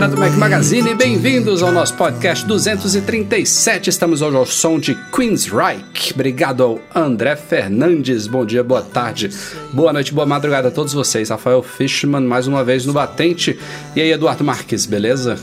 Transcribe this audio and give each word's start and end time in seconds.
Galera 0.00 0.16
do 0.16 0.18
Mac 0.18 0.32
Magazine, 0.38 0.94
bem-vindos 0.94 1.62
ao 1.62 1.70
nosso 1.70 1.94
podcast 1.94 2.46
237. 2.46 3.90
Estamos 3.90 4.22
hoje 4.22 4.34
ao 4.34 4.46
som 4.46 4.78
de 4.78 4.94
Queensryche. 4.94 6.14
Obrigado 6.14 6.62
ao 6.62 6.80
André 6.94 7.36
Fernandes. 7.36 8.26
Bom 8.26 8.46
dia, 8.46 8.64
boa 8.64 8.80
tarde, 8.80 9.30
boa 9.74 9.92
noite, 9.92 10.14
boa 10.14 10.24
madrugada 10.24 10.68
a 10.68 10.70
todos 10.70 10.94
vocês. 10.94 11.28
Rafael 11.28 11.62
Fishman, 11.62 12.22
mais 12.22 12.46
uma 12.46 12.64
vez 12.64 12.86
no 12.86 12.94
Batente. 12.94 13.58
E 13.94 14.00
aí, 14.00 14.10
Eduardo 14.10 14.42
Marques, 14.42 14.86
beleza? 14.86 15.36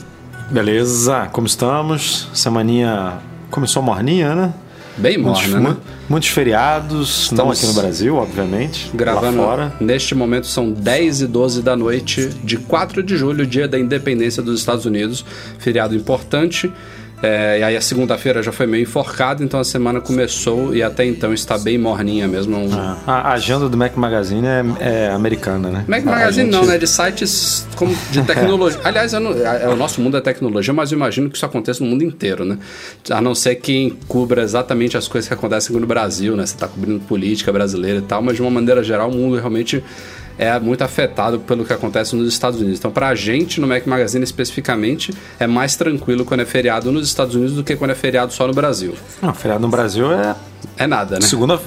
Beleza, 0.49 1.29
como 1.31 1.45
estamos? 1.45 2.27
Semaninha 2.33 3.19
começou 3.51 3.83
morninha, 3.83 4.33
né? 4.33 4.53
Bem 4.97 5.17
Muitos, 5.17 5.43
morna, 5.47 5.59
né? 5.59 5.69
mu- 5.75 5.77
muitos 6.09 6.29
feriados, 6.29 7.29
não 7.31 7.51
Estamos 7.51 7.57
aqui 7.63 7.67
no 7.67 7.73
Brasil, 7.81 8.15
obviamente. 8.15 8.89
Gravando 8.93 9.37
fora. 9.37 9.73
neste 9.79 10.15
momento 10.15 10.47
são 10.47 10.71
10 10.71 11.21
e 11.21 11.27
12 11.27 11.61
da 11.61 11.75
noite 11.75 12.29
de 12.43 12.57
4 12.57 13.03
de 13.03 13.15
julho, 13.15 13.45
dia 13.45 13.67
da 13.67 13.77
independência 13.79 14.41
dos 14.41 14.59
Estados 14.59 14.85
Unidos, 14.85 15.23
feriado 15.59 15.95
importante. 15.95 16.71
É, 17.21 17.59
e 17.59 17.63
aí 17.63 17.75
a 17.75 17.81
segunda-feira 17.81 18.43
já 18.43 18.51
foi 18.51 18.67
meio 18.67 18.83
enforcada, 18.83 19.43
então 19.43 19.59
a 19.59 19.63
semana 19.63 19.99
começou 19.99 20.75
e 20.75 20.83
até 20.83 21.03
então 21.03 21.33
está 21.33 21.57
bem 21.57 21.75
morninha 21.75 22.27
mesmo. 22.27 22.55
Um- 22.55 22.69
Ah, 22.71 22.97
A 23.07 23.33
agenda 23.33 23.67
do 23.67 23.75
Mac 23.75 23.95
Magazine 23.97 24.45
é, 24.45 24.63
é 24.79 25.09
americana, 25.09 25.69
né? 25.71 25.85
Mac 25.87 26.03
A 26.05 26.11
Magazine 26.11 26.51
gente- 26.51 26.53
não, 26.61 26.65
né? 26.67 26.77
De 26.77 26.85
sites 26.85 27.65
como 27.75 27.95
de 28.11 28.21
tecnologia. 28.21 28.79
Aliás, 28.83 29.13
não- 29.13 29.31
é, 29.31 29.67
o 29.67 29.75
nosso 29.75 29.99
mundo 29.99 30.15
é 30.15 30.21
tecnologia, 30.21 30.71
mas 30.75 30.91
eu 30.91 30.95
imagino 30.95 31.27
que 31.27 31.35
isso 31.37 31.45
aconteça 31.45 31.83
no 31.83 31.89
mundo 31.89 32.03
inteiro, 32.03 32.45
né? 32.45 32.59
A 33.09 33.19
não 33.19 33.33
ser 33.33 33.55
quem 33.55 33.97
cubra 34.07 34.43
exatamente 34.43 34.95
as 34.95 35.07
coisas 35.07 35.27
que 35.27 35.33
acontecem 35.33 35.71
aqui 35.75 35.81
no 35.81 35.87
Brasil, 35.87 36.35
né? 36.35 36.45
Você 36.45 36.55
tá 36.55 36.67
cobrindo 36.67 36.99
política 36.99 37.51
brasileira 37.51 37.97
e 37.97 38.03
tal, 38.03 38.21
mas 38.21 38.35
de 38.35 38.43
uma 38.43 38.51
maneira 38.51 38.83
geral 38.83 39.09
o 39.09 39.13
mundo 39.15 39.37
realmente 39.37 39.83
é 40.37 40.59
muito 40.59 40.83
afetado 40.83 41.39
pelo 41.39 41.65
que 41.65 41.73
acontece 41.73 42.15
nos 42.15 42.27
Estados 42.27 42.59
Unidos. 42.59 42.79
Então, 42.79 42.91
pra 42.91 43.13
gente, 43.15 43.59
no 43.59 43.67
Mac 43.67 43.85
Magazine 43.85 44.23
especificamente, 44.23 45.13
é 45.39 45.47
mais 45.47 45.75
tranquilo 45.75 46.23
quando 46.25 46.41
é 46.41 46.45
feriado 46.45 46.91
nos 46.91 47.07
Estados 47.07 47.35
Unidos 47.35 47.55
do 47.55 47.63
que 47.63 47.75
quando 47.75 47.91
é 47.91 47.95
feriado 47.95 48.31
só 48.33 48.47
no 48.47 48.53
Brasil. 48.53 48.93
Não, 49.21 49.33
feriado 49.33 49.61
no 49.61 49.69
Brasil 49.69 50.11
é 50.11 50.35
É 50.77 50.85
nada, 50.87 51.15
né? 51.15 51.21
segunda, 51.21 51.59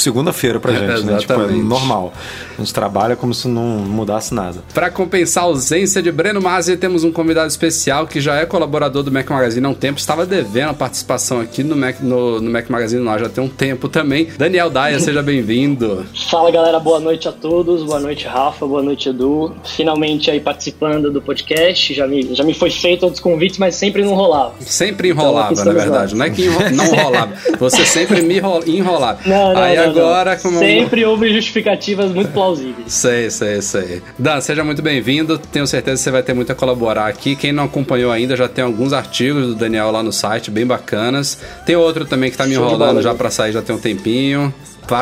se- 0.00 0.10
segunda-feira 0.10 0.58
pra 0.60 0.72
gente, 0.74 1.02
né? 1.04 1.16
Tipo, 1.18 1.32
é 1.34 1.46
normal. 1.48 2.12
A 2.58 2.60
gente 2.60 2.74
trabalha 2.74 3.16
como 3.16 3.32
se 3.32 3.48
não 3.48 3.62
mudasse 3.62 4.34
nada. 4.34 4.58
Para 4.74 4.90
compensar 4.90 5.44
a 5.44 5.46
ausência 5.46 6.02
de 6.02 6.10
Breno 6.12 6.40
Mazzi, 6.42 6.76
temos 6.76 7.04
um 7.04 7.12
convidado 7.12 7.48
especial 7.48 8.06
que 8.06 8.20
já 8.20 8.34
é 8.36 8.44
colaborador 8.46 9.02
do 9.02 9.10
Mac 9.10 9.28
Magazine 9.30 9.64
há 9.64 9.68
um 9.70 9.74
tempo, 9.74 9.98
estava 9.98 10.26
devendo 10.26 10.70
a 10.70 10.74
participação 10.74 11.40
aqui 11.40 11.62
no 11.62 11.76
Mac, 11.76 12.00
no, 12.00 12.40
no 12.40 12.50
Mac 12.50 12.68
Magazine 12.68 13.02
lá 13.02 13.16
já 13.18 13.28
tem 13.28 13.42
um 13.42 13.48
tempo 13.48 13.88
também. 13.88 14.28
Daniel 14.36 14.68
Daia, 14.68 14.98
seja 15.00 15.22
bem-vindo. 15.22 16.04
Fala 16.30 16.50
galera, 16.50 16.78
boa 16.78 17.00
noite 17.00 17.28
a 17.28 17.32
todos, 17.32 17.82
boa 17.84 18.00
noite 18.00 18.26
Rafa, 18.26 18.66
boa 18.66 18.82
noite 18.82 19.08
Edu. 19.08 19.54
Finalmente 19.64 20.30
aí 20.30 20.40
participando 20.40 21.10
do 21.10 21.22
podcast, 21.22 21.94
já 21.94 22.06
me, 22.06 22.34
já 22.34 22.44
me 22.44 22.52
foi 22.54 22.70
feito 22.70 23.04
outros 23.04 23.20
convites, 23.22 23.58
mas 23.58 23.74
sempre 23.74 24.02
não 24.04 24.14
rolava. 24.14 24.54
Sempre 24.60 25.08
enrolava, 25.08 25.52
Então, 25.52 25.64
na 25.64 25.72
verdade. 25.72 26.14
nós. 26.14 26.18
Não 26.18 26.24
é 26.26 26.30
que 26.30 26.44
enro- 26.44 26.70
não 26.76 26.86
rolava. 26.94 27.32
Você 27.58 27.84
sempre 27.86 28.20
me 28.22 28.36
enro- 28.38 28.62
enrolava. 28.66 29.20
Não, 29.24 29.54
não, 29.54 29.62
Aí 29.62 29.76
não, 29.76 29.89
agora, 29.90 30.36
como. 30.36 30.58
Sempre 30.58 31.04
houve 31.04 31.32
justificativas 31.32 32.10
muito 32.12 32.30
plausíveis. 32.32 32.92
Sei, 32.92 33.30
sei, 33.30 33.60
sei. 33.62 34.02
Dan, 34.18 34.40
seja 34.40 34.64
muito 34.64 34.82
bem-vindo. 34.82 35.38
Tenho 35.38 35.66
certeza 35.66 35.96
que 35.96 36.02
você 36.02 36.10
vai 36.10 36.22
ter 36.22 36.34
muito 36.34 36.52
a 36.52 36.54
colaborar 36.54 37.06
aqui. 37.06 37.36
Quem 37.36 37.52
não 37.52 37.64
acompanhou 37.64 38.10
ainda, 38.12 38.36
já 38.36 38.48
tem 38.48 38.64
alguns 38.64 38.92
artigos 38.92 39.46
do 39.48 39.54
Daniel 39.54 39.90
lá 39.90 40.02
no 40.02 40.12
site, 40.12 40.50
bem 40.50 40.66
bacanas. 40.66 41.38
Tem 41.66 41.76
outro 41.76 42.04
também 42.04 42.30
que 42.30 42.36
tá 42.36 42.46
me 42.46 42.54
Show 42.54 42.64
enrolando 42.64 43.02
já 43.02 43.14
pra 43.14 43.30
sair, 43.30 43.52
já 43.52 43.62
tem 43.62 43.74
um 43.74 43.80
tempinho. 43.80 44.52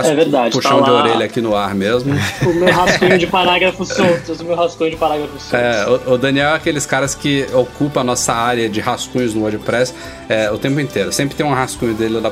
É 0.06 0.14
verdade, 0.14 0.52
puxão 0.52 0.78
tá 0.80 0.84
de 0.84 0.90
orelha 0.90 1.24
aqui 1.24 1.40
no 1.40 1.54
ar 1.56 1.74
mesmo. 1.74 2.14
O 2.46 2.54
meu 2.54 2.72
rascunho 2.72 3.18
de 3.18 3.26
parágrafos 3.26 3.88
soltos, 3.88 4.40
o 4.40 4.44
meu 4.44 4.54
rascunho 4.56 4.90
de 4.90 4.96
parágrafos 4.96 5.42
soltos. 5.42 5.52
É, 5.52 5.86
o, 6.10 6.14
o 6.14 6.18
Daniel 6.18 6.50
é 6.50 6.54
aqueles 6.54 6.86
caras 6.86 7.14
que 7.14 7.46
ocupa 7.52 8.00
a 8.00 8.04
nossa 8.04 8.32
área 8.32 8.68
de 8.68 8.80
rascunhos 8.80 9.34
no 9.34 9.42
WordPress 9.42 9.94
é, 10.28 10.50
o 10.50 10.58
tempo 10.58 10.78
inteiro. 10.80 11.12
Sempre 11.12 11.36
tem 11.36 11.44
um 11.46 11.52
rascunho 11.54 11.94
dele 11.94 12.20
lá 12.20 12.30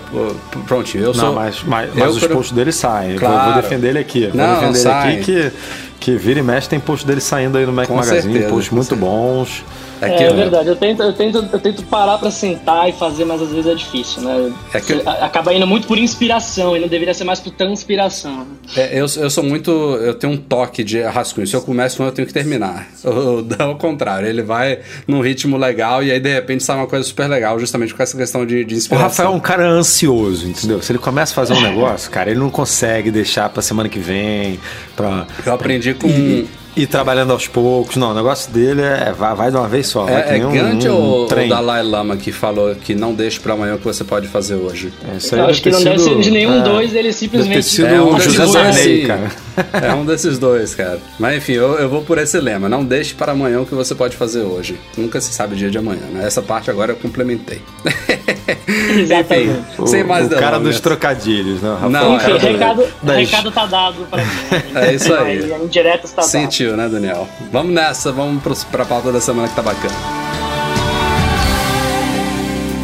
prontinho. 0.67 1.05
Eu 1.05 1.15
sou. 1.15 1.25
Não, 1.27 1.35
mas, 1.35 1.63
mas, 1.65 1.89
eu, 1.89 1.95
mas 1.97 2.15
os 2.15 2.21
quando- 2.21 2.33
posts 2.33 2.53
dele 2.55 2.73
saem. 2.73 3.13
Eu 3.13 3.19
Claro. 3.21 3.53
vou 3.53 3.63
defender 3.63 3.89
ele 3.89 3.99
aqui. 3.99 4.27
Vou 4.29 4.37
Não, 4.37 4.55
defender 4.55 4.79
sai. 4.79 5.13
ele 5.13 5.21
aqui 5.21 5.33
que, 5.35 5.53
que 6.01 6.13
vira 6.17 6.41
e 6.41 6.43
mexe 6.43 6.69
tem 6.69 6.79
post 6.81 7.07
dele 7.07 7.21
saindo 7.21 7.57
aí 7.59 7.67
no 7.67 7.73
Mac 7.73 7.87
Com 7.89 7.95
Magazine. 7.97 8.23
certeza, 8.33 8.49
posts 8.53 8.73
muito 8.73 8.89
certeza. 8.89 9.11
bons. 9.11 9.65
É, 9.99 10.25
É, 10.25 10.31
verdade, 10.35 10.69
eu 10.69 10.77
tento, 10.77 11.03
eu, 11.03 11.13
tento, 11.15 11.39
eu 11.51 11.59
tento 11.59 11.83
parar 11.85 12.19
pra 12.19 12.31
sentar 12.31 12.87
e 12.87 12.93
fazer, 12.93 13.25
mas 13.25 13.41
às 13.41 13.49
vezes 13.49 13.67
é 13.67 13.75
difícil, 13.75 14.21
né? 14.21 14.53
É 14.75 14.79
que- 14.81 14.93
Você 14.93 15.09
acaba 15.09 15.55
indo 15.55 15.67
muito 15.67 15.87
por 15.89 15.97
inspiração 15.97 16.77
e 16.77 16.81
não 16.81 16.87
deveria 16.87 17.15
ser 17.15 17.25
mais 17.25 17.41
por 17.41 17.51
transpiração. 17.53 18.47
É, 18.77 18.91
eu, 18.93 19.07
eu 19.17 19.31
sou 19.31 19.43
muito. 19.43 19.71
Eu 19.71 20.13
tenho 20.13 20.35
um 20.35 20.37
toque 20.37 20.85
de 20.85 21.01
rascunho. 21.01 21.47
Se 21.47 21.55
eu 21.57 21.63
começo 21.63 22.03
um, 22.03 22.07
eu 22.07 22.13
tenho 22.13 22.27
que 22.29 22.35
terminar. 22.35 22.87
O 23.05 23.41
Dan 23.41 23.57
é 23.59 23.69
o 23.69 23.77
contrário. 23.77 24.29
Ele 24.29 24.43
vai 24.43 24.81
num 25.09 25.23
ritmo 25.23 25.57
legal 25.57 26.03
e 26.03 26.11
aí 26.13 26.21
de 26.21 26.33
repente 26.35 26.63
sai 26.63 26.77
uma 26.77 26.87
coisa 26.87 27.03
super 27.03 27.27
legal, 27.27 27.59
justamente 27.59 27.95
com 27.95 28.03
essa 28.03 28.17
questão 28.19 28.45
de, 28.45 28.65
de 28.67 28.75
O 28.75 28.77
inspiração. 28.77 29.09
Rafael 29.09 29.29
é 29.33 29.33
um 29.35 29.41
cara 29.41 29.67
ansioso, 29.67 30.47
entendeu? 30.47 30.83
Se 30.83 30.93
ele 30.93 30.99
começa 30.99 31.33
a 31.33 31.35
fazer 31.35 31.55
um 31.55 31.61
negócio, 31.63 32.11
cara, 32.13 32.31
ele 32.31 32.41
não 32.41 32.51
consegue 32.51 33.11
deixar 33.11 33.49
pra 33.49 33.63
semana 33.63 33.89
que 33.89 33.99
vem, 33.99 34.61
pra 34.95 35.27
Eu 35.47 35.55
aprendi 35.55 35.86
com. 35.95 36.09
ir, 36.09 36.47
ir 36.77 36.87
trabalhando 36.87 37.33
aos 37.33 37.49
poucos. 37.49 37.97
Não, 37.97 38.11
o 38.11 38.15
negócio 38.15 38.53
dele 38.53 38.83
é 38.83 39.13
vai, 39.17 39.35
vai 39.35 39.51
de 39.51 39.57
uma 39.57 39.67
vez 39.69 39.87
só. 39.87 40.09
É, 40.09 40.39
é 40.39 40.47
um- 40.47 40.53
Gandhi 40.53 40.89
um 40.89 40.95
ou 40.95 41.25
o 41.25 41.27
trem. 41.27 41.49
Dalai 41.49 41.83
Lama 41.83 42.17
que 42.17 42.31
falou 42.33 42.75
que 42.75 42.95
não 42.95 43.15
deixe 43.15 43.41
pra 43.41 43.55
amanhã 43.55 43.75
o 43.75 43.79
que 43.79 43.85
você 43.85 44.05
pode 44.05 44.29
fazer 44.29 44.55
hoje? 44.55 44.93
É, 45.13 45.17
Isso 45.17 45.35
aí 45.35 45.41
Eu 45.41 45.47
deve 45.47 45.53
acho 45.53 45.63
que 45.63 45.71
não 45.71 45.83
deve 45.83 45.99
sido- 45.99 46.15
ser 46.17 46.21
de 46.21 46.31
nenhum 46.31 46.61
é, 46.61 46.63
dois, 46.63 46.91
ele 46.95 46.95
Deve 46.95 47.09
ter 47.09 47.13
simplesmente. 47.15 47.63
sido 47.65 47.87
É 47.87 48.01
um 48.01 48.11
o 48.13 48.15
desses 48.17 48.33
José 48.35 48.63
dois, 48.63 48.77
Sarney, 48.77 49.07
cara. 49.07 49.31
É 49.73 49.95
um 49.95 50.05
desses 50.05 50.39
dois, 50.39 50.75
cara. 50.75 50.99
Mas 51.19 51.39
enfim, 51.39 51.53
eu, 51.55 51.79
eu 51.79 51.89
vou 51.89 52.03
por 52.03 52.19
esse 52.19 52.39
lema. 52.39 52.69
Não 52.69 52.85
deixe 52.85 53.15
para 53.15 53.33
amanhã 53.33 53.61
o 53.61 53.65
que 53.67 53.75
você 53.75 53.95
pode 53.95 54.15
fazer 54.15 54.41
hoje. 54.43 54.79
Nunca 54.99 55.19
se 55.19 55.33
sabe 55.33 55.55
o 55.55 55.57
dia 55.57 55.71
de 55.71 55.79
amanhã, 55.79 56.03
né? 56.13 56.27
Essa 56.27 56.43
parte 56.43 56.71
agora 56.71 56.93
eu 56.93 56.97
complementei. 56.97 57.63
enfim. 58.47 59.57
O, 59.79 59.87
sem 59.87 60.05
mais 60.05 60.27
o 60.27 60.31
cara 60.31 60.59
dos 60.59 60.79
trocadilhos, 60.81 61.61
né? 61.63 61.77
Não, 61.91 62.17
Enfim, 62.17 62.33
é, 62.33 62.39
recado, 62.39 62.85
das- 63.03 63.17
recado 63.17 63.51
tá 63.51 63.67
dado 63.67 64.07
pra 64.11 64.23
mim. 64.23 64.31
É 64.75 64.93
isso 64.95 65.15
aí. 65.15 65.53
Indireta 65.63 66.05
está 66.07 66.23
dada. 66.23 66.33
Sentiu, 66.67 66.77
né, 66.77 66.89
Daniel? 66.89 67.29
Vamos 67.53 67.73
nessa, 67.73 68.11
vamos 68.11 68.65
pra 68.65 68.85
pauta 68.85 69.13
da 69.13 69.21
semana 69.21 69.47
que 69.47 69.55
tá 69.55 69.63
bacana. 69.63 69.95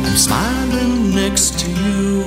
I'm 0.06 0.14
smiling 0.14 1.12
next 1.12 1.58
to 1.58 1.70
you. 1.70 2.22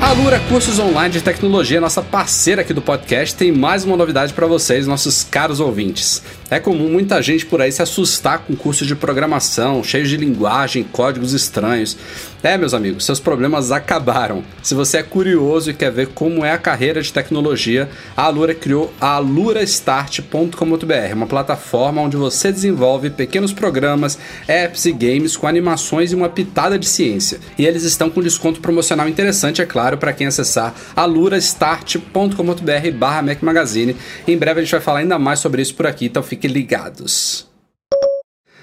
A 0.00 0.12
Lura 0.12 0.38
Cursos 0.48 0.78
Online 0.78 1.12
de 1.12 1.20
Tecnologia, 1.20 1.80
nossa 1.80 2.00
parceira 2.00 2.62
aqui 2.62 2.72
do 2.72 2.80
podcast, 2.80 3.34
tem 3.34 3.50
mais 3.50 3.82
uma 3.84 3.96
novidade 3.96 4.32
para 4.32 4.46
vocês, 4.46 4.86
nossos 4.86 5.24
caros 5.24 5.58
ouvintes. 5.58 6.22
É 6.48 6.60
comum 6.60 6.88
muita 6.88 7.20
gente 7.20 7.44
por 7.44 7.60
aí 7.60 7.72
se 7.72 7.82
assustar 7.82 8.38
com 8.38 8.54
cursos 8.54 8.86
de 8.86 8.94
programação, 8.94 9.82
cheios 9.82 10.08
de 10.08 10.16
linguagem, 10.16 10.84
códigos 10.84 11.32
estranhos. 11.32 11.96
É, 12.40 12.56
meus 12.56 12.72
amigos, 12.72 13.04
seus 13.04 13.18
problemas 13.18 13.72
acabaram. 13.72 14.44
Se 14.62 14.72
você 14.72 14.98
é 14.98 15.02
curioso 15.02 15.70
e 15.70 15.74
quer 15.74 15.90
ver 15.90 16.06
como 16.08 16.44
é 16.44 16.52
a 16.52 16.58
carreira 16.58 17.02
de 17.02 17.12
tecnologia, 17.12 17.88
a 18.16 18.22
Alura 18.22 18.54
criou 18.54 18.94
a 19.00 19.14
alurastart.com.br, 19.14 21.14
uma 21.14 21.26
plataforma 21.26 22.02
onde 22.02 22.16
você 22.16 22.52
desenvolve 22.52 23.10
pequenos 23.10 23.52
programas, 23.52 24.16
apps 24.46 24.84
e 24.84 24.92
games 24.92 25.36
com 25.36 25.48
animações 25.48 26.12
e 26.12 26.14
uma 26.14 26.28
pitada 26.28 26.78
de 26.78 26.86
ciência. 26.86 27.40
E 27.58 27.66
eles 27.66 27.82
estão 27.82 28.08
com 28.08 28.22
desconto 28.22 28.60
promocional 28.60 29.08
interessante, 29.08 29.60
é 29.60 29.66
claro, 29.66 29.98
para 29.98 30.12
quem 30.12 30.28
acessar 30.28 30.72
alurastart.com.br 30.94 32.90
barra 32.96 33.22
Mac 33.22 33.42
Magazine. 33.42 33.96
Em 34.28 34.38
breve 34.38 34.60
a 34.60 34.62
gente 34.62 34.70
vai 34.70 34.80
falar 34.80 35.00
ainda 35.00 35.18
mais 35.18 35.40
sobre 35.40 35.62
isso 35.62 35.74
por 35.74 35.88
aqui, 35.88 36.06
então 36.06 36.22
fiquem 36.36 36.50
ligados. 36.50 37.46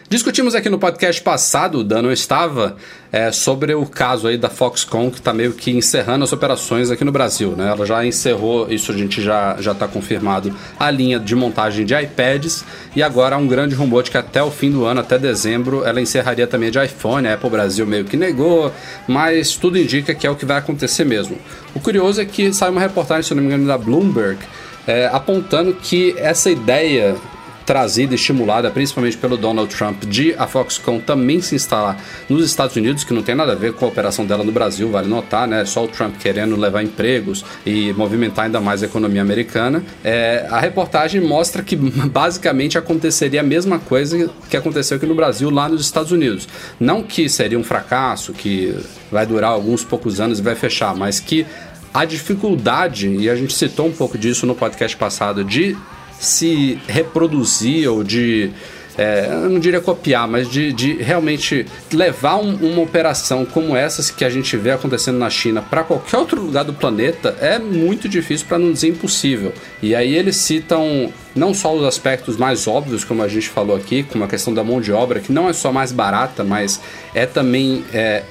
Discutimos 0.08 0.54
aqui 0.54 0.70
no 0.70 0.78
podcast 0.78 1.20
passado, 1.24 1.80
o 1.80 1.84
Dan 1.84 2.04
não 2.04 2.12
estava, 2.12 2.76
é, 3.12 3.32
sobre 3.32 3.74
o 3.74 3.84
caso 3.84 4.28
aí 4.28 4.38
da 4.38 4.48
Foxconn, 4.48 5.10
que 5.10 5.18
está 5.18 5.34
meio 5.34 5.54
que 5.54 5.72
encerrando 5.72 6.24
as 6.24 6.32
operações 6.32 6.92
aqui 6.92 7.04
no 7.04 7.12
Brasil, 7.12 7.56
né? 7.56 7.72
Ela 7.72 7.84
já 7.84 8.06
encerrou, 8.06 8.72
isso 8.72 8.92
a 8.92 8.96
gente 8.96 9.24
já 9.24 9.58
já 9.60 9.72
está 9.72 9.88
confirmado, 9.88 10.56
a 10.80 10.92
linha 10.92 11.20
de 11.20 11.34
montagem 11.36 11.84
de 11.84 11.96
iPads 11.96 12.64
e 12.96 13.02
agora 13.02 13.36
há 13.36 13.40
um 13.40 13.48
grande 13.48 13.74
rumor 13.74 14.04
de 14.04 14.12
que 14.12 14.18
até 14.18 14.44
o 14.44 14.52
fim 14.52 14.70
do 14.70 14.86
ano, 14.86 15.00
até 15.00 15.18
dezembro, 15.18 15.84
ela 15.84 16.00
encerraria 16.00 16.46
também 16.46 16.70
de 16.70 16.78
iPhone. 16.78 17.28
A 17.28 17.34
Apple 17.34 17.50
Brasil 17.50 17.88
meio 17.88 18.06
que 18.06 18.16
negou, 18.16 18.72
mas 19.08 19.56
tudo 19.56 19.80
indica 19.80 20.14
que 20.14 20.28
é 20.28 20.30
o 20.30 20.36
que 20.36 20.46
vai 20.46 20.58
acontecer 20.58 21.06
mesmo. 21.06 21.40
O 21.74 21.80
curioso 21.80 22.22
é 22.22 22.26
que 22.26 22.54
saiu 22.54 22.74
uma 22.74 22.82
reportagem, 22.82 23.24
se 23.24 23.34
não 23.34 23.42
me 23.42 23.48
engano, 23.48 23.66
da 23.66 23.80
Bloomberg, 23.80 24.38
é, 24.86 25.08
apontando 25.08 25.74
que 25.74 26.14
essa 26.18 26.52
ideia 26.52 27.16
trazida 27.66 28.14
e 28.14 28.16
estimulada 28.16 28.70
principalmente 28.70 29.18
pelo 29.18 29.38
Donald 29.38 29.74
Trump 29.74 30.04
de 30.06 30.34
a 30.38 30.48
Foxconn 30.48 31.00
também 31.00 31.42
se 31.42 31.56
instalar 31.56 31.98
nos 32.30 32.46
Estados 32.46 32.76
Unidos, 32.76 33.04
que 33.04 33.14
não 33.14 33.24
tem 33.24 33.36
nada 33.36 33.54
a 33.54 33.56
ver 33.56 33.74
com 33.74 33.86
a 33.86 33.88
operação 33.88 34.26
dela 34.26 34.44
no 34.44 34.52
Brasil, 34.52 34.90
vale 34.90 35.08
notar, 35.08 35.48
né? 35.48 35.66
Só 35.66 35.84
o 35.86 35.88
Trump 35.88 36.16
querendo 36.18 36.56
levar 36.56 36.84
empregos 36.84 37.46
e 37.66 37.94
movimentar 37.94 38.46
ainda 38.46 38.60
mais 38.60 38.84
a 38.84 38.86
economia 38.86 39.22
americana. 39.22 39.84
É, 40.04 40.48
a 40.50 40.60
reportagem 40.60 41.22
mostra 41.22 41.64
que 41.64 41.76
basicamente 42.12 42.78
aconteceria 42.78 43.42
a 43.42 43.44
mesma 43.44 43.80
coisa 43.80 44.30
que 44.50 44.58
aconteceu 44.58 44.98
aqui 44.98 45.06
no 45.06 45.16
Brasil, 45.16 45.50
lá 45.50 45.70
nos 45.70 45.82
Estados 45.82 46.12
Unidos. 46.12 46.48
Não 46.80 47.04
que 47.04 47.30
seria 47.30 47.58
um 47.58 47.64
fracasso, 47.64 48.34
que 48.34 48.76
vai 49.12 49.26
durar 49.26 49.52
alguns 49.52 49.84
poucos 49.84 50.20
anos 50.20 50.40
e 50.40 50.42
vai 50.42 50.56
fechar, 50.56 50.96
mas 50.96 51.20
que 51.20 51.46
a 51.94 52.06
dificuldade, 52.06 53.08
e 53.08 53.30
a 53.30 53.36
gente 53.36 53.54
citou 53.54 53.88
um 53.88 53.92
pouco 53.92 54.18
disso 54.18 54.48
no 54.48 54.56
podcast 54.56 54.98
passado, 54.98 55.44
de 55.44 55.78
se 56.24 56.80
reproduzir 56.88 57.90
ou 57.90 58.04
de. 58.04 58.52
É, 58.96 59.28
não 59.50 59.60
diria 59.60 59.82
copiar, 59.82 60.28
mas 60.28 60.48
de, 60.48 60.72
de 60.72 60.94
realmente 60.98 61.66
levar 61.92 62.36
um, 62.36 62.54
uma 62.58 62.84
operação 62.84 63.44
como 63.44 63.76
essa 63.76 64.14
que 64.14 64.24
a 64.24 64.30
gente 64.30 64.56
vê 64.56 64.70
acontecendo 64.70 65.18
na 65.18 65.32
China 65.32 65.64
para 65.64 65.84
qualquer 65.84 66.18
outro 66.18 66.40
lugar 66.40 66.64
do 66.64 66.74
planeta 66.74 67.36
é 67.42 67.58
muito 67.58 68.08
difícil, 68.08 68.46
para 68.48 68.60
não 68.60 68.72
dizer 68.72 68.90
impossível. 68.90 69.52
E 69.82 69.96
aí 69.96 70.14
eles 70.16 70.36
citam 70.36 71.12
não 71.36 71.56
só 71.56 71.74
os 71.76 71.84
aspectos 71.84 72.38
mais 72.38 72.68
óbvios, 72.68 73.04
como 73.04 73.24
a 73.24 73.28
gente 73.28 73.50
falou 73.50 73.76
aqui, 73.76 74.04
como 74.04 74.26
a 74.26 74.28
questão 74.28 74.54
da 74.54 74.64
mão 74.64 74.80
de 74.80 74.92
obra, 74.92 75.20
que 75.20 75.32
não 75.32 75.50
é 75.50 75.54
só 75.54 75.72
mais 75.72 75.92
barata, 75.92 76.44
mas 76.44 76.80
é 77.16 77.26
também 77.26 77.84
é, 77.92 78.22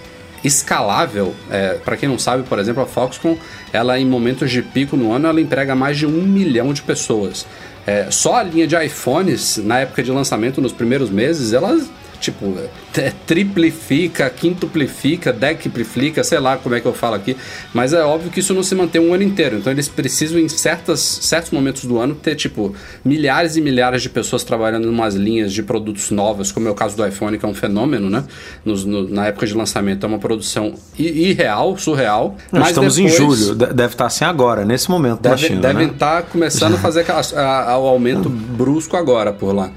escalável. 0.45 1.35
É, 1.51 1.75
para 1.85 1.97
quem 1.97 2.09
não 2.09 2.19
sabe, 2.19 2.43
por 2.45 2.59
exemplo, 2.59 2.83
a 2.83 2.87
Foxconn, 2.87 3.37
ela 3.73 3.99
em 3.99 4.05
momentos 4.05 4.51
de 4.51 4.63
pico 4.63 4.97
no 4.97 5.13
ano, 5.13 5.29
ela 5.29 5.41
emprega 5.41 5.75
mais 5.75 5.97
de 5.97 6.07
um 6.07 6.23
milhão 6.23 6.73
de 6.73 6.83
pessoas. 6.83 7.47
É, 7.87 8.11
só 8.11 8.37
a 8.37 8.43
linha 8.43 8.67
de 8.67 8.77
iPhones, 8.77 9.57
na 9.59 9.81
época 9.81 10.03
de 10.03 10.11
lançamento, 10.11 10.61
nos 10.61 10.73
primeiros 10.73 11.11
meses, 11.11 11.53
ela 11.53 11.81
tipo, 12.23 12.57
é, 12.97 13.13
triplifica, 13.27 14.31
quintuplifica, 14.31 15.33
dectuplifica, 15.33 16.23
sei 16.23 16.39
lá 16.39 16.57
como 16.57 16.75
é 16.75 16.81
que 16.81 16.87
eu 16.87 16.95
falo 16.95 17.17
aqui, 17.17 17.37
mas 17.75 17.93
é 17.93 18.03
óbvio 18.03 18.31
que 18.31 18.41
isso 18.41 18.55
não 18.55 18.63
se 18.63 18.75
mantém 18.75 19.01
um 19.01 19.13
ano 19.13 19.25
inteiro, 19.25 19.57
então 19.59 19.73
eles 19.73 19.89
precisam 19.89 20.39
em 20.39 20.49
certas, 20.49 21.01
certos 21.01 21.51
momentos 21.51 21.85
do 21.85 21.99
ano 21.99 22.15
ter, 22.15 22.37
tipo, 22.37 22.75
milhares 23.05 23.57
e 23.57 23.61
milhares 23.61 24.03
de 24.03 24.09
pessoas 24.09 24.45
trabalhando 24.45 24.87
em 24.87 24.91
umas 24.91 25.15
linhas 25.15 25.53
de 25.53 25.63
produtos 25.63 26.11
novas, 26.11 26.53
como 26.53 26.69
é 26.69 26.71
o 26.71 26.75
caso 26.75 26.97
do 26.97 27.07
iPhone, 27.07 27.37
que 27.37 27.45
é 27.45 27.49
um 27.49 27.55
fenômeno, 27.55 28.09
né? 28.09 28.25
Nos, 28.65 28.85
no, 28.85 29.09
na 29.09 29.27
época 29.27 29.47
de 29.47 29.55
lançamento 29.55 30.05
é 30.05 30.09
uma 30.09 30.19
produção 30.19 30.75
irreal, 30.97 31.77
surreal. 31.77 32.37
Nós 32.53 32.61
mas 32.61 32.69
estamos 32.69 32.95
depois, 32.95 33.15
em 33.15 33.17
julho, 33.17 33.55
deve 33.55 33.95
estar 33.95 34.07
assim 34.07 34.25
agora, 34.25 34.65
nesse 34.65 34.89
momento 34.89 35.21
deve, 35.21 35.35
da 35.35 35.49
China, 35.49 35.61
Devem 35.61 35.87
né? 35.89 35.93
estar 35.93 36.23
começando 36.23 36.75
a 36.75 36.79
fazer 36.79 37.05
a, 37.11 37.73
a, 37.73 37.79
o 37.79 37.87
aumento 37.87 38.29
brusco 38.31 38.97
agora 38.97 39.33
por 39.33 39.55
lá. 39.55 39.73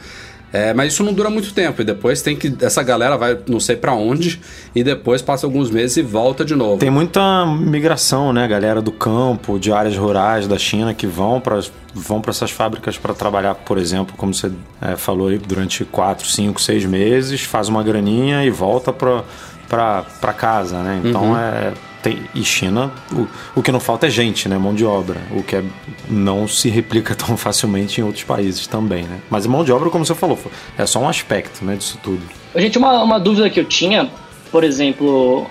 É, 0.55 0.73
mas 0.73 0.93
isso 0.93 1.03
não 1.03 1.11
dura 1.11 1.29
muito 1.29 1.53
tempo 1.53 1.81
e 1.81 1.85
depois 1.85 2.21
tem 2.21 2.33
que 2.33 2.55
essa 2.61 2.81
galera 2.81 3.17
vai 3.17 3.37
não 3.45 3.59
sei 3.59 3.75
para 3.75 3.93
onde 3.93 4.39
e 4.73 4.85
depois 4.85 5.21
passa 5.21 5.45
alguns 5.45 5.69
meses 5.69 5.97
e 5.97 6.01
volta 6.01 6.45
de 6.45 6.55
novo. 6.55 6.77
Tem 6.77 6.89
muita 6.89 7.45
migração, 7.45 8.31
né, 8.31 8.47
galera 8.47 8.81
do 8.81 8.91
campo, 8.91 9.59
de 9.59 9.73
áreas 9.73 9.97
rurais 9.97 10.47
da 10.47 10.57
China 10.57 10.93
que 10.93 11.05
vão 11.05 11.41
para 11.41 11.59
vão 11.93 12.21
para 12.21 12.31
essas 12.31 12.51
fábricas 12.51 12.97
para 12.97 13.13
trabalhar, 13.13 13.55
por 13.55 13.77
exemplo, 13.77 14.15
como 14.17 14.33
você 14.33 14.49
é, 14.81 14.95
falou 14.95 15.27
aí, 15.27 15.37
durante 15.37 15.83
4, 15.83 16.25
5, 16.25 16.61
6 16.61 16.85
meses, 16.85 17.41
faz 17.41 17.67
uma 17.67 17.83
graninha 17.83 18.45
e 18.45 18.49
volta 18.49 18.93
para 18.93 20.33
casa, 20.33 20.81
né? 20.83 21.01
Então 21.03 21.31
uhum. 21.31 21.37
é 21.37 21.73
tem, 22.05 22.19
e 22.35 22.43
China, 22.43 22.91
o, 23.11 23.27
o 23.55 23.63
que 23.63 23.71
não 23.71 23.79
falta 23.79 24.05
é 24.05 24.09
gente, 24.11 24.47
né? 24.47 24.59
Mão 24.59 24.75
de 24.75 24.85
obra. 24.85 25.19
O 25.31 25.41
que 25.41 25.55
é, 25.55 25.63
não 26.07 26.47
se 26.47 26.69
replica 26.69 27.15
tão 27.17 27.35
facilmente 27.35 27.99
em 27.99 28.03
outros 28.03 28.23
países 28.23 28.67
também, 28.67 29.03
né? 29.03 29.19
Mas 29.27 29.47
mão 29.47 29.63
de 29.63 29.71
obra, 29.71 29.89
como 29.89 30.05
você 30.05 30.13
falou, 30.13 30.37
é 30.77 30.85
só 30.85 30.99
um 30.99 31.09
aspecto 31.09 31.65
né, 31.65 31.75
disso 31.75 31.97
tudo. 32.03 32.21
Gente, 32.55 32.77
uma, 32.77 33.01
uma 33.01 33.19
dúvida 33.19 33.49
que 33.49 33.59
eu 33.59 33.65
tinha, 33.65 34.07
por 34.51 34.63
exemplo, 34.63 35.47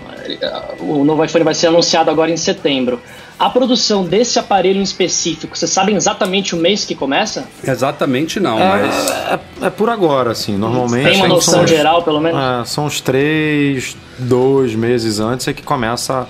o 0.80 1.04
novo 1.04 1.24
iPhone 1.24 1.44
vai 1.44 1.54
ser 1.54 1.68
anunciado 1.68 2.10
agora 2.10 2.30
em 2.30 2.36
setembro. 2.36 3.00
A 3.38 3.50
produção 3.50 4.04
desse 4.04 4.38
aparelho 4.38 4.78
em 4.78 4.82
específico, 4.82 5.56
você 5.56 5.66
sabe 5.66 5.92
exatamente 5.92 6.54
o 6.54 6.58
mês 6.58 6.84
que 6.84 6.94
começa? 6.94 7.48
Exatamente 7.66 8.38
não, 8.38 8.58
é, 8.60 8.68
mas. 8.68 9.10
É, 9.10 9.66
é, 9.66 9.70
por 9.70 9.90
agora, 9.90 10.30
assim. 10.30 10.56
Normalmente. 10.56 11.10
Tem 11.10 11.16
uma 11.16 11.28
noção 11.28 11.66
geral, 11.66 12.02
pelo 12.02 12.20
menos? 12.20 12.40
É, 12.40 12.64
são 12.64 12.86
uns 12.86 13.00
três, 13.00 13.96
dois 14.18 14.74
meses 14.76 15.18
antes 15.18 15.48
é 15.48 15.52
que 15.52 15.62
começa 15.62 16.20
a 16.20 16.26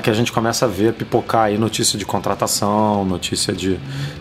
que 0.00 0.08
a 0.08 0.12
gente 0.12 0.32
começa 0.32 0.64
a 0.64 0.68
ver 0.68 0.94
pipocar 0.94 1.44
aí 1.44 1.58
notícia 1.58 1.98
de 1.98 2.06
contratação, 2.06 3.04
notícia 3.04 3.52
de, 3.52 3.78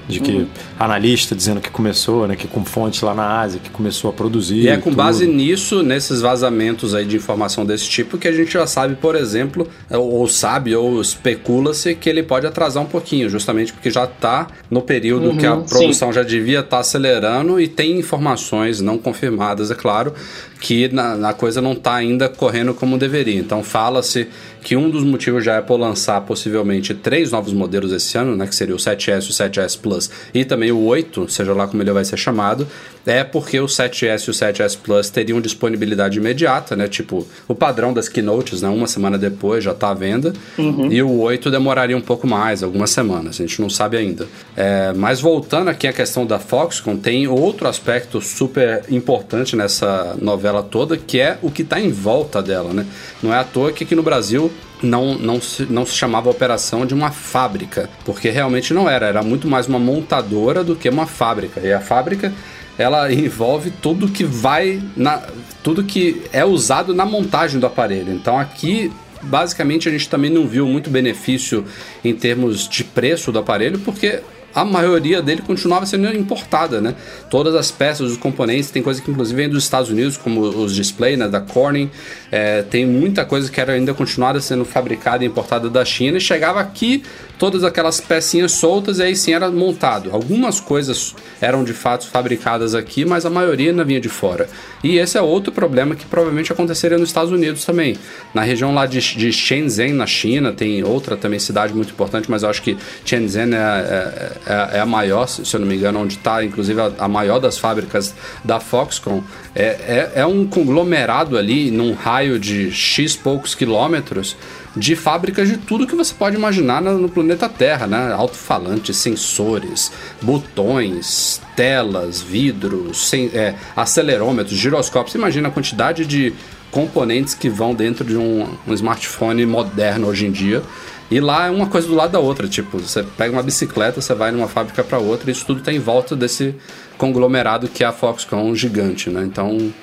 de 0.07 0.19
que 0.19 0.31
uhum. 0.31 0.47
analista 0.77 1.33
dizendo 1.33 1.61
que 1.61 1.69
começou, 1.69 2.27
né, 2.27 2.35
que 2.35 2.47
com 2.47 2.65
fontes 2.65 3.01
lá 3.01 3.13
na 3.13 3.39
Ásia, 3.39 3.59
que 3.63 3.69
começou 3.69 4.09
a 4.09 4.13
produzir. 4.13 4.63
E 4.63 4.67
é 4.67 4.75
com 4.75 4.89
tudo. 4.89 4.95
base 4.95 5.25
nisso, 5.25 5.81
nesses 5.81 6.19
vazamentos 6.19 6.93
aí 6.93 7.05
de 7.05 7.15
informação 7.15 7.65
desse 7.65 7.87
tipo, 7.89 8.17
que 8.17 8.27
a 8.27 8.31
gente 8.33 8.51
já 8.51 8.67
sabe, 8.67 8.95
por 8.95 9.15
exemplo, 9.15 9.67
ou 9.89 10.27
sabe 10.27 10.75
ou 10.75 11.01
especula-se 11.01 11.95
que 11.95 12.09
ele 12.09 12.23
pode 12.23 12.45
atrasar 12.45 12.83
um 12.83 12.87
pouquinho, 12.87 13.29
justamente 13.29 13.71
porque 13.71 13.89
já 13.89 14.03
está 14.03 14.47
no 14.69 14.81
período 14.81 15.29
uhum, 15.29 15.37
que 15.37 15.45
a 15.45 15.55
produção 15.55 16.09
sim. 16.09 16.15
já 16.15 16.23
devia 16.23 16.59
estar 16.59 16.77
tá 16.77 16.79
acelerando 16.79 17.61
e 17.61 17.67
tem 17.67 17.97
informações 17.97 18.81
não 18.81 18.97
confirmadas, 18.97 19.71
é 19.71 19.75
claro, 19.75 20.13
que 20.59 20.89
na, 20.89 21.15
na 21.15 21.33
coisa 21.33 21.61
não 21.61 21.73
está 21.73 21.95
ainda 21.95 22.27
correndo 22.27 22.73
como 22.73 22.97
deveria. 22.97 23.39
Então 23.39 23.63
fala-se 23.63 24.27
que 24.63 24.75
um 24.75 24.89
dos 24.89 25.03
motivos 25.03 25.43
de 25.43 25.49
a 25.49 25.60
Apple 25.61 25.77
lançar 25.77 26.19
possivelmente 26.21 26.93
três 26.93 27.31
novos 27.31 27.53
modelos 27.53 27.91
esse 27.91 28.17
ano, 28.17 28.35
né, 28.35 28.47
que 28.47 28.55
seria 28.55 28.75
o 28.75 28.77
7S, 28.77 29.29
o 29.29 29.33
7S 29.33 29.79
Plus 29.79 30.09
e 30.33 30.43
também 30.43 30.71
o 30.71 30.81
8, 30.83 31.29
seja 31.29 31.53
lá 31.53 31.67
como 31.67 31.81
ele 31.81 31.91
vai 31.91 32.03
ser 32.03 32.17
chamado, 32.17 32.67
é 33.05 33.23
porque 33.23 33.59
o 33.59 33.65
7S 33.65 34.27
e 34.27 34.29
o 34.29 34.33
7S 34.33 34.77
Plus 34.77 35.09
teriam 35.09 35.41
disponibilidade 35.41 36.19
imediata, 36.19 36.75
né? 36.75 36.87
Tipo, 36.87 37.25
o 37.47 37.55
padrão 37.55 37.93
das 37.93 38.07
keynotes, 38.07 38.61
né? 38.61 38.69
Uma 38.69 38.87
semana 38.87 39.17
depois 39.17 39.63
já 39.63 39.71
está 39.71 39.89
à 39.89 39.93
venda. 39.93 40.33
Uhum. 40.57 40.91
E 40.91 41.01
o 41.01 41.19
8 41.19 41.49
demoraria 41.49 41.97
um 41.97 42.01
pouco 42.01 42.27
mais, 42.27 42.61
algumas 42.61 42.91
semanas, 42.91 43.39
a 43.39 43.43
gente 43.43 43.61
não 43.61 43.69
sabe 43.69 43.97
ainda. 43.97 44.27
É, 44.55 44.93
mas 44.95 45.19
voltando 45.19 45.69
aqui 45.69 45.87
à 45.87 45.93
questão 45.93 46.25
da 46.25 46.37
Foxconn, 46.37 46.97
tem 46.97 47.27
outro 47.27 47.67
aspecto 47.67 48.21
super 48.21 48.83
importante 48.89 49.55
nessa 49.55 50.15
novela 50.21 50.61
toda, 50.61 50.97
que 50.97 51.19
é 51.19 51.37
o 51.41 51.49
que 51.49 51.63
está 51.63 51.79
em 51.79 51.91
volta 51.91 52.41
dela, 52.41 52.73
né? 52.73 52.85
Não 53.21 53.33
é 53.33 53.37
à 53.37 53.43
toa 53.43 53.71
que 53.71 53.83
aqui 53.83 53.95
no 53.95 54.03
Brasil 54.03 54.51
não, 54.81 55.15
não, 55.15 55.41
se, 55.41 55.65
não 55.65 55.85
se 55.85 55.93
chamava 55.93 56.29
operação 56.29 56.85
de 56.85 56.93
uma 56.93 57.11
fábrica, 57.11 57.89
porque 58.03 58.29
realmente 58.29 58.73
não 58.73 58.89
era, 58.89 59.07
era 59.07 59.23
muito 59.23 59.47
mais 59.47 59.67
uma 59.67 59.79
montadora 59.79 60.63
do 60.63 60.75
que 60.75 60.89
uma 60.89 61.05
fábrica. 61.05 61.61
E 61.61 61.71
a 61.71 61.79
fábrica 61.79 62.33
ela 62.77 63.11
envolve 63.13 63.71
tudo 63.81 64.07
que 64.07 64.23
vai 64.23 64.81
na 64.95 65.21
tudo 65.63 65.83
que 65.83 66.23
é 66.33 66.43
usado 66.43 66.93
na 66.93 67.05
montagem 67.05 67.59
do 67.59 67.67
aparelho. 67.67 68.11
Então 68.11 68.37
aqui 68.37 68.91
basicamente 69.21 69.87
a 69.87 69.91
gente 69.91 70.09
também 70.09 70.31
não 70.31 70.47
viu 70.47 70.65
muito 70.65 70.89
benefício 70.89 71.63
em 72.03 72.13
termos 72.13 72.67
de 72.67 72.83
preço 72.83 73.31
do 73.31 73.39
aparelho, 73.39 73.79
porque 73.79 74.21
a 74.53 74.65
maioria 74.65 75.21
dele 75.21 75.41
continuava 75.41 75.85
sendo 75.85 76.07
importada, 76.15 76.81
né? 76.81 76.95
Todas 77.29 77.55
as 77.55 77.71
peças, 77.71 78.11
os 78.11 78.17
componentes, 78.17 78.71
tem 78.71 78.81
coisa 78.81 79.01
que 79.01 79.09
inclusive 79.09 79.35
vem 79.35 79.49
dos 79.49 79.63
Estados 79.63 79.89
Unidos, 79.89 80.17
como 80.17 80.41
os 80.41 80.75
displays 80.75 81.17
né, 81.17 81.27
da 81.27 81.39
Corning, 81.39 81.89
é, 82.31 82.61
tem 82.63 82.85
muita 82.85 83.25
coisa 83.25 83.51
que 83.51 83.59
era 83.59 83.73
ainda 83.73 83.93
continuada 83.93 84.39
sendo 84.41 84.65
fabricada 84.65 85.23
e 85.23 85.27
importada 85.27 85.69
da 85.69 85.83
China 85.83 86.17
e 86.17 86.21
chegava 86.21 86.59
aqui 86.59 87.03
todas 87.41 87.63
aquelas 87.63 87.99
pecinhas 87.99 88.51
soltas 88.51 88.99
e 88.99 89.03
aí 89.03 89.15
sim 89.15 89.33
era 89.33 89.49
montado. 89.49 90.11
Algumas 90.13 90.59
coisas 90.59 91.15
eram 91.41 91.63
de 91.63 91.73
fato 91.73 92.07
fabricadas 92.07 92.75
aqui, 92.75 93.03
mas 93.03 93.25
a 93.25 93.31
maioria 93.31 93.71
ainda 93.71 93.83
vinha 93.83 93.99
de 93.99 94.09
fora. 94.09 94.47
E 94.83 94.99
esse 94.99 95.17
é 95.17 95.21
outro 95.21 95.51
problema 95.51 95.95
que 95.95 96.05
provavelmente 96.05 96.51
aconteceria 96.51 96.99
nos 96.99 97.09
Estados 97.09 97.31
Unidos 97.31 97.65
também. 97.65 97.97
Na 98.31 98.43
região 98.43 98.73
lá 98.73 98.85
de, 98.85 98.99
de 98.99 99.33
Shenzhen, 99.33 99.93
na 99.93 100.05
China, 100.05 100.51
tem 100.51 100.83
outra 100.83 101.17
também 101.17 101.39
cidade 101.39 101.73
muito 101.73 101.91
importante, 101.91 102.29
mas 102.29 102.43
eu 102.43 102.49
acho 102.49 102.61
que 102.61 102.77
Shenzhen 103.03 103.55
é, 103.55 103.57
é 103.57 104.31
é, 104.45 104.77
é 104.77 104.79
a 104.79 104.85
maior, 104.85 105.27
se 105.27 105.55
eu 105.55 105.59
não 105.59 105.67
me 105.67 105.75
engano, 105.75 105.99
onde 105.99 106.15
está 106.15 106.43
inclusive 106.43 106.79
a, 106.79 106.91
a, 106.99 107.07
maior 107.07 107.39
das 107.39 107.57
fábricas 107.57 108.13
da 108.43 108.59
Foxconn, 108.59 109.21
é, 109.55 109.63
é, 109.63 110.11
é 110.15 110.25
um 110.25 110.45
conglomerado 110.45 111.37
ali 111.37 111.71
num 111.71 111.93
raio 111.93 112.39
de 112.39 112.71
X 112.71 113.15
poucos 113.15 113.55
quilômetros 113.55 114.35
de 114.75 114.95
fábricas 114.95 115.49
de 115.49 115.57
tudo 115.57 115.85
que 115.85 115.95
você 115.95 116.13
pode 116.13 116.35
imaginar 116.35 116.81
no, 116.81 117.09
planeta 117.09 117.49
Terra, 117.49 117.87
né? 117.87 118.13
Alto-falantes, 118.13 118.95
sensores, 118.95 119.91
botões, 120.21 121.41
telas, 121.55 122.21
vidros, 122.21 123.09
sem, 123.09 123.27
é, 123.33 123.55
acelerômetros, 123.75 124.57
giroscópios. 124.57 125.15
Imagina 125.15 125.49
a 125.49 125.51
quantidade 125.51 126.05
de 126.05 126.33
componentes 126.71 127.33
que 127.33 127.49
vão 127.49 127.75
dentro 127.75 128.05
de 128.05 128.15
um, 128.15 128.47
um 128.65 128.73
smartphone 128.73 129.45
moderno 129.45 130.07
hoje 130.07 130.25
em 130.25 130.31
dia. 130.31 130.63
E 131.11 131.19
lá 131.19 131.47
é 131.47 131.51
uma 131.51 131.67
coisa 131.67 131.87
do 131.87 131.93
lado 131.93 132.11
da 132.11 132.19
outra, 132.19 132.47
tipo, 132.47 132.79
você 132.79 133.03
pega 133.03 133.33
uma 133.33 133.43
bicicleta, 133.43 133.99
você 133.99 134.15
vai 134.15 134.31
numa 134.31 134.47
fábrica 134.47 134.81
para 134.81 134.97
outra, 134.97 135.29
e 135.29 135.33
isso 135.33 135.45
tudo 135.45 135.59
está 135.59 135.71
em 135.73 135.77
volta 135.77 136.15
desse 136.15 136.55
conglomerado 136.97 137.67
que 137.67 137.83
é 137.83 137.87
a 137.87 137.91
Foxconn 137.91 138.55
gigante, 138.55 139.09
né? 139.09 139.21
Então, 139.25 139.73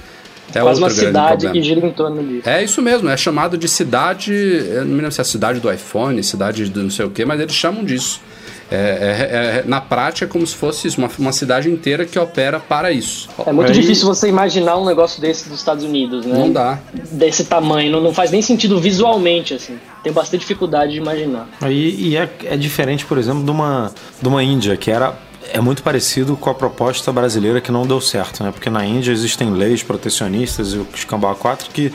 é 0.55 0.61
Quase 0.63 0.81
uma 0.81 0.89
cidade 0.89 1.43
problema. 1.43 1.53
que 1.53 1.63
gira 1.63 1.87
em 1.87 1.93
torno 1.93 2.27
disso. 2.27 2.49
É 2.49 2.65
isso 2.65 2.81
mesmo, 2.81 3.11
é 3.11 3.17
chamado 3.17 3.59
de 3.59 3.69
cidade, 3.69 4.33
eu 4.33 4.87
não 4.87 4.93
me 4.93 4.97
lembro 4.97 5.13
se 5.13 5.21
é 5.21 5.23
a 5.23 5.25
cidade 5.27 5.61
do 5.61 5.71
iPhone, 5.71 6.23
cidade 6.25 6.65
do 6.71 6.83
não 6.83 6.91
sei 6.91 7.05
o 7.05 7.11
que, 7.11 7.23
mas 7.27 7.39
eles 7.39 7.55
chamam 7.55 7.85
disso. 7.85 8.23
É, 8.71 8.77
é, 8.77 9.61
é, 9.61 9.65
na 9.67 9.81
prática 9.81 10.27
é 10.27 10.29
como 10.29 10.47
se 10.47 10.55
fosse 10.55 10.89
isso, 10.89 10.99
uma, 10.99 11.09
uma 11.19 11.33
cidade 11.33 11.71
inteira 11.71 12.05
que 12.05 12.19
opera 12.19 12.61
para 12.61 12.93
isso. 12.93 13.29
É 13.47 13.53
muito 13.53 13.69
Aí... 13.69 13.75
difícil 13.79 14.07
você 14.07 14.29
imaginar 14.29 14.77
um 14.77 14.85
negócio 14.85 15.21
desse 15.21 15.49
dos 15.49 15.59
Estados 15.59 15.85
Unidos, 15.85 16.27
né? 16.27 16.39
Não 16.39 16.53
dá. 16.53 16.79
Desse 17.11 17.45
tamanho, 17.45 17.91
não, 17.91 18.01
não 18.01 18.13
faz 18.13 18.31
nem 18.31 18.43
sentido 18.43 18.79
visualmente, 18.79 19.55
assim. 19.55 19.79
Tem 20.03 20.13
bastante 20.13 20.41
dificuldade 20.41 20.93
de 20.93 20.99
imaginar. 20.99 21.49
Aí, 21.61 21.95
e 21.99 22.17
é, 22.17 22.29
é 22.45 22.57
diferente, 22.57 23.07
por 23.07 23.17
exemplo, 23.17 23.43
de 23.43 23.51
uma, 23.51 23.91
de 24.21 24.29
uma 24.29 24.43
Índia, 24.43 24.77
que 24.77 24.91
era 24.91 25.15
é 25.51 25.61
muito 25.61 25.83
parecido 25.83 26.37
com 26.37 26.51
a 26.51 26.55
proposta 26.55 27.11
brasileira 27.11 27.59
que 27.61 27.73
não 27.73 27.87
deu 27.87 28.03
certo, 28.03 28.45
né? 28.45 28.53
Porque 28.53 28.69
na 28.69 28.85
Índia 28.85 29.13
existem 29.13 29.51
leis 29.51 29.83
protecionistas 29.83 30.75
e 30.75 30.77
o 30.77 30.87
escambau 30.95 31.35
4 31.35 31.71
que 31.71 31.91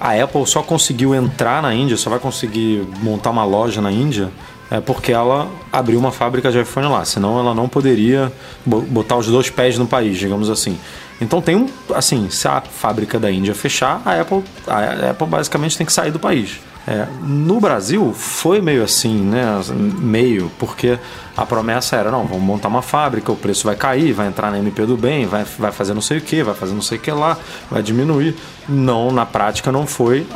a 0.00 0.12
Apple 0.22 0.46
só 0.46 0.62
conseguiu 0.62 1.14
entrar 1.14 1.62
na 1.62 1.74
Índia, 1.74 1.96
só 1.96 2.10
vai 2.10 2.20
conseguir 2.20 2.86
montar 3.02 3.30
uma 3.30 3.44
loja 3.44 3.80
na 3.80 3.90
Índia 3.90 4.30
é 4.70 4.80
porque 4.80 5.12
ela 5.12 5.48
abriu 5.72 5.98
uma 5.98 6.10
fábrica 6.10 6.50
de 6.50 6.60
iPhone 6.60 6.88
lá, 6.88 7.04
senão 7.04 7.38
ela 7.38 7.54
não 7.54 7.68
poderia 7.68 8.32
botar 8.64 9.16
os 9.16 9.26
dois 9.26 9.48
pés 9.48 9.78
no 9.78 9.86
país, 9.86 10.18
digamos 10.18 10.50
assim. 10.50 10.78
Então 11.20 11.40
tem 11.40 11.56
um, 11.56 11.68
assim, 11.94 12.28
se 12.28 12.46
a 12.46 12.60
fábrica 12.60 13.18
da 13.18 13.30
Índia 13.30 13.54
fechar, 13.54 14.02
a 14.04 14.20
Apple, 14.20 14.42
a 14.66 15.10
Apple 15.10 15.26
basicamente 15.26 15.76
tem 15.76 15.86
que 15.86 15.92
sair 15.92 16.10
do 16.10 16.18
país. 16.18 16.58
É, 16.88 17.04
no 17.22 17.58
Brasil 17.58 18.12
foi 18.12 18.60
meio 18.60 18.84
assim, 18.84 19.18
né? 19.18 19.60
Meio, 19.98 20.52
porque 20.56 20.96
a 21.36 21.44
promessa 21.44 21.96
era, 21.96 22.12
não, 22.12 22.24
vamos 22.26 22.44
montar 22.44 22.68
uma 22.68 22.82
fábrica, 22.82 23.32
o 23.32 23.36
preço 23.36 23.64
vai 23.64 23.74
cair, 23.74 24.12
vai 24.12 24.28
entrar 24.28 24.52
na 24.52 24.58
MP 24.58 24.86
do 24.86 24.96
bem, 24.96 25.26
vai, 25.26 25.44
vai 25.58 25.72
fazer 25.72 25.94
não 25.94 26.00
sei 26.00 26.18
o 26.18 26.20
que, 26.20 26.44
vai 26.44 26.54
fazer 26.54 26.74
não 26.74 26.82
sei 26.82 26.98
o 26.98 27.00
que 27.00 27.10
lá, 27.10 27.36
vai 27.68 27.82
diminuir. 27.82 28.36
Não, 28.68 29.10
na 29.10 29.26
prática 29.26 29.72
não 29.72 29.84
foi, 29.84 30.26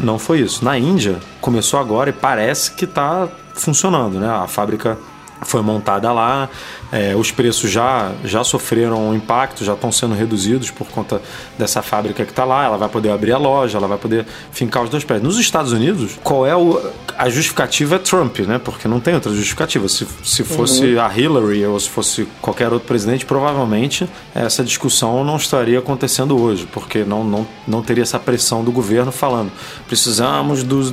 não 0.00 0.16
foi 0.16 0.40
isso. 0.40 0.64
Na 0.64 0.78
Índia 0.78 1.18
começou 1.40 1.80
agora 1.80 2.10
e 2.10 2.12
parece 2.12 2.70
que 2.72 2.84
está 2.84 3.28
funcionando, 3.56 4.18
né? 4.18 4.28
A 4.28 4.46
fábrica 4.46 4.98
foi 5.42 5.60
montada 5.60 6.10
lá, 6.12 6.48
é, 6.90 7.14
os 7.14 7.30
preços 7.30 7.70
já, 7.70 8.12
já 8.24 8.42
sofreram 8.42 9.10
um 9.10 9.14
impacto, 9.14 9.64
já 9.64 9.74
estão 9.74 9.92
sendo 9.92 10.14
reduzidos 10.14 10.70
por 10.70 10.86
conta 10.88 11.20
dessa 11.58 11.82
fábrica 11.82 12.24
que 12.24 12.32
está 12.32 12.44
lá. 12.44 12.64
Ela 12.64 12.78
vai 12.78 12.88
poder 12.88 13.10
abrir 13.10 13.32
a 13.32 13.38
loja, 13.38 13.76
ela 13.76 13.86
vai 13.86 13.98
poder 13.98 14.24
fincar 14.50 14.82
os 14.82 14.88
dois 14.88 15.04
pés. 15.04 15.20
Nos 15.22 15.38
Estados 15.38 15.72
Unidos, 15.72 16.18
qual 16.24 16.46
é 16.46 16.56
o, 16.56 16.80
a 17.18 17.28
justificativa? 17.28 17.96
É 17.96 17.98
Trump, 17.98 18.38
né? 18.40 18.58
Porque 18.58 18.88
não 18.88 18.98
tem 18.98 19.14
outra 19.14 19.30
justificativa. 19.32 19.88
Se, 19.88 20.06
se 20.24 20.42
fosse 20.42 20.94
uhum. 20.94 21.02
a 21.02 21.18
Hillary 21.18 21.66
ou 21.66 21.78
se 21.78 21.90
fosse 21.90 22.26
qualquer 22.40 22.72
outro 22.72 22.88
presidente, 22.88 23.26
provavelmente 23.26 24.08
essa 24.34 24.64
discussão 24.64 25.22
não 25.22 25.36
estaria 25.36 25.78
acontecendo 25.78 26.40
hoje, 26.40 26.66
porque 26.72 27.04
não, 27.04 27.22
não, 27.22 27.46
não 27.68 27.82
teria 27.82 28.02
essa 28.02 28.18
pressão 28.18 28.64
do 28.64 28.72
governo 28.72 29.12
falando 29.12 29.52
precisamos 29.86 30.62
dos. 30.62 30.92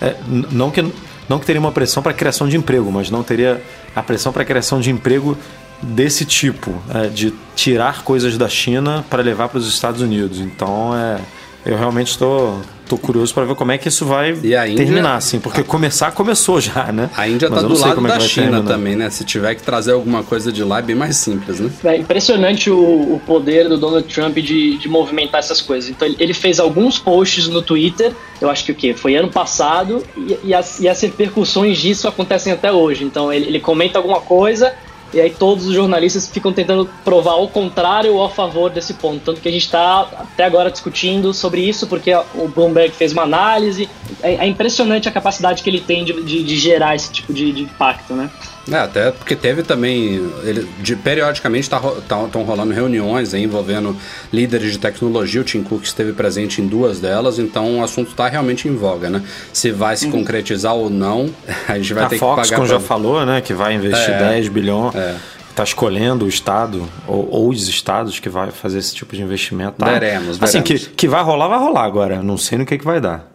É, 0.00 0.16
não 0.50 0.70
que 0.70 0.84
não 1.28 1.38
que 1.38 1.46
teria 1.46 1.60
uma 1.60 1.72
pressão 1.72 2.02
para 2.02 2.12
a 2.12 2.14
criação 2.14 2.48
de 2.48 2.56
emprego, 2.56 2.90
mas 2.90 3.10
não 3.10 3.22
teria 3.22 3.62
a 3.94 4.02
pressão 4.02 4.32
para 4.32 4.42
a 4.42 4.44
criação 4.44 4.80
de 4.80 4.90
emprego 4.90 5.36
desse 5.82 6.24
tipo, 6.24 6.80
é, 6.94 7.08
de 7.08 7.32
tirar 7.56 8.02
coisas 8.02 8.38
da 8.38 8.48
China 8.48 9.04
para 9.10 9.22
levar 9.22 9.48
para 9.48 9.58
os 9.58 9.68
Estados 9.68 10.00
Unidos. 10.00 10.38
Então, 10.40 10.96
é, 10.96 11.20
eu 11.66 11.76
realmente 11.76 12.08
estou 12.08 12.60
curioso 12.98 13.32
para 13.32 13.44
ver 13.44 13.54
como 13.54 13.72
é 13.72 13.78
que 13.78 13.88
isso 13.88 14.04
vai 14.04 14.30
Índia, 14.30 14.64
terminar, 14.74 15.16
assim, 15.16 15.38
porque 15.38 15.60
a... 15.60 15.64
começar 15.64 16.12
começou 16.12 16.60
já, 16.60 16.92
né? 16.92 17.10
A 17.16 17.28
Índia 17.28 17.46
está 17.46 17.60
do 17.60 17.78
lado 17.78 18.06
é 18.06 18.08
da 18.08 18.20
China 18.20 18.62
também, 18.62 18.96
né? 18.96 19.10
Se 19.10 19.24
tiver 19.24 19.54
que 19.54 19.62
trazer 19.62 19.92
alguma 19.92 20.22
coisa 20.22 20.52
de 20.52 20.62
lá, 20.62 20.78
é 20.78 20.82
bem 20.82 20.96
mais 20.96 21.16
simples, 21.16 21.60
né? 21.60 21.70
É 21.84 21.96
impressionante 21.96 22.70
o, 22.70 23.14
o 23.14 23.20
poder 23.26 23.68
do 23.68 23.76
Donald 23.76 24.06
Trump 24.12 24.36
de, 24.38 24.78
de 24.78 24.88
movimentar 24.88 25.40
essas 25.40 25.60
coisas. 25.60 25.90
Então, 25.90 26.08
ele 26.18 26.34
fez 26.34 26.58
alguns 26.58 26.98
posts 26.98 27.48
no 27.48 27.62
Twitter, 27.62 28.12
eu 28.40 28.50
acho 28.50 28.64
que 28.64 28.72
o 28.72 28.74
quê? 28.74 28.94
Foi 28.94 29.14
ano 29.14 29.28
passado, 29.28 30.02
e, 30.16 30.38
e, 30.44 30.54
as, 30.54 30.80
e 30.80 30.88
as 30.88 31.00
repercussões 31.00 31.78
disso 31.78 32.08
acontecem 32.08 32.52
até 32.52 32.72
hoje. 32.72 33.04
Então, 33.04 33.32
ele, 33.32 33.46
ele 33.46 33.60
comenta 33.60 33.98
alguma 33.98 34.20
coisa 34.20 34.72
e 35.12 35.20
aí 35.20 35.30
todos 35.30 35.66
os 35.66 35.74
jornalistas 35.74 36.28
ficam 36.28 36.52
tentando 36.52 36.88
provar 37.04 37.36
o 37.36 37.48
contrário 37.48 38.14
ou 38.14 38.24
a 38.24 38.30
favor 38.30 38.70
desse 38.70 38.94
ponto. 38.94 39.20
Tanto 39.24 39.40
que 39.40 39.48
a 39.48 39.52
gente 39.52 39.64
está 39.64 40.00
até 40.00 40.44
agora 40.44 40.70
discutindo 40.70 41.34
sobre 41.34 41.60
isso, 41.60 41.86
porque 41.86 42.14
o 42.34 42.48
Bloomberg 42.48 42.94
fez 42.94 43.12
uma 43.12 43.22
análise. 43.22 43.88
É, 44.22 44.34
é 44.34 44.46
impressionante 44.46 45.08
a 45.08 45.12
capacidade 45.12 45.62
que 45.62 45.68
ele 45.68 45.80
tem 45.80 46.04
de, 46.04 46.22
de, 46.22 46.42
de 46.42 46.56
gerar 46.56 46.94
esse 46.94 47.12
tipo 47.12 47.32
de, 47.32 47.52
de 47.52 47.62
impacto, 47.62 48.14
né? 48.14 48.30
É, 48.70 48.76
até 48.76 49.10
porque 49.10 49.34
teve 49.34 49.62
também, 49.62 50.30
ele, 50.44 50.68
de, 50.80 50.94
periodicamente 50.94 51.64
estão 51.64 52.02
tá, 52.08 52.28
tá, 52.30 52.38
rolando 52.38 52.72
reuniões 52.72 53.34
aí, 53.34 53.42
envolvendo 53.42 53.96
líderes 54.32 54.72
de 54.72 54.78
tecnologia, 54.78 55.40
o 55.40 55.44
Tim 55.44 55.62
Cook 55.62 55.82
esteve 55.82 56.12
presente 56.12 56.62
em 56.62 56.66
duas 56.66 57.00
delas, 57.00 57.38
então 57.38 57.80
o 57.80 57.84
assunto 57.84 58.10
está 58.10 58.28
realmente 58.28 58.68
em 58.68 58.76
voga, 58.76 59.10
né? 59.10 59.22
Se 59.52 59.72
vai 59.72 59.96
se 59.96 60.06
uhum. 60.06 60.12
concretizar 60.12 60.74
ou 60.74 60.88
não, 60.88 61.28
a 61.66 61.76
gente 61.76 61.92
vai 61.92 62.04
a 62.04 62.08
ter 62.08 62.18
Fox, 62.18 62.48
que 62.48 62.54
pagar... 62.54 62.64
A 62.64 62.68
já 62.68 62.80
falou, 62.80 63.26
né, 63.26 63.40
que 63.40 63.52
vai 63.52 63.74
investir 63.74 64.10
é, 64.10 64.18
10 64.18 64.48
bilhões... 64.48 64.94
É 64.94 65.16
está 65.52 65.62
escolhendo 65.62 66.24
o 66.24 66.28
estado 66.28 66.88
ou, 67.06 67.28
ou, 67.30 67.48
os 67.50 67.68
estados 67.68 68.18
que 68.18 68.30
vai 68.30 68.50
fazer 68.50 68.78
esse 68.78 68.94
tipo 68.94 69.14
de 69.14 69.22
investimento. 69.22 69.74
Tá? 69.76 69.84
Veremos, 69.84 70.38
veremos. 70.38 70.42
Assim, 70.42 70.62
que, 70.62 70.78
que 70.78 71.06
vai 71.06 71.22
rolar, 71.22 71.46
vai 71.46 71.58
rolar 71.58 71.84
agora. 71.84 72.22
Não 72.22 72.38
sei 72.38 72.56
no 72.56 72.64
que, 72.64 72.78
que 72.78 72.84
vai 72.86 73.02
dar. 73.02 73.31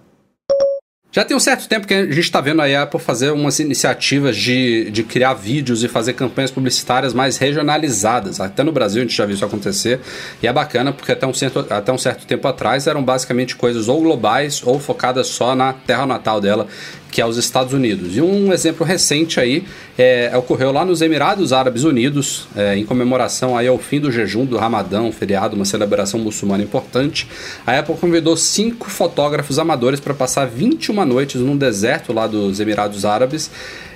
Já 1.17 1.25
tem 1.25 1.35
um 1.35 1.39
certo 1.39 1.67
tempo 1.67 1.87
que 1.87 1.95
a 1.95 2.05
gente 2.05 2.19
está 2.19 2.39
vendo 2.39 2.61
a 2.61 2.83
Apple 2.83 2.99
fazer 2.99 3.31
umas 3.31 3.57
iniciativas 3.57 4.37
de, 4.37 4.91
de 4.91 5.01
criar 5.01 5.33
vídeos 5.33 5.83
e 5.83 5.87
fazer 5.87 6.13
campanhas 6.13 6.51
publicitárias 6.51 7.11
mais 7.11 7.37
regionalizadas. 7.37 8.39
Até 8.39 8.61
no 8.61 8.71
Brasil 8.71 9.01
a 9.01 9.03
gente 9.03 9.17
já 9.17 9.25
viu 9.25 9.33
isso 9.33 9.43
acontecer. 9.43 9.99
E 10.43 10.47
é 10.47 10.53
bacana 10.53 10.93
porque 10.93 11.11
até 11.11 11.25
um 11.25 11.33
certo, 11.33 11.65
até 11.71 11.91
um 11.91 11.97
certo 11.97 12.27
tempo 12.27 12.47
atrás 12.47 12.85
eram 12.85 13.03
basicamente 13.03 13.55
coisas 13.55 13.87
ou 13.87 13.99
globais 13.99 14.61
ou 14.63 14.79
focadas 14.79 15.25
só 15.25 15.55
na 15.55 15.73
terra 15.73 16.05
natal 16.05 16.39
dela, 16.39 16.67
que 17.11 17.21
é 17.21 17.25
os 17.25 17.37
Estados 17.37 17.73
Unidos. 17.73 18.15
E 18.15 18.21
um 18.21 18.51
exemplo 18.51 18.85
recente 18.85 19.39
aí 19.39 19.63
é, 19.97 20.31
ocorreu 20.35 20.71
lá 20.71 20.85
nos 20.85 21.01
Emirados 21.01 21.53
Árabes 21.53 21.83
Unidos, 21.83 22.47
é, 22.55 22.77
em 22.77 22.85
comemoração 22.85 23.57
aí 23.57 23.67
ao 23.67 23.77
fim 23.77 23.99
do 23.99 24.11
jejum 24.11 24.45
do 24.45 24.57
Ramadão, 24.57 25.07
um 25.07 25.11
feriado, 25.11 25.55
uma 25.55 25.65
celebração 25.65 26.19
muçulmana 26.19 26.63
importante. 26.63 27.27
A 27.65 27.77
Apple 27.79 27.95
convidou 27.95 28.35
cinco 28.35 28.89
fotógrafos 28.89 29.57
amadores 29.59 29.99
para 29.99 30.13
passar 30.13 30.45
21 30.45 31.05
noites 31.05 31.41
num 31.41 31.57
deserto 31.57 32.13
lá 32.13 32.27
dos 32.27 32.59
Emirados 32.59 33.05
Árabes 33.05 33.49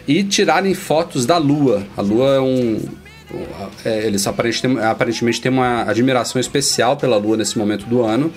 e 0.07 0.23
tirarem 0.23 0.73
fotos 0.73 1.25
da 1.25 1.37
Lua. 1.37 1.83
A 1.95 2.01
Lua 2.01 2.35
é 2.35 2.39
um, 2.39 2.79
é, 3.85 4.05
eles 4.05 4.25
aparentemente 4.27 5.41
têm 5.41 5.51
uma 5.51 5.83
admiração 5.83 6.39
especial 6.39 6.97
pela 6.97 7.17
Lua 7.17 7.37
nesse 7.37 7.57
momento 7.57 7.85
do 7.85 8.03
ano. 8.03 8.31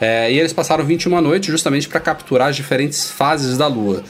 É, 0.00 0.30
e 0.30 0.38
eles 0.38 0.52
passaram 0.52 0.84
21 0.84 1.20
noites 1.20 1.50
justamente 1.50 1.88
para 1.88 2.00
capturar 2.00 2.48
as 2.48 2.56
diferentes 2.56 3.10
fases 3.10 3.58
da 3.58 3.66
Lua. 3.66 4.02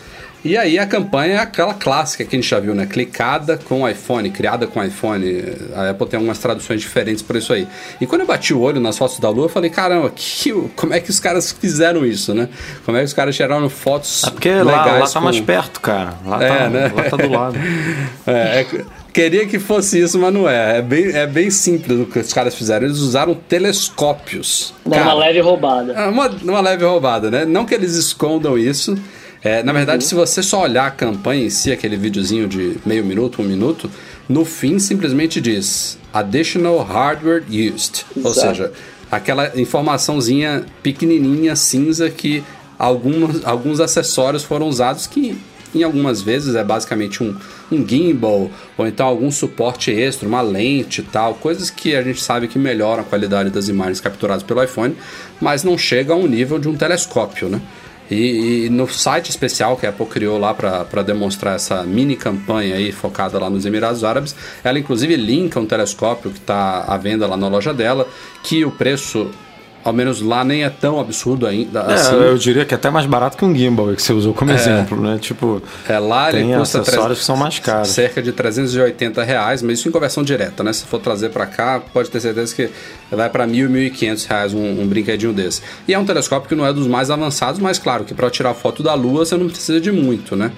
E 0.44 0.56
aí 0.56 0.78
a 0.78 0.86
campanha 0.86 1.34
é 1.34 1.38
aquela 1.38 1.74
clássica 1.74 2.24
que 2.24 2.36
a 2.36 2.38
gente 2.38 2.48
já 2.48 2.60
viu, 2.60 2.72
né? 2.72 2.86
Clicada 2.86 3.58
com 3.58 3.88
iPhone, 3.88 4.30
criada 4.30 4.68
com 4.68 4.82
iPhone. 4.82 5.42
A 5.74 5.90
Apple 5.90 6.06
tem 6.06 6.16
algumas 6.16 6.38
traduções 6.38 6.80
diferentes 6.80 7.22
por 7.22 7.34
isso 7.34 7.52
aí. 7.52 7.66
E 8.00 8.06
quando 8.06 8.20
eu 8.20 8.26
bati 8.26 8.54
o 8.54 8.60
olho 8.60 8.80
nas 8.80 8.96
fotos 8.96 9.18
da 9.18 9.28
Lua, 9.28 9.46
eu 9.46 9.48
falei, 9.48 9.68
caramba, 9.68 10.10
que, 10.14 10.52
como 10.76 10.94
é 10.94 11.00
que 11.00 11.10
os 11.10 11.18
caras 11.18 11.50
fizeram 11.50 12.06
isso, 12.06 12.34
né? 12.34 12.48
Como 12.84 12.96
é 12.96 13.00
que 13.00 13.06
os 13.06 13.12
caras 13.12 13.34
tiraram 13.34 13.68
fotos 13.68 14.22
é 14.24 14.30
porque 14.30 14.48
legais 14.48 14.66
lá, 14.66 14.98
lá 14.98 15.06
tá 15.06 15.12
com... 15.14 15.20
mais 15.24 15.40
perto, 15.40 15.80
cara. 15.80 16.14
Lá, 16.24 16.42
é, 16.42 16.48
tá, 16.48 16.68
né? 16.70 16.92
lá 16.94 17.02
tá 17.02 17.16
do 17.16 17.28
lado. 17.28 17.58
é, 18.24 18.60
é 18.60 18.66
Queria 19.18 19.46
que 19.46 19.58
fosse 19.58 19.98
isso, 19.98 20.16
mas 20.16 20.32
não 20.32 20.48
é. 20.48 20.78
É 20.78 20.82
bem, 20.82 21.06
é 21.08 21.26
bem 21.26 21.50
simples 21.50 21.98
o 21.98 22.06
que 22.06 22.20
os 22.20 22.32
caras 22.32 22.54
fizeram. 22.54 22.86
Eles 22.86 22.98
usaram 22.98 23.34
telescópios. 23.34 24.72
Cara, 24.88 25.02
uma 25.06 25.14
leve 25.14 25.40
roubada. 25.40 25.92
É, 25.92 26.06
uma, 26.06 26.28
uma 26.28 26.60
leve 26.60 26.84
roubada, 26.84 27.28
né? 27.28 27.44
Não 27.44 27.66
que 27.66 27.74
eles 27.74 27.96
escondam 27.96 28.56
isso. 28.56 28.96
É, 29.42 29.60
na 29.64 29.72
verdade, 29.72 30.04
uhum. 30.04 30.08
se 30.08 30.14
você 30.14 30.40
só 30.40 30.62
olhar 30.62 30.86
a 30.86 30.92
campanha 30.92 31.46
em 31.46 31.50
si, 31.50 31.72
aquele 31.72 31.96
videozinho 31.96 32.46
de 32.46 32.76
meio 32.86 33.04
minuto, 33.04 33.42
um 33.42 33.44
minuto, 33.44 33.90
no 34.28 34.44
fim 34.44 34.78
simplesmente 34.78 35.40
diz 35.40 35.98
Additional 36.14 36.78
Hardware 36.84 37.42
Used. 37.48 38.04
Exato. 38.16 38.24
Ou 38.24 38.32
seja, 38.32 38.72
aquela 39.10 39.50
informaçãozinha 39.60 40.64
pequenininha, 40.80 41.56
cinza, 41.56 42.08
que 42.08 42.44
alguns, 42.78 43.44
alguns 43.44 43.80
acessórios 43.80 44.44
foram 44.44 44.68
usados 44.68 45.08
que 45.08 45.36
em 45.74 45.82
algumas 45.82 46.22
vezes 46.22 46.54
é 46.54 46.64
basicamente 46.64 47.22
um, 47.22 47.34
um 47.70 47.86
gimbal 47.86 48.50
ou 48.76 48.86
então 48.86 49.06
algum 49.06 49.30
suporte 49.30 49.90
extra, 49.90 50.28
uma 50.28 50.40
lente 50.40 51.00
e 51.00 51.04
tal, 51.04 51.34
coisas 51.34 51.70
que 51.70 51.94
a 51.94 52.02
gente 52.02 52.20
sabe 52.20 52.48
que 52.48 52.58
melhoram 52.58 53.02
a 53.02 53.04
qualidade 53.04 53.50
das 53.50 53.68
imagens 53.68 54.00
capturadas 54.00 54.42
pelo 54.42 54.62
iPhone, 54.62 54.96
mas 55.40 55.64
não 55.64 55.76
chega 55.76 56.12
ao 56.12 56.26
nível 56.26 56.58
de 56.58 56.68
um 56.68 56.76
telescópio, 56.76 57.48
né? 57.48 57.60
E, 58.10 58.64
e, 58.64 58.70
no 58.70 58.88
site 58.88 59.28
especial 59.28 59.76
que 59.76 59.84
a 59.84 59.90
Apple 59.90 60.06
criou 60.06 60.38
lá 60.38 60.54
para 60.54 61.02
demonstrar 61.02 61.56
essa 61.56 61.82
mini 61.82 62.16
campanha 62.16 62.74
aí 62.74 62.90
focada 62.90 63.38
lá 63.38 63.50
nos 63.50 63.66
Emirados 63.66 64.02
Árabes, 64.02 64.34
ela 64.64 64.78
inclusive 64.78 65.14
linka 65.14 65.60
um 65.60 65.66
telescópio 65.66 66.30
que 66.30 66.38
está 66.38 66.84
à 66.84 66.96
venda 66.96 67.26
lá 67.26 67.36
na 67.36 67.48
loja 67.48 67.74
dela, 67.74 68.08
que 68.42 68.64
o 68.64 68.70
preço 68.70 69.30
ao 69.84 69.92
menos 69.92 70.20
lá 70.20 70.44
nem 70.44 70.64
é 70.64 70.70
tão 70.70 71.00
absurdo 71.00 71.46
ainda. 71.46 71.80
É, 71.80 71.94
assim. 71.94 72.14
eu 72.14 72.36
diria 72.36 72.64
que 72.64 72.74
é 72.74 72.76
até 72.76 72.90
mais 72.90 73.06
barato 73.06 73.36
que 73.36 73.44
um 73.44 73.54
gimbal 73.54 73.88
que 73.94 74.02
você 74.02 74.12
usou 74.12 74.34
como 74.34 74.50
é, 74.50 74.54
exemplo, 74.54 75.00
né? 75.00 75.18
Tipo, 75.20 75.62
é, 75.88 75.98
lá 75.98 76.30
ele 76.30 76.54
custa 76.54 76.80
acessórios 76.80 76.84
300, 76.84 77.18
que 77.18 77.24
são 77.24 77.36
mais 77.36 77.58
caros. 77.58 77.88
Cerca 77.88 78.22
de 78.22 78.32
380 78.32 79.22
reais, 79.22 79.62
mas 79.62 79.78
isso 79.78 79.88
em 79.88 79.92
conversão 79.92 80.22
direta, 80.22 80.62
né? 80.62 80.72
Se 80.72 80.84
for 80.84 81.00
trazer 81.00 81.30
para 81.30 81.46
cá, 81.46 81.80
pode 81.92 82.10
ter 82.10 82.20
certeza 82.20 82.54
que 82.54 82.70
vai 83.10 83.30
para 83.30 83.46
mil, 83.46 83.70
mil 83.70 83.82
e 83.82 83.90
quinhentos 83.90 84.24
reais 84.24 84.52
um, 84.52 84.82
um, 84.82 84.86
brinquedinho 84.86 85.32
desse. 85.32 85.62
E 85.86 85.94
é 85.94 85.98
um 85.98 86.04
telescópio 86.04 86.48
que 86.48 86.54
não 86.54 86.66
é 86.66 86.72
dos 86.72 86.86
mais 86.86 87.10
avançados, 87.10 87.60
mas 87.60 87.78
claro 87.78 88.04
que 88.04 88.14
para 88.14 88.28
tirar 88.30 88.54
foto 88.54 88.82
da 88.82 88.94
Lua 88.94 89.24
você 89.24 89.36
não 89.36 89.48
precisa 89.48 89.80
de 89.80 89.92
muito, 89.92 90.36
né? 90.36 90.52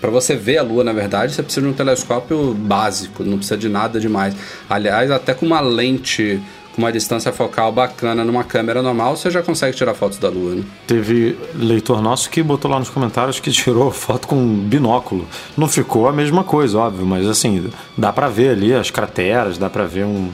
para 0.00 0.10
você 0.10 0.36
ver 0.36 0.58
a 0.58 0.62
Lua, 0.62 0.84
na 0.84 0.92
verdade, 0.92 1.32
você 1.32 1.42
precisa 1.42 1.66
de 1.66 1.72
um 1.72 1.74
telescópio 1.74 2.54
básico, 2.54 3.24
não 3.24 3.36
precisa 3.36 3.56
de 3.56 3.68
nada 3.68 3.98
demais. 3.98 4.34
Aliás, 4.70 5.10
até 5.10 5.34
com 5.34 5.44
uma 5.44 5.60
lente 5.60 6.40
com 6.74 6.82
uma 6.82 6.92
distância 6.92 7.32
focal 7.32 7.70
bacana 7.72 8.24
numa 8.24 8.44
câmera 8.44 8.82
normal, 8.82 9.16
você 9.16 9.30
já 9.30 9.42
consegue 9.42 9.76
tirar 9.76 9.94
fotos 9.94 10.18
da 10.18 10.28
Lua, 10.28 10.54
né? 10.54 10.64
Teve 10.86 11.38
leitor 11.54 12.02
nosso 12.02 12.30
que 12.30 12.42
botou 12.42 12.70
lá 12.70 12.78
nos 12.78 12.90
comentários 12.90 13.38
que 13.40 13.50
tirou 13.50 13.90
foto 13.92 14.28
com 14.28 14.36
binóculo. 14.58 15.26
Não 15.56 15.68
ficou 15.68 16.08
a 16.08 16.12
mesma 16.12 16.44
coisa, 16.44 16.78
óbvio, 16.78 17.06
mas 17.06 17.26
assim, 17.26 17.70
dá 17.96 18.12
para 18.12 18.28
ver 18.28 18.50
ali 18.50 18.74
as 18.74 18.90
crateras, 18.90 19.58
dá 19.58 19.68
para 19.68 19.84
ver 19.84 20.04
um 20.04 20.30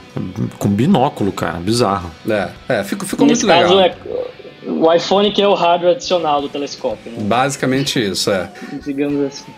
com 0.59 0.69
binóculo, 0.69 1.33
cara, 1.33 1.59
bizarro. 1.59 2.11
É, 2.29 2.51
é 2.69 2.85
ficou, 2.85 3.07
ficou 3.07 3.27
muito 3.27 3.47
legal. 3.47 3.81
É 3.81 3.95
o 4.69 4.93
iPhone 4.93 5.33
que 5.33 5.41
é 5.41 5.49
o 5.49 5.55
hardware 5.55 5.95
adicional 5.95 6.43
do 6.43 6.49
telescópio. 6.49 7.11
Né? 7.11 7.19
Basicamente 7.23 7.99
isso, 7.99 8.31
é. 8.31 8.51
Digamos 8.85 9.25
assim. 9.25 9.53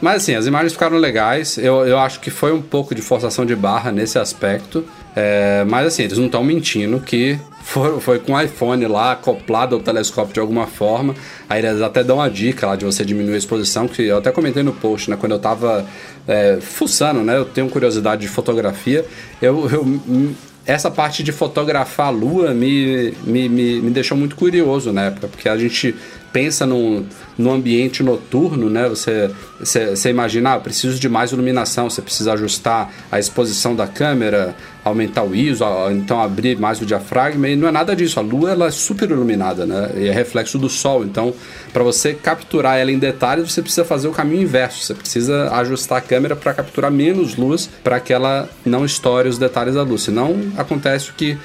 Mas 0.00 0.22
assim, 0.22 0.34
as 0.34 0.46
imagens 0.46 0.72
ficaram 0.72 0.96
legais. 0.96 1.58
Eu, 1.58 1.86
eu 1.86 1.98
acho 1.98 2.20
que 2.20 2.30
foi 2.30 2.52
um 2.52 2.62
pouco 2.62 2.94
de 2.94 3.02
forçação 3.02 3.44
de 3.44 3.56
barra 3.56 3.90
nesse 3.90 4.18
aspecto. 4.18 4.84
É, 5.14 5.64
mas 5.66 5.86
assim, 5.86 6.02
eles 6.02 6.18
não 6.18 6.26
estão 6.26 6.44
mentindo 6.44 7.00
que 7.00 7.38
foi, 7.62 8.00
foi 8.00 8.18
com 8.18 8.34
o 8.34 8.40
iPhone 8.40 8.86
lá 8.86 9.12
acoplado 9.12 9.74
ao 9.74 9.80
telescópio 9.80 10.34
de 10.34 10.40
alguma 10.40 10.66
forma. 10.66 11.14
Aí 11.48 11.64
eles 11.64 11.80
até 11.80 12.04
dão 12.04 12.16
uma 12.16 12.28
dica 12.30 12.66
lá 12.66 12.76
de 12.76 12.84
você 12.84 13.04
diminuir 13.04 13.34
a 13.34 13.38
exposição, 13.38 13.88
que 13.88 14.02
eu 14.02 14.18
até 14.18 14.30
comentei 14.30 14.62
no 14.62 14.72
post, 14.72 15.10
né? 15.10 15.16
Quando 15.18 15.32
eu 15.32 15.38
tava 15.38 15.86
é, 16.28 16.58
fuçando, 16.60 17.22
né? 17.22 17.36
Eu 17.36 17.44
tenho 17.46 17.68
curiosidade 17.68 18.20
de 18.20 18.28
fotografia. 18.28 19.04
Eu, 19.40 19.68
eu 19.70 20.34
essa 20.66 20.90
parte 20.90 21.22
de 21.22 21.30
fotografar 21.30 22.08
a 22.08 22.10
lua 22.10 22.52
me, 22.52 23.12
me, 23.22 23.48
me, 23.48 23.80
me, 23.80 23.90
deixou 23.90 24.16
muito 24.18 24.34
curioso 24.34 24.92
na 24.92 25.04
época, 25.04 25.28
porque 25.28 25.48
a 25.48 25.56
gente 25.56 25.94
pensa 26.36 26.66
num, 26.66 27.06
num 27.38 27.50
ambiente 27.50 28.02
noturno, 28.02 28.68
né? 28.68 28.86
Você, 28.90 29.30
você, 29.58 29.96
você 29.96 30.10
imagina, 30.10 30.52
ah, 30.52 30.60
preciso 30.60 31.00
de 31.00 31.08
mais 31.08 31.32
iluminação, 31.32 31.88
você 31.88 32.02
precisa 32.02 32.34
ajustar 32.34 32.92
a 33.10 33.18
exposição 33.18 33.74
da 33.74 33.86
câmera, 33.86 34.54
aumentar 34.84 35.22
o 35.22 35.34
ISO, 35.34 35.64
então 35.92 36.20
abrir 36.20 36.58
mais 36.58 36.78
o 36.78 36.84
diafragma, 36.84 37.48
e 37.48 37.56
não 37.56 37.66
é 37.66 37.72
nada 37.72 37.96
disso. 37.96 38.20
A 38.20 38.22
lua 38.22 38.50
ela 38.50 38.66
é 38.66 38.70
super 38.70 39.10
iluminada, 39.10 39.64
né? 39.64 39.92
E 39.96 40.08
é 40.08 40.12
reflexo 40.12 40.58
do 40.58 40.68
sol, 40.68 41.04
então 41.06 41.32
para 41.72 41.82
você 41.82 42.12
capturar 42.12 42.76
ela 42.76 42.92
em 42.92 42.98
detalhes, 42.98 43.50
você 43.50 43.62
precisa 43.62 43.86
fazer 43.86 44.06
o 44.06 44.12
caminho 44.12 44.42
inverso. 44.42 44.84
Você 44.84 44.92
precisa 44.92 45.50
ajustar 45.52 45.96
a 45.96 46.00
câmera 46.02 46.36
para 46.36 46.52
capturar 46.52 46.90
menos 46.90 47.34
luz 47.34 47.70
para 47.82 47.98
que 47.98 48.12
ela 48.12 48.46
não 48.62 48.84
estoure 48.84 49.26
os 49.26 49.38
detalhes 49.38 49.74
da 49.74 49.82
luz. 49.82 50.02
Senão 50.02 50.36
acontece 50.58 51.08
o 51.08 51.14
que 51.14 51.38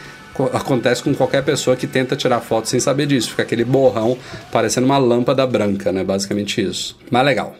acontece 0.48 1.04
com 1.04 1.14
qualquer 1.14 1.44
pessoa 1.44 1.76
que 1.76 1.88
tenta 1.88 2.16
tirar 2.16 2.40
foto 2.42 2.68
sem 2.68 2.80
saber 2.80 3.08
disso. 3.08 3.32
Fica 3.32 3.44
aquele 3.44 3.64
borrão 3.64 4.18
parecendo 4.52 4.86
uma 4.86 4.98
lâmpada 4.98 5.46
branca, 5.46 5.92
né? 5.92 6.04
Basicamente 6.04 6.62
isso. 6.62 6.98
Mas 7.10 7.26
legal. 7.26 7.56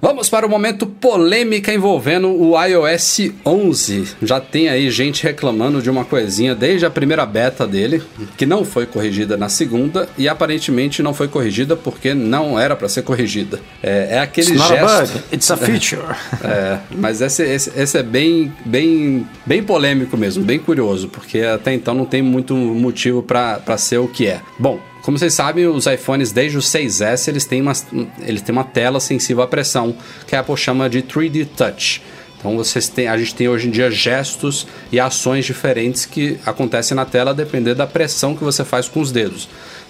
Vamos 0.00 0.28
para 0.28 0.46
o 0.46 0.48
momento 0.48 0.86
polêmica 0.86 1.72
envolvendo 1.72 2.28
o 2.28 2.54
iOS 2.62 3.32
11. 3.44 4.16
Já 4.22 4.40
tem 4.40 4.68
aí 4.68 4.90
gente 4.92 5.24
reclamando 5.24 5.82
de 5.82 5.90
uma 5.90 6.04
coisinha 6.04 6.54
desde 6.54 6.86
a 6.86 6.90
primeira 6.90 7.26
beta 7.26 7.66
dele, 7.66 8.00
que 8.36 8.46
não 8.46 8.64
foi 8.64 8.86
corrigida 8.86 9.36
na 9.36 9.48
segunda 9.48 10.08
e 10.16 10.28
aparentemente 10.28 11.02
não 11.02 11.12
foi 11.12 11.26
corrigida 11.26 11.74
porque 11.74 12.14
não 12.14 12.58
era 12.58 12.76
para 12.76 12.88
ser 12.88 13.02
corrigida. 13.02 13.60
É, 13.82 14.16
é 14.16 14.18
aquele 14.20 14.52
It's 14.52 14.68
gesto. 14.68 14.80
Not 14.80 14.92
a 14.92 15.06
bug, 15.06 15.24
it's 15.32 15.50
a 15.50 15.56
feature. 15.58 16.16
é, 16.44 16.78
mas 16.96 17.20
esse, 17.20 17.42
esse, 17.42 17.72
esse, 17.76 17.98
é 17.98 18.02
bem, 18.02 18.52
bem, 18.64 19.26
bem 19.44 19.64
polêmico 19.64 20.16
mesmo, 20.16 20.44
bem 20.44 20.60
curioso, 20.60 21.08
porque 21.08 21.40
até 21.40 21.74
então 21.74 21.92
não 21.92 22.04
tem 22.04 22.22
muito 22.22 22.54
motivo 22.54 23.20
para 23.20 23.76
ser 23.76 23.98
o 23.98 24.06
que 24.06 24.28
é. 24.28 24.40
Bom, 24.58 24.78
como 25.02 25.18
vocês 25.18 25.34
sabem, 25.34 25.66
os 25.66 25.86
iPhones 25.86 26.32
desde 26.32 26.58
o 26.58 26.60
6S 26.60 27.28
eles 27.28 27.44
têm 27.44 27.62
uma, 27.62 27.72
eles 28.20 28.42
têm 28.42 28.52
uma 28.52 28.64
tela 28.64 29.00
sensível 29.00 29.42
à 29.42 29.46
pressão, 29.46 29.96
que 30.26 30.36
a 30.36 30.40
Apple 30.40 30.56
chama 30.56 30.88
de 30.88 31.02
3D 31.02 31.46
Touch. 31.56 32.02
Então 32.38 32.56
vocês 32.56 32.88
têm, 32.88 33.08
a 33.08 33.18
gente 33.18 33.34
tem 33.34 33.48
hoje 33.48 33.66
em 33.68 33.70
dia 33.70 33.90
gestos 33.90 34.66
e 34.92 35.00
ações 35.00 35.44
diferentes 35.44 36.06
que 36.06 36.38
acontecem 36.46 36.94
na 36.94 37.04
tela 37.04 37.32
a 37.32 37.34
depender 37.34 37.74
da 37.74 37.86
pressão 37.86 38.36
que 38.36 38.44
você 38.44 38.64
faz 38.64 38.88
com 38.88 39.00
os 39.00 39.10
dedos. 39.10 39.48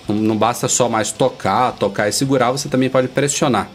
Não, 0.09 0.17
não 0.17 0.37
basta 0.37 0.67
só 0.69 0.89
mais 0.89 1.13
tocar, 1.13 1.73
tocar 1.73 2.09
e 2.09 2.13
segurar, 2.13 2.51
você 2.51 2.69
também 2.69 2.89
pode 2.89 3.09
pressionar. 3.09 3.69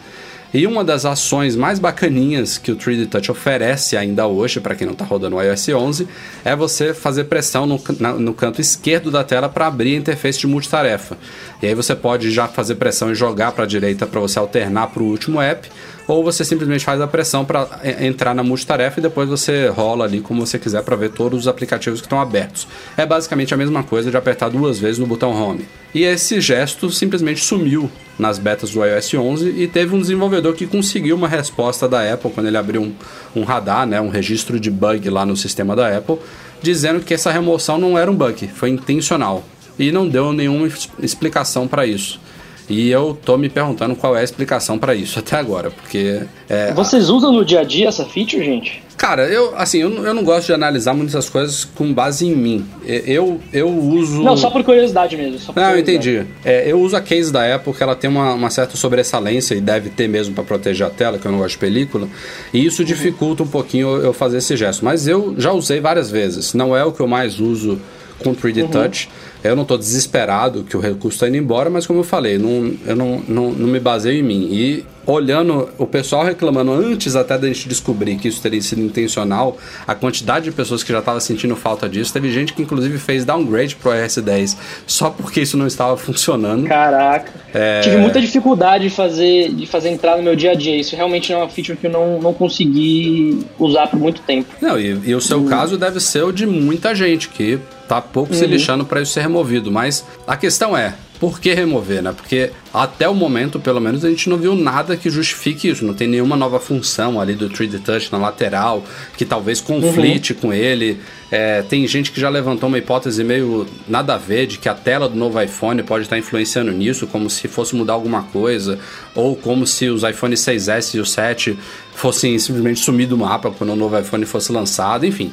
E 0.53 0.67
uma 0.67 0.83
das 0.83 1.03
ações 1.03 1.55
mais 1.55 1.79
bacaninhas 1.79 2.59
que 2.59 2.71
o 2.71 2.75
3D 2.75 3.09
Touch 3.09 3.31
oferece 3.31 3.97
ainda 3.97 4.27
hoje, 4.27 4.59
para 4.59 4.75
quem 4.75 4.85
não 4.85 4.93
está 4.93 5.03
rodando 5.03 5.35
o 5.35 5.41
iOS 5.41 5.69
11, 5.69 6.07
é 6.45 6.55
você 6.55 6.93
fazer 6.93 7.23
pressão 7.23 7.65
no, 7.65 7.81
na, 7.99 8.13
no 8.13 8.35
canto 8.35 8.61
esquerdo 8.61 9.09
da 9.09 9.23
tela 9.23 9.49
para 9.49 9.65
abrir 9.65 9.95
a 9.95 9.97
interface 9.97 10.39
de 10.39 10.45
multitarefa. 10.45 11.17
E 11.59 11.65
aí 11.65 11.73
você 11.73 11.95
pode 11.95 12.29
já 12.29 12.47
fazer 12.47 12.75
pressão 12.75 13.11
e 13.11 13.15
jogar 13.15 13.51
para 13.53 13.63
a 13.63 13.67
direita 13.67 14.05
para 14.05 14.19
você 14.19 14.37
alternar 14.37 14.87
para 14.87 15.01
o 15.01 15.07
último 15.07 15.41
app, 15.41 15.67
ou 16.07 16.23
você 16.23 16.43
simplesmente 16.43 16.83
faz 16.83 16.99
a 16.99 17.07
pressão 17.07 17.45
para 17.45 17.67
entrar 18.01 18.33
na 18.33 18.43
multitarefa 18.43 18.99
e 18.99 19.03
depois 19.03 19.29
você 19.29 19.67
rola 19.67 20.05
ali 20.05 20.21
como 20.21 20.45
você 20.45 20.59
quiser 20.59 20.83
para 20.83 20.95
ver 20.95 21.11
todos 21.11 21.41
os 21.41 21.47
aplicativos 21.47 22.01
que 22.01 22.05
estão 22.05 22.19
abertos. 22.19 22.67
É 22.97 23.05
basicamente 23.05 23.53
a 23.53 23.57
mesma 23.57 23.83
coisa 23.83 24.11
de 24.11 24.17
apertar 24.17 24.49
duas 24.49 24.79
vezes 24.79 24.99
no 24.99 25.07
botão 25.07 25.31
Home. 25.31 25.65
E 25.93 26.03
esse 26.03 26.41
gesto 26.41 26.89
simplesmente 26.89 27.43
sumiu 27.43 27.89
nas 28.17 28.37
betas 28.37 28.71
do 28.71 28.83
iOS 28.83 29.13
11 29.13 29.49
e 29.49 29.67
teve 29.67 29.95
um 29.95 29.99
desenvolvedor 29.99 30.53
que 30.53 30.65
conseguiu 30.65 31.15
uma 31.15 31.27
resposta 31.27 31.87
da 31.87 32.13
Apple 32.13 32.31
quando 32.31 32.47
ele 32.47 32.57
abriu 32.57 32.81
um, 32.81 32.93
um 33.35 33.43
radar, 33.43 33.85
né, 33.85 34.01
um 34.01 34.09
registro 34.09 34.59
de 34.59 34.69
bug 34.69 35.09
lá 35.09 35.25
no 35.25 35.37
sistema 35.37 35.75
da 35.75 35.95
Apple, 35.95 36.17
dizendo 36.61 36.99
que 36.99 37.13
essa 37.13 37.31
remoção 37.31 37.77
não 37.77 37.97
era 37.97 38.09
um 38.09 38.15
bug, 38.15 38.47
foi 38.47 38.69
intencional 38.69 39.43
e 39.77 39.91
não 39.91 40.07
deu 40.07 40.31
nenhuma 40.31 40.69
explicação 40.99 41.67
para 41.67 41.85
isso. 41.85 42.19
E 42.69 42.89
eu 42.89 43.17
tô 43.25 43.37
me 43.37 43.49
perguntando 43.49 43.95
qual 43.95 44.15
é 44.15 44.21
a 44.21 44.23
explicação 44.23 44.77
para 44.79 44.95
isso 44.95 45.19
até 45.19 45.37
agora, 45.37 45.69
porque. 45.69 46.21
É, 46.49 46.73
Vocês 46.73 47.09
usam 47.09 47.31
no 47.31 47.43
dia 47.43 47.59
a 47.59 47.63
dia 47.63 47.87
essa 47.87 48.05
feature, 48.05 48.43
gente? 48.43 48.81
Cara, 48.97 49.27
eu 49.27 49.53
assim, 49.57 49.79
eu, 49.79 49.91
eu 50.05 50.13
não 50.13 50.23
gosto 50.23 50.47
de 50.47 50.53
analisar 50.53 50.93
muitas 50.93 51.27
coisas 51.27 51.65
com 51.65 51.91
base 51.93 52.25
em 52.25 52.35
mim. 52.35 52.65
Eu, 52.85 53.41
eu 53.51 53.67
uso. 53.67 54.21
Não, 54.21 54.37
só 54.37 54.49
por 54.49 54.63
curiosidade 54.63 55.17
mesmo. 55.17 55.53
Por 55.53 55.55
não, 55.59 55.71
eu 55.71 55.79
entendi. 55.79 56.25
É, 56.45 56.71
eu 56.71 56.79
uso 56.79 56.95
a 56.95 57.01
case 57.01 57.31
da 57.31 57.53
Apple, 57.55 57.73
que 57.73 57.83
ela 57.83 57.95
tem 57.95 58.09
uma, 58.09 58.33
uma 58.33 58.49
certa 58.49 58.77
sobressalência 58.77 59.55
e 59.55 59.61
deve 59.61 59.89
ter 59.89 60.07
mesmo 60.07 60.33
para 60.33 60.43
proteger 60.43 60.87
a 60.87 60.89
tela, 60.89 61.17
que 61.17 61.25
eu 61.25 61.31
não 61.31 61.39
gosto 61.39 61.53
de 61.53 61.57
película. 61.57 62.07
E 62.53 62.65
isso 62.65 62.85
dificulta 62.85 63.43
um 63.43 63.47
pouquinho 63.47 63.97
eu 63.97 64.13
fazer 64.13 64.37
esse 64.37 64.55
gesto. 64.55 64.85
Mas 64.85 65.07
eu 65.07 65.35
já 65.37 65.51
usei 65.51 65.81
várias 65.81 66.09
vezes. 66.09 66.53
Não 66.53 66.75
é 66.75 66.85
o 66.85 66.91
que 66.91 67.01
eu 67.01 67.07
mais 67.07 67.39
uso 67.39 67.81
com 68.23 68.33
3D 68.33 68.63
uhum. 68.63 68.67
Touch. 68.69 69.09
Eu 69.43 69.55
não 69.55 69.63
estou 69.63 69.77
desesperado 69.77 70.63
que 70.63 70.77
o 70.77 70.79
recurso 70.79 71.17
está 71.17 71.27
indo 71.27 71.37
embora, 71.37 71.69
mas 71.69 71.85
como 71.85 71.99
eu 71.99 72.03
falei, 72.03 72.37
não, 72.37 72.73
eu 72.85 72.95
não, 72.95 73.21
não, 73.27 73.51
não 73.51 73.67
me 73.67 73.79
baseio 73.79 74.19
em 74.19 74.23
mim. 74.23 74.47
E 74.49 74.85
olhando 75.05 75.69
o 75.77 75.85
pessoal 75.85 76.23
reclamando 76.23 76.71
antes 76.71 77.15
até 77.15 77.37
da 77.37 77.47
gente 77.47 77.67
descobrir 77.67 78.15
que 78.15 78.27
isso 78.27 78.41
teria 78.41 78.61
sido 78.61 78.81
intencional, 78.81 79.57
a 79.85 79.93
quantidade 79.93 80.45
de 80.45 80.51
pessoas 80.51 80.83
que 80.83 80.91
já 80.91 80.99
estava 80.99 81.19
sentindo 81.19 81.55
falta 81.55 81.89
disso, 81.89 82.13
teve 82.13 82.31
gente 82.31 82.53
que 82.53 82.61
inclusive 82.61 82.97
fez 82.97 83.25
downgrade 83.25 83.75
pro 83.75 83.93
iOS 83.93 84.17
10 84.17 84.57
só 84.87 85.09
porque 85.09 85.41
isso 85.41 85.57
não 85.57 85.67
estava 85.67 85.97
funcionando. 85.97 86.67
Caraca. 86.67 87.31
É... 87.53 87.81
Tive 87.81 87.97
muita 87.97 88.21
dificuldade 88.21 88.85
de 88.85 88.89
fazer, 88.89 89.53
de 89.53 89.65
fazer 89.65 89.89
entrar 89.89 90.17
no 90.17 90.23
meu 90.23 90.35
dia 90.35 90.51
a 90.51 90.55
dia. 90.55 90.75
Isso 90.75 90.95
realmente 90.95 91.31
é 91.31 91.37
uma 91.37 91.49
feature 91.49 91.77
que 91.77 91.87
eu 91.87 91.91
não, 91.91 92.21
não 92.21 92.33
consegui 92.33 93.45
usar 93.59 93.87
por 93.87 93.99
muito 93.99 94.21
tempo. 94.21 94.53
Não, 94.61 94.79
e, 94.79 94.99
e 95.05 95.15
o 95.15 95.21
seu 95.21 95.39
hum. 95.39 95.45
caso 95.45 95.77
deve 95.77 95.99
ser 95.99 96.23
o 96.23 96.31
de 96.31 96.45
muita 96.45 96.95
gente 96.95 97.29
que 97.29 97.59
tá 97.93 98.01
pouco 98.01 98.33
uhum. 98.33 98.39
se 98.39 98.45
lixando 98.45 98.85
para 98.85 99.01
isso 99.01 99.11
ser 99.11 99.21
removido. 99.21 99.71
Mas 99.71 100.05
a 100.25 100.35
questão 100.35 100.75
é, 100.75 100.95
por 101.19 101.39
que 101.39 101.53
remover, 101.53 102.01
né? 102.01 102.11
Porque 102.11 102.51
até 102.73 103.07
o 103.07 103.15
momento, 103.15 103.57
pelo 103.57 103.79
menos, 103.79 104.03
a 104.03 104.09
gente 104.09 104.29
não 104.29 104.37
viu 104.37 104.55
nada 104.55 104.97
que 104.97 105.09
justifique 105.09 105.69
isso. 105.69 105.85
Não 105.85 105.93
tem 105.93 106.05
nenhuma 106.05 106.35
nova 106.35 106.59
função 106.59 107.21
ali 107.21 107.33
do 107.33 107.49
3D 107.49 107.81
Touch 107.81 108.11
na 108.11 108.17
lateral 108.17 108.83
que 109.15 109.23
talvez 109.23 109.61
conflite 109.61 110.33
uhum. 110.33 110.39
com 110.39 110.53
ele. 110.53 110.99
É, 111.31 111.61
tem 111.61 111.87
gente 111.87 112.11
que 112.11 112.19
já 112.19 112.27
levantou 112.29 112.67
uma 112.67 112.77
hipótese 112.77 113.23
meio 113.23 113.65
nada 113.87 114.15
a 114.15 114.17
ver 114.17 114.47
de 114.47 114.57
que 114.57 114.67
a 114.67 114.73
tela 114.73 115.07
do 115.07 115.15
novo 115.15 115.41
iPhone 115.41 115.81
pode 115.83 116.03
estar 116.03 116.17
influenciando 116.17 116.71
nisso, 116.71 117.07
como 117.07 117.29
se 117.29 117.47
fosse 117.47 117.73
mudar 117.75 117.93
alguma 117.93 118.23
coisa, 118.23 118.77
ou 119.15 119.35
como 119.35 119.65
se 119.65 119.87
os 119.87 120.03
iPhone 120.03 120.35
6S 120.35 120.95
e 120.95 120.99
o 120.99 121.05
7 121.05 121.57
fossem 121.95 122.37
simplesmente 122.37 122.81
sumir 122.81 123.07
do 123.07 123.17
mapa 123.17 123.49
quando 123.49 123.71
o 123.71 123.75
novo 123.75 123.97
iPhone 123.97 124.25
fosse 124.25 124.51
lançado, 124.51 125.05
enfim. 125.05 125.31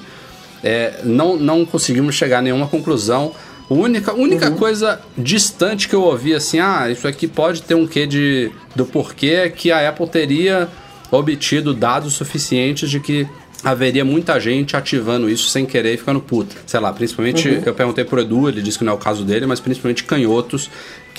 É, 0.62 1.01
não, 1.05 1.37
não 1.37 1.64
conseguimos 1.64 2.14
chegar 2.14 2.38
a 2.38 2.42
nenhuma 2.42 2.66
conclusão. 2.66 3.33
A 3.68 3.75
única, 3.75 4.12
única 4.12 4.51
uhum. 4.51 4.57
coisa 4.57 5.01
distante 5.16 5.88
que 5.88 5.94
eu 5.94 6.03
ouvi 6.03 6.35
assim, 6.35 6.59
ah, 6.59 6.90
isso 6.90 7.07
aqui 7.07 7.29
pode 7.29 7.62
ter 7.62 7.75
um 7.75 7.87
quê 7.87 8.07
de 8.07 8.51
do 8.75 8.85
porquê 8.85 9.42
é 9.44 9.49
que 9.49 9.70
a 9.70 9.88
Apple 9.88 10.09
teria 10.09 10.68
obtido 11.11 11.75
dados 11.75 12.14
suficientes 12.14 12.90
de 12.90 13.01
que 13.01 13.27
haveria 13.62 14.05
muita 14.05 14.40
gente 14.40 14.77
ativando 14.77 15.29
isso 15.29 15.49
sem 15.51 15.66
querer 15.66 15.94
e 15.94 15.96
ficando 15.96 16.20
puta. 16.20 16.57
Sei 16.66 16.81
lá, 16.81 16.92
principalmente 16.92 17.49
uhum. 17.49 17.62
eu 17.64 17.75
perguntei 17.75 18.05
pro 18.05 18.20
Edu, 18.20 18.49
ele 18.49 18.62
disse 18.62 18.79
que 18.79 18.85
não 18.85 18.92
é 18.92 18.96
o 18.96 18.99
caso 18.99 19.25
dele, 19.25 19.46
mas 19.46 19.61
principalmente 19.61 20.05
canhotos 20.05 20.70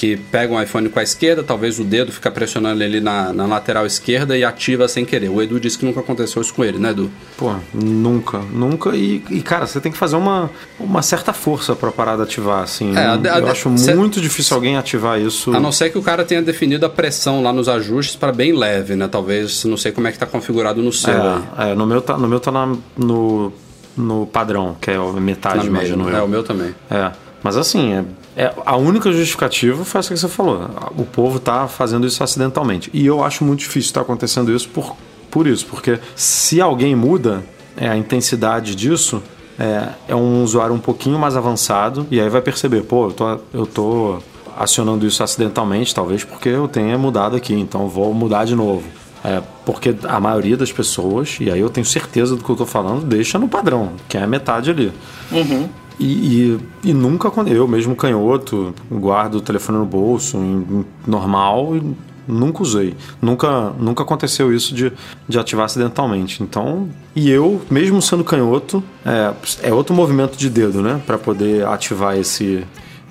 que 0.01 0.17
pega 0.17 0.51
um 0.51 0.59
iPhone 0.59 0.89
com 0.89 0.97
a 0.97 1.03
esquerda, 1.03 1.43
talvez 1.43 1.77
o 1.77 1.83
dedo 1.83 2.11
fica 2.11 2.31
pressionando 2.31 2.81
ele 2.81 2.99
na, 2.99 3.31
na, 3.31 3.45
lateral 3.45 3.85
esquerda 3.85 4.35
e 4.35 4.43
ativa 4.43 4.87
sem 4.87 5.05
querer. 5.05 5.29
O 5.29 5.39
Edu 5.39 5.59
disse 5.59 5.77
que 5.77 5.85
nunca 5.85 5.99
aconteceu 5.99 6.41
isso 6.41 6.51
com 6.55 6.65
ele, 6.65 6.79
né, 6.79 6.89
Edu? 6.89 7.11
Pô, 7.37 7.53
nunca, 7.71 8.39
nunca. 8.39 8.95
E, 8.95 9.23
e 9.29 9.43
cara, 9.43 9.67
você 9.67 9.79
tem 9.79 9.91
que 9.91 9.97
fazer 9.99 10.15
uma, 10.15 10.49
uma 10.79 11.03
certa 11.03 11.33
força 11.33 11.75
pra 11.75 11.91
parar 11.91 12.15
de 12.15 12.23
ativar, 12.23 12.63
assim. 12.63 12.97
É, 12.97 13.05
a, 13.09 13.37
eu 13.37 13.47
a, 13.47 13.51
acho 13.51 13.77
cê, 13.77 13.93
muito 13.93 14.19
difícil 14.19 14.55
alguém 14.55 14.75
ativar 14.75 15.21
isso. 15.21 15.55
A 15.55 15.59
não 15.59 15.71
ser 15.71 15.91
que 15.91 15.99
o 15.99 16.01
cara 16.01 16.25
tenha 16.25 16.41
definido 16.41 16.83
a 16.83 16.89
pressão 16.89 17.43
lá 17.43 17.53
nos 17.53 17.69
ajustes 17.69 18.15
para 18.15 18.31
bem 18.31 18.53
leve, 18.53 18.95
né? 18.95 19.07
Talvez, 19.07 19.63
não 19.65 19.77
sei 19.77 19.91
como 19.91 20.07
é 20.07 20.11
que 20.11 20.17
tá 20.17 20.25
configurado 20.25 20.81
no 20.81 20.91
seu. 20.91 21.13
É, 21.13 21.73
é 21.73 21.75
no 21.75 21.85
meu 21.85 22.01
tá, 22.01 22.17
no, 22.17 22.27
meu 22.27 22.39
tá 22.39 22.51
na, 22.51 22.75
no, 22.97 23.53
no 23.95 24.25
padrão, 24.25 24.75
que 24.81 24.89
é 24.89 24.97
metade, 25.19 25.57
na 25.57 25.65
imagino 25.65 26.09
É, 26.09 26.23
o 26.23 26.27
meu 26.27 26.41
também. 26.41 26.73
É. 26.89 27.11
Mas 27.43 27.57
assim, 27.57 27.93
é 27.93 28.05
é, 28.35 28.53
a 28.65 28.77
única 28.77 29.11
justificativa 29.11 29.83
foi 29.83 29.99
essa 29.99 30.13
que 30.13 30.19
você 30.19 30.27
falou. 30.27 30.69
O 30.97 31.03
povo 31.03 31.37
está 31.37 31.67
fazendo 31.67 32.07
isso 32.07 32.23
acidentalmente. 32.23 32.89
E 32.93 33.05
eu 33.05 33.23
acho 33.23 33.43
muito 33.43 33.59
difícil 33.59 33.89
estar 33.89 34.01
tá 34.01 34.05
acontecendo 34.05 34.53
isso 34.53 34.69
por, 34.69 34.95
por 35.29 35.47
isso, 35.47 35.65
porque 35.65 35.99
se 36.15 36.61
alguém 36.61 36.95
muda 36.95 37.43
é, 37.75 37.89
a 37.89 37.97
intensidade 37.97 38.73
disso, 38.73 39.21
é, 39.59 39.89
é, 40.07 40.15
um 40.15 40.43
usuário 40.43 40.73
um 40.73 40.79
pouquinho 40.79 41.19
mais 41.19 41.35
avançado 41.35 42.07
e 42.09 42.21
aí 42.21 42.29
vai 42.29 42.41
perceber, 42.41 42.83
pô, 42.83 43.07
eu 43.07 43.11
tô, 43.11 43.39
eu 43.53 43.65
tô 43.65 44.19
acionando 44.57 45.05
isso 45.05 45.21
acidentalmente, 45.23 45.93
talvez 45.93 46.23
porque 46.23 46.49
eu 46.49 46.67
tenha 46.67 46.97
mudado 46.97 47.35
aqui, 47.35 47.53
então 47.53 47.87
vou 47.87 48.13
mudar 48.13 48.45
de 48.45 48.55
novo. 48.55 48.83
É, 49.23 49.41
porque 49.65 49.95
a 50.05 50.19
maioria 50.19 50.57
das 50.57 50.71
pessoas, 50.71 51.37
e 51.39 51.51
aí 51.51 51.59
eu 51.59 51.69
tenho 51.69 51.85
certeza 51.85 52.35
do 52.35 52.43
que 52.43 52.49
eu 52.49 52.53
estou 52.53 52.65
falando, 52.65 53.05
deixa 53.05 53.37
no 53.37 53.47
padrão, 53.47 53.91
que 54.09 54.17
é 54.17 54.23
a 54.23 54.27
metade 54.27 54.71
ali. 54.71 54.91
Uhum. 55.31 55.69
E, 56.01 56.57
e, 56.83 56.89
e, 56.89 56.93
nunca, 56.93 57.31
eu 57.47 57.67
mesmo 57.67 57.95
canhoto, 57.95 58.73
guardo 58.91 59.35
o 59.35 59.41
telefone 59.41 59.77
no 59.77 59.85
bolso, 59.85 60.35
em, 60.35 60.83
normal, 61.05 61.75
e 61.75 61.95
nunca 62.27 62.63
usei. 62.63 62.95
Nunca, 63.21 63.69
nunca 63.77 64.01
aconteceu 64.01 64.51
isso 64.51 64.73
de, 64.73 64.91
de 65.29 65.37
ativar 65.37 65.65
acidentalmente. 65.65 66.41
Então, 66.41 66.89
e 67.15 67.29
eu, 67.29 67.61
mesmo 67.69 68.01
sendo 68.01 68.23
canhoto, 68.23 68.83
é, 69.05 69.31
é 69.61 69.71
outro 69.71 69.93
movimento 69.93 70.35
de 70.35 70.49
dedo, 70.49 70.81
né? 70.81 70.99
Para 71.05 71.19
poder 71.19 71.67
ativar 71.67 72.17
esse, 72.17 72.65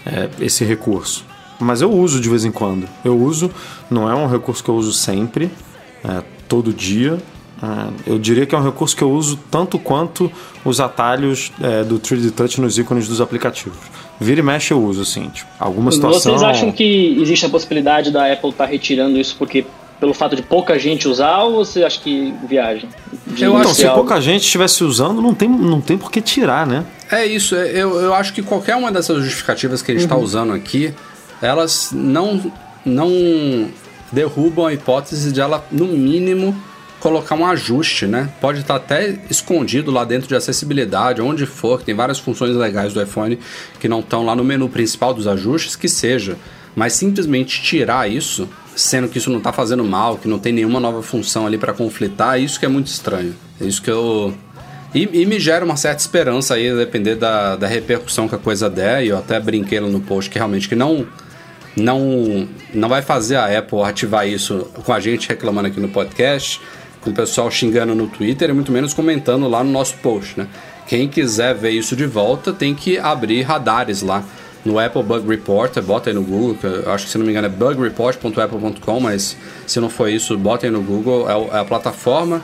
é, 0.04 0.28
esse 0.40 0.64
recurso. 0.64 1.24
Mas 1.60 1.82
eu 1.82 1.92
uso 1.92 2.20
de 2.20 2.28
vez 2.28 2.44
em 2.44 2.50
quando. 2.50 2.88
Eu 3.04 3.16
uso, 3.16 3.52
não 3.88 4.10
é 4.10 4.14
um 4.16 4.26
recurso 4.26 4.64
que 4.64 4.68
eu 4.68 4.74
uso 4.74 4.92
sempre, 4.92 5.48
é, 6.02 6.24
todo 6.48 6.72
dia, 6.72 7.18
eu 8.06 8.18
diria 8.18 8.46
que 8.46 8.54
é 8.54 8.58
um 8.58 8.64
recurso 8.64 8.96
que 8.96 9.02
eu 9.02 9.10
uso 9.10 9.38
tanto 9.50 9.78
quanto 9.78 10.30
os 10.64 10.80
atalhos 10.80 11.52
é, 11.60 11.84
do 11.84 11.98
3D 11.98 12.30
Touch 12.32 12.60
nos 12.60 12.78
ícones 12.78 13.06
dos 13.06 13.20
aplicativos. 13.20 13.78
Vira 14.18 14.40
e 14.40 14.42
mexe 14.42 14.72
eu 14.72 14.82
uso, 14.82 15.02
assim, 15.02 15.28
tipo, 15.28 15.48
alguma 15.58 15.92
situação... 15.92 16.32
Vocês 16.32 16.42
acham 16.42 16.72
que 16.72 17.18
existe 17.20 17.46
a 17.46 17.48
possibilidade 17.48 18.10
da 18.10 18.32
Apple 18.32 18.50
estar 18.50 18.64
tá 18.64 18.70
retirando 18.70 19.18
isso 19.18 19.36
porque 19.38 19.64
pelo 19.98 20.14
fato 20.14 20.34
de 20.34 20.42
pouca 20.42 20.78
gente 20.78 21.06
usar 21.06 21.42
ou 21.42 21.62
você 21.62 21.84
acha 21.84 22.00
que 22.00 22.34
viagem? 22.48 22.88
eu 23.38 23.54
acho 23.56 23.68
que 23.68 23.74
se 23.76 23.88
pouca 23.90 24.18
gente 24.20 24.42
estivesse 24.42 24.82
usando, 24.82 25.20
não 25.20 25.34
tem, 25.34 25.48
não 25.48 25.80
tem 25.80 25.98
por 25.98 26.10
que 26.10 26.22
tirar, 26.22 26.66
né? 26.66 26.86
É 27.12 27.26
isso, 27.26 27.54
é, 27.54 27.68
eu, 27.70 28.00
eu 28.00 28.14
acho 28.14 28.32
que 28.32 28.42
qualquer 28.42 28.76
uma 28.76 28.90
dessas 28.90 29.22
justificativas 29.22 29.82
que 29.82 29.90
a 29.90 29.94
gente 29.94 30.04
está 30.04 30.16
uhum. 30.16 30.22
usando 30.22 30.52
aqui, 30.54 30.94
elas 31.42 31.90
não, 31.92 32.50
não 32.84 33.68
derrubam 34.10 34.66
a 34.66 34.72
hipótese 34.72 35.30
de 35.30 35.40
ela, 35.40 35.62
no 35.70 35.86
mínimo, 35.86 36.56
colocar 37.00 37.34
um 37.34 37.46
ajuste, 37.46 38.06
né? 38.06 38.28
Pode 38.40 38.60
estar 38.60 38.76
até 38.76 39.18
escondido 39.30 39.90
lá 39.90 40.04
dentro 40.04 40.28
de 40.28 40.34
acessibilidade, 40.36 41.20
onde 41.22 41.46
for, 41.46 41.78
que 41.78 41.86
tem 41.86 41.94
várias 41.94 42.18
funções 42.18 42.54
legais 42.54 42.92
do 42.92 43.02
iPhone 43.02 43.38
que 43.80 43.88
não 43.88 44.00
estão 44.00 44.24
lá 44.24 44.36
no 44.36 44.44
menu 44.44 44.68
principal 44.68 45.14
dos 45.14 45.26
ajustes, 45.26 45.74
que 45.74 45.88
seja. 45.88 46.36
Mas 46.76 46.92
simplesmente 46.92 47.62
tirar 47.62 48.08
isso, 48.08 48.48
sendo 48.76 49.08
que 49.08 49.18
isso 49.18 49.30
não 49.30 49.38
está 49.38 49.52
fazendo 49.52 49.82
mal, 49.82 50.18
que 50.18 50.28
não 50.28 50.38
tem 50.38 50.52
nenhuma 50.52 50.78
nova 50.78 51.02
função 51.02 51.46
ali 51.46 51.58
para 51.58 51.72
conflitar, 51.72 52.40
isso 52.40 52.60
que 52.60 52.66
é 52.66 52.68
muito 52.68 52.86
estranho. 52.86 53.34
É 53.60 53.64
isso 53.64 53.82
que 53.82 53.90
eu. 53.90 54.32
E, 54.94 55.08
e, 55.12 55.26
me 55.26 55.38
gera 55.38 55.64
uma 55.64 55.76
certa 55.76 56.00
esperança 56.00 56.54
aí, 56.54 56.74
depender 56.76 57.14
da, 57.14 57.56
da 57.56 57.66
repercussão 57.66 58.28
que 58.28 58.34
a 58.34 58.38
coisa 58.38 58.68
der, 58.68 59.04
e 59.04 59.08
eu 59.08 59.18
até 59.18 59.38
brinquei 59.40 59.80
lá 59.80 59.88
no 59.88 60.00
post 60.00 60.28
que 60.28 60.36
realmente 60.36 60.68
que 60.68 60.74
não 60.74 61.06
não 61.76 62.48
não 62.74 62.88
vai 62.88 63.00
fazer 63.00 63.36
a 63.36 63.58
Apple 63.58 63.82
ativar 63.82 64.26
isso 64.26 64.68
com 64.84 64.92
a 64.92 64.98
gente 64.98 65.28
reclamando 65.28 65.68
aqui 65.68 65.78
no 65.78 65.88
podcast, 65.88 66.60
com 67.00 67.10
o 67.10 67.14
pessoal 67.14 67.50
xingando 67.50 67.94
no 67.94 68.06
Twitter 68.06 68.50
e 68.50 68.52
muito 68.52 68.70
menos 68.70 68.92
comentando 68.92 69.48
lá 69.48 69.64
no 69.64 69.70
nosso 69.70 69.94
post, 69.98 70.38
né? 70.38 70.46
Quem 70.86 71.08
quiser 71.08 71.54
ver 71.54 71.70
isso 71.70 71.94
de 71.94 72.06
volta 72.06 72.52
tem 72.52 72.74
que 72.74 72.98
abrir 72.98 73.42
radares 73.42 74.02
lá 74.02 74.24
no 74.64 74.78
Apple 74.78 75.02
Bug 75.02 75.26
Report, 75.26 75.80
bota 75.80 76.10
aí 76.10 76.14
no 76.14 76.22
Google, 76.22 76.56
acho 76.92 77.06
que 77.06 77.10
se 77.10 77.16
não 77.16 77.24
me 77.24 77.30
engano 77.30 77.46
é 77.46 77.50
bugreport.apple.com, 77.50 79.00
mas 79.00 79.36
se 79.66 79.80
não 79.80 79.88
for 79.88 80.10
isso, 80.10 80.36
bota 80.36 80.66
aí 80.66 80.70
no 80.70 80.82
Google, 80.82 81.28
é, 81.30 81.56
é 81.56 81.60
a 81.60 81.64
plataforma 81.64 82.42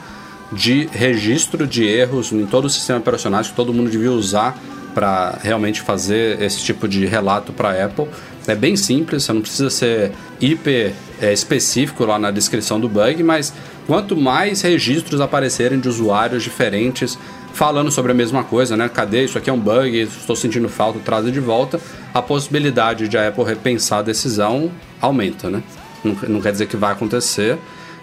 de 0.51 0.87
registro 0.91 1.67
de 1.67 1.83
erros 1.83 2.31
em 2.31 2.45
todo 2.45 2.65
o 2.65 2.69
sistema 2.69 2.99
operacional 2.99 3.43
que 3.43 3.53
todo 3.53 3.73
mundo 3.73 3.89
devia 3.89 4.11
usar 4.11 4.57
para 4.95 5.37
realmente 5.43 5.81
fazer 5.81 6.41
esse 6.41 6.63
tipo 6.63 6.87
de 6.87 7.05
relato 7.05 7.53
para 7.53 7.69
a 7.69 7.85
Apple. 7.85 8.07
É 8.47 8.55
bem 8.55 8.75
simples, 8.75 9.23
você 9.23 9.33
não 9.33 9.41
precisa 9.41 9.69
ser 9.69 10.11
hiper 10.41 10.93
é, 11.21 11.33
específico 11.33 12.05
lá 12.05 12.19
na 12.19 12.31
descrição 12.31 12.79
do 12.79 12.87
bug, 12.87 13.21
mas 13.23 13.53
quanto 13.85 14.15
mais 14.15 14.61
registros 14.61 15.21
aparecerem 15.21 15.79
de 15.79 15.87
usuários 15.87 16.43
diferentes 16.43 17.17
falando 17.53 17.91
sobre 17.91 18.11
a 18.11 18.15
mesma 18.15 18.43
coisa, 18.43 18.77
né? 18.77 18.87
Cadê? 18.87 19.25
Isso 19.25 19.37
aqui 19.37 19.49
é 19.49 19.53
um 19.53 19.59
bug, 19.59 19.99
estou 19.99 20.35
sentindo 20.35 20.69
falta, 20.69 20.99
traz 20.99 21.31
de 21.31 21.39
volta. 21.39 21.79
A 22.13 22.21
possibilidade 22.21 23.07
de 23.07 23.17
a 23.17 23.27
Apple 23.27 23.43
repensar 23.43 23.99
a 23.99 24.03
decisão 24.03 24.71
aumenta, 25.01 25.49
né? 25.49 25.63
Não, 26.03 26.15
não 26.27 26.41
quer 26.41 26.51
dizer 26.51 26.67
que 26.67 26.77
vai 26.77 26.91
acontecer. 26.91 27.57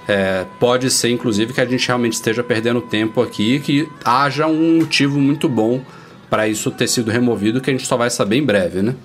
É, 0.09 0.44
pode 0.59 0.90
ser, 0.90 1.11
inclusive, 1.11 1.53
que 1.53 1.61
a 1.61 1.64
gente 1.64 1.87
realmente 1.87 2.14
esteja 2.14 2.42
perdendo 2.42 2.81
tempo 2.81 3.22
aqui, 3.22 3.61
que 3.61 3.88
haja 4.05 4.46
um 4.46 4.79
motivo 4.81 5.20
muito 5.20 5.48
bom 5.48 5.81
para 6.29 6.48
isso 6.48 6.70
ter 6.70 6.88
sido 6.88 7.11
removido, 7.11 7.61
que 7.61 7.70
a 7.70 7.72
gente 7.72 7.87
só 7.87 7.96
vai 7.96 8.11
saber 8.11 8.37
em 8.37 8.44
breve, 8.44 8.83
né? 8.83 8.96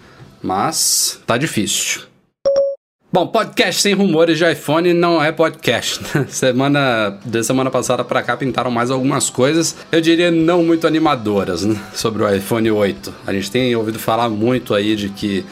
Mas 0.41 1.21
tá 1.27 1.37
difícil. 1.37 2.08
Bom, 3.11 3.25
podcast 3.25 3.81
sem 3.81 3.95
rumores 3.95 4.37
de 4.37 4.51
iPhone 4.51 4.93
não 4.93 5.21
é 5.21 5.31
podcast. 5.31 5.99
Né? 6.13 6.27
Semana 6.29 7.17
de 7.25 7.43
semana 7.43 7.71
passada 7.71 8.03
para 8.03 8.21
cá 8.21 8.37
pintaram 8.37 8.69
mais 8.69 8.91
algumas 8.91 9.31
coisas, 9.31 9.75
eu 9.91 9.99
diria 9.99 10.29
não 10.29 10.63
muito 10.63 10.85
animadoras, 10.85 11.65
né? 11.65 11.75
sobre 11.91 12.21
o 12.21 12.31
iPhone 12.31 12.69
8. 12.69 13.11
A 13.25 13.33
gente 13.33 13.49
tem 13.49 13.75
ouvido 13.75 13.97
falar 13.97 14.29
muito 14.29 14.75
aí 14.75 14.95
de 14.95 15.09
que 15.09 15.43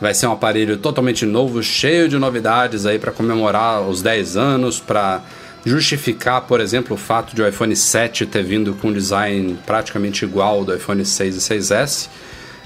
vai 0.00 0.12
ser 0.12 0.26
um 0.26 0.32
aparelho 0.32 0.76
totalmente 0.76 1.24
novo, 1.24 1.62
cheio 1.62 2.08
de 2.08 2.18
novidades 2.18 2.84
aí 2.84 2.98
para 2.98 3.12
comemorar 3.12 3.82
os 3.82 4.02
10 4.02 4.36
anos, 4.36 4.80
para 4.80 5.22
justificar, 5.64 6.40
por 6.40 6.60
exemplo, 6.60 6.96
o 6.96 6.98
fato 6.98 7.36
de 7.36 7.40
o 7.40 7.46
iPhone 7.46 7.76
7 7.76 8.26
ter 8.26 8.42
vindo 8.42 8.74
com 8.74 8.88
um 8.88 8.92
design 8.92 9.56
praticamente 9.64 10.24
igual 10.24 10.56
ao 10.56 10.64
do 10.64 10.74
iPhone 10.74 11.04
6 11.04 11.36
e 11.36 11.38
6S 11.38 12.08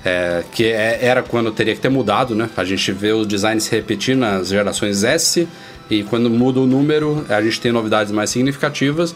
é, 0.05 0.45
que 0.53 0.65
é, 0.67 0.99
era 1.03 1.23
quando 1.23 1.51
teria 1.51 1.75
que 1.75 1.81
ter 1.81 1.89
mudado, 1.89 2.35
né? 2.35 2.49
A 2.57 2.65
gente 2.65 2.93
vê 2.93 3.13
o 3.13 3.25
design 3.25 3.61
se 3.61 3.71
repetir 3.71 4.17
nas 4.17 4.49
gerações 4.49 5.05
S 5.05 5.49
e 5.91 6.03
quando 6.05 6.31
muda 6.31 6.61
o 6.61 6.67
número 6.67 7.25
a 7.29 7.43
gente 7.43 7.61
tem 7.61 7.73
novidades 7.73 8.13
mais 8.13 8.31
significativas. 8.31 9.15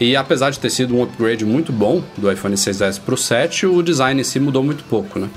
E 0.00 0.16
apesar 0.16 0.50
de 0.50 0.58
ter 0.58 0.70
sido 0.70 0.96
um 0.96 1.02
upgrade 1.02 1.44
muito 1.44 1.72
bom 1.72 2.02
do 2.16 2.30
iPhone 2.30 2.54
6S 2.56 3.00
para 3.00 3.14
o 3.14 3.16
7, 3.16 3.66
o 3.66 3.80
design 3.82 4.20
em 4.20 4.24
si 4.24 4.40
mudou 4.40 4.62
muito 4.62 4.82
pouco, 4.84 5.18
né? 5.18 5.28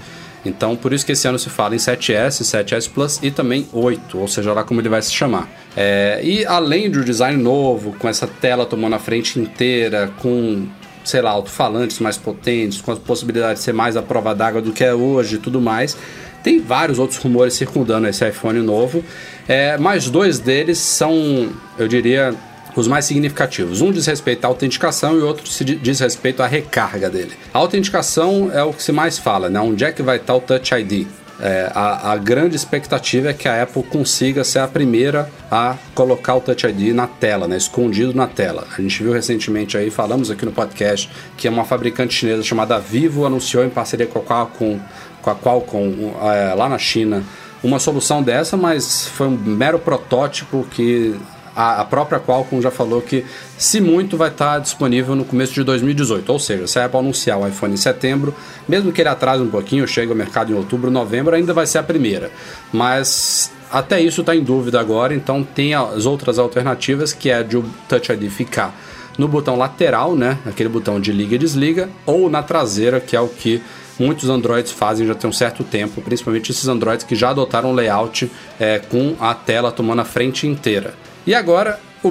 Então, 0.45 0.75
por 0.75 0.93
isso 0.93 1.05
que 1.05 1.11
esse 1.11 1.27
ano 1.27 1.37
se 1.37 1.49
fala 1.49 1.75
em 1.75 1.77
7S, 1.77 2.41
7S 2.41 2.89
Plus 2.89 3.19
e 3.21 3.29
também 3.29 3.67
8, 3.71 4.17
ou 4.17 4.27
seja 4.27 4.53
lá 4.53 4.63
como 4.63 4.79
ele 4.79 4.89
vai 4.89 5.01
se 5.01 5.11
chamar. 5.11 5.49
É, 5.75 6.21
e 6.23 6.45
além 6.45 6.89
do 6.89 7.03
design 7.03 7.41
novo, 7.41 7.93
com 7.99 8.07
essa 8.07 8.25
tela 8.25 8.65
tomando 8.65 8.95
a 8.95 8.99
frente 8.99 9.39
inteira, 9.39 10.11
com 10.19 10.67
sei 11.07 11.21
lá, 11.21 11.31
alto-falantes 11.31 11.99
mais 11.99 12.17
potentes, 12.17 12.81
com 12.81 12.91
a 12.91 12.95
possibilidade 12.95 13.59
de 13.59 13.63
ser 13.63 13.73
mais 13.73 13.95
a 13.95 14.01
prova 14.01 14.35
d'água 14.35 14.61
do 14.61 14.71
que 14.71 14.83
é 14.83 14.93
hoje 14.93 15.35
e 15.35 15.39
tudo 15.39 15.61
mais. 15.61 15.97
tem 16.43 16.59
vários 16.61 16.99
outros 16.99 17.19
rumores 17.19 17.55
circundando 17.55 18.07
esse 18.07 18.27
iPhone 18.27 18.59
novo, 18.59 19.03
é, 19.47 19.77
mas 19.77 20.09
dois 20.09 20.39
deles 20.39 20.77
são, 20.77 21.49
eu 21.77 21.87
diria, 21.87 22.33
os 22.75 22.87
mais 22.87 23.05
significativos. 23.05 23.81
Um 23.81 23.91
diz 23.91 24.05
respeito 24.05 24.45
à 24.45 24.47
autenticação 24.47 25.17
e 25.17 25.21
outro 25.21 25.43
diz 25.81 25.99
respeito 25.99 26.43
à 26.43 26.47
recarga 26.47 27.09
dele. 27.09 27.31
A 27.53 27.57
autenticação 27.57 28.51
é 28.53 28.63
o 28.63 28.71
que 28.71 28.83
se 28.83 28.91
mais 28.91 29.17
fala, 29.17 29.49
né? 29.49 29.59
Onde 29.59 29.83
é 29.83 29.91
que 29.91 30.03
vai 30.03 30.17
estar 30.17 30.35
o 30.35 30.39
Touch 30.39 30.73
ID? 30.73 31.07
É, 31.39 31.71
a, 31.73 32.13
a, 32.13 32.17
grande 32.17 32.55
expectativa 32.55 33.29
é 33.29 33.33
que 33.33 33.47
a 33.47 33.61
Apple 33.61 33.83
consiga 33.83 34.43
ser 34.43 34.59
a 34.59 34.67
primeira 34.67 35.29
a 35.51 35.75
colocar 35.93 36.35
o 36.35 36.41
Touch 36.41 36.65
ID 36.65 36.95
na 36.95 37.05
tela, 37.05 37.47
né, 37.47 37.57
escondido 37.57 38.13
na 38.13 38.25
tela. 38.25 38.65
A 38.75 38.81
gente 38.81 39.03
viu 39.03 39.13
recentemente 39.13 39.77
aí, 39.77 39.91
falamos 39.91 40.31
aqui 40.31 40.45
no 40.45 40.51
podcast, 40.51 41.09
que 41.37 41.47
uma 41.47 41.63
fabricante 41.63 42.15
chinesa 42.15 42.41
chamada 42.41 42.79
Vivo 42.79 43.25
anunciou 43.25 43.63
em 43.63 43.69
parceria 43.69 44.07
com 44.07 44.17
a 44.17 44.23
Qualcomm, 44.23 44.79
com 45.21 45.29
a 45.29 45.35
Qualcomm 45.35 46.13
é, 46.23 46.53
lá 46.55 46.67
na 46.67 46.79
China 46.79 47.23
uma 47.63 47.79
solução 47.79 48.21
dessa, 48.21 48.55
mas 48.55 49.07
foi 49.07 49.27
um 49.27 49.37
mero 49.37 49.79
protótipo 49.79 50.65
que 50.69 51.15
a, 51.57 51.81
a 51.81 51.85
própria 51.85 52.19
Qualcomm 52.19 52.61
já 52.61 52.69
falou 52.69 53.01
que, 53.01 53.25
se 53.57 53.81
muito, 53.81 54.15
vai 54.15 54.29
estar 54.29 54.59
disponível 54.59 55.15
no 55.15 55.25
começo 55.25 55.53
de 55.53 55.63
2018. 55.63 56.31
Ou 56.31 56.37
seja, 56.37 56.67
se 56.67 56.77
a 56.77 56.85
Apple 56.85 56.99
anunciar 56.99 57.39
o 57.39 57.47
iPhone 57.47 57.73
em 57.73 57.77
setembro, 57.77 58.35
mesmo 58.69 58.91
que 58.91 59.01
ele 59.01 59.09
atrase 59.09 59.41
um 59.41 59.49
pouquinho, 59.49 59.87
chegue 59.87 60.11
ao 60.11 60.15
mercado 60.15 60.51
em 60.51 60.55
outubro, 60.55 60.91
novembro, 60.91 61.35
ainda 61.35 61.53
vai 61.53 61.65
ser 61.65 61.79
a 61.79 61.83
primeira. 61.83 62.29
Mas 62.71 63.51
até 63.71 63.99
isso 63.99 64.21
está 64.21 64.35
em 64.35 64.43
dúvida 64.43 64.79
agora, 64.79 65.15
então 65.15 65.43
tem 65.43 65.73
as 65.73 66.05
outras 66.05 66.37
alternativas, 66.37 67.11
que 67.11 67.31
é 67.31 67.41
de 67.41 67.57
o 67.57 67.65
Touch 67.89 68.11
ID 68.11 68.29
ficar 68.29 68.79
no 69.17 69.27
botão 69.27 69.55
lateral, 69.55 70.15
né? 70.15 70.37
Aquele 70.45 70.69
botão 70.69 70.99
de 71.01 71.11
liga 71.11 71.33
e 71.33 71.39
desliga, 71.39 71.89
ou 72.05 72.29
na 72.29 72.43
traseira, 72.43 72.99
que 72.99 73.15
é 73.15 73.19
o 73.19 73.27
que 73.27 73.63
muitos 73.99 74.29
Androids 74.29 74.71
fazem 74.71 75.07
já 75.07 75.15
tem 75.15 75.27
um 75.27 75.33
certo 75.33 75.63
tempo, 75.63 76.01
principalmente 76.01 76.51
esses 76.51 76.67
Androids 76.67 77.03
que 77.03 77.15
já 77.15 77.31
adotaram 77.31 77.73
layout 77.73 78.31
é, 78.59 78.77
com 78.77 79.15
a 79.19 79.33
tela 79.33 79.71
tomando 79.71 80.01
a 80.01 80.05
frente 80.05 80.45
inteira. 80.45 80.93
E 81.27 81.35
agora, 81.35 81.77
o 82.01 82.09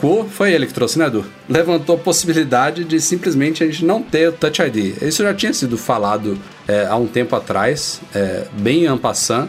Kuo, 0.00 0.28
foi 0.28 0.52
ele 0.52 0.66
que 0.66 0.74
trouxe, 0.74 0.98
né, 0.98 1.06
Edu? 1.06 1.24
Levantou 1.48 1.94
a 1.94 1.98
possibilidade 1.98 2.82
de 2.82 3.00
simplesmente 3.00 3.62
a 3.62 3.66
gente 3.66 3.84
não 3.84 4.02
ter 4.02 4.30
o 4.30 4.32
Touch 4.32 4.60
ID. 4.60 5.00
Isso 5.00 5.22
já 5.22 5.32
tinha 5.32 5.52
sido 5.52 5.78
falado 5.78 6.36
é, 6.66 6.84
há 6.86 6.96
um 6.96 7.06
tempo 7.06 7.36
atrás, 7.36 8.00
é, 8.12 8.46
bem 8.54 8.86
en 8.86 8.98
passant, 8.98 9.48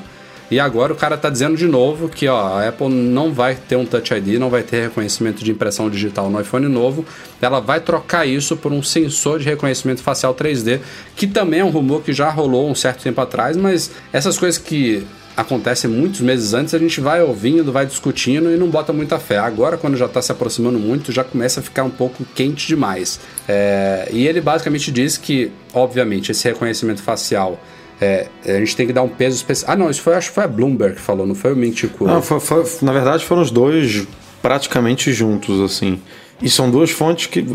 e 0.51 0.59
agora 0.59 0.93
o 0.93 0.95
cara 0.95 1.15
está 1.15 1.27
dizendo 1.27 1.57
de 1.57 1.67
novo 1.67 2.07
que 2.07 2.27
ó, 2.27 2.39
a 2.39 2.67
Apple 2.67 2.89
não 2.89 3.33
vai 3.33 3.55
ter 3.55 3.75
um 3.77 3.85
Touch 3.85 4.13
ID, 4.13 4.39
não 4.39 4.49
vai 4.51 4.61
ter 4.61 4.83
reconhecimento 4.83 5.43
de 5.43 5.49
impressão 5.49 5.89
digital 5.89 6.29
no 6.29 6.39
iPhone 6.39 6.67
novo. 6.67 7.03
Ela 7.41 7.59
vai 7.59 7.79
trocar 7.79 8.27
isso 8.27 8.55
por 8.57 8.71
um 8.71 8.83
sensor 8.83 9.39
de 9.39 9.45
reconhecimento 9.45 10.03
facial 10.03 10.35
3D, 10.35 10.81
que 11.15 11.25
também 11.25 11.61
é 11.61 11.65
um 11.65 11.71
rumor 11.71 12.03
que 12.03 12.13
já 12.13 12.29
rolou 12.29 12.69
um 12.69 12.75
certo 12.75 13.01
tempo 13.01 13.19
atrás, 13.21 13.57
mas 13.57 13.89
essas 14.13 14.37
coisas 14.37 14.59
que 14.59 15.03
acontece 15.39 15.87
muitos 15.87 16.19
meses 16.19 16.53
antes, 16.53 16.73
a 16.73 16.77
gente 16.77 16.99
vai 16.99 17.21
ouvindo, 17.23 17.71
vai 17.71 17.85
discutindo 17.85 18.51
e 18.51 18.57
não 18.57 18.69
bota 18.69 18.91
muita 18.91 19.17
fé. 19.17 19.37
Agora, 19.37 19.77
quando 19.77 19.95
já 19.95 20.05
está 20.05 20.21
se 20.21 20.31
aproximando 20.31 20.77
muito, 20.77 21.13
já 21.13 21.23
começa 21.23 21.61
a 21.61 21.63
ficar 21.63 21.83
um 21.83 21.89
pouco 21.89 22.25
quente 22.35 22.67
demais. 22.67 23.21
É, 23.47 24.09
e 24.11 24.27
ele 24.27 24.41
basicamente 24.41 24.91
diz 24.91 25.17
que, 25.17 25.49
obviamente, 25.73 26.31
esse 26.31 26.45
reconhecimento 26.45 27.01
facial. 27.01 27.57
É, 28.01 28.27
a 28.45 28.59
gente 28.59 28.75
tem 28.75 28.85
que 28.85 28.93
dar 28.93 29.01
um 29.01 29.09
peso 29.09 29.37
especial. 29.37 29.71
Ah, 29.71 29.75
não, 29.77 29.89
isso 29.89 30.01
foi, 30.01 30.13
acho 30.13 30.29
que 30.29 30.35
foi 30.35 30.43
a 30.43 30.47
Bloomberg 30.47 30.95
que 30.95 31.01
falou, 31.01 31.25
não 31.25 31.35
foi 31.35 31.53
o 31.53 31.55
Mintico. 31.55 32.05
Não, 32.05 32.21
foi, 32.21 32.39
foi, 32.39 32.65
na 32.81 32.91
verdade 32.91 33.25
foram 33.25 33.41
os 33.41 33.51
dois 33.51 34.05
praticamente 34.41 35.11
juntos, 35.13 35.61
assim. 35.61 36.01
E 36.41 36.49
são 36.49 36.69
duas 36.69 36.91
fontes 36.91 37.27
que 37.27 37.45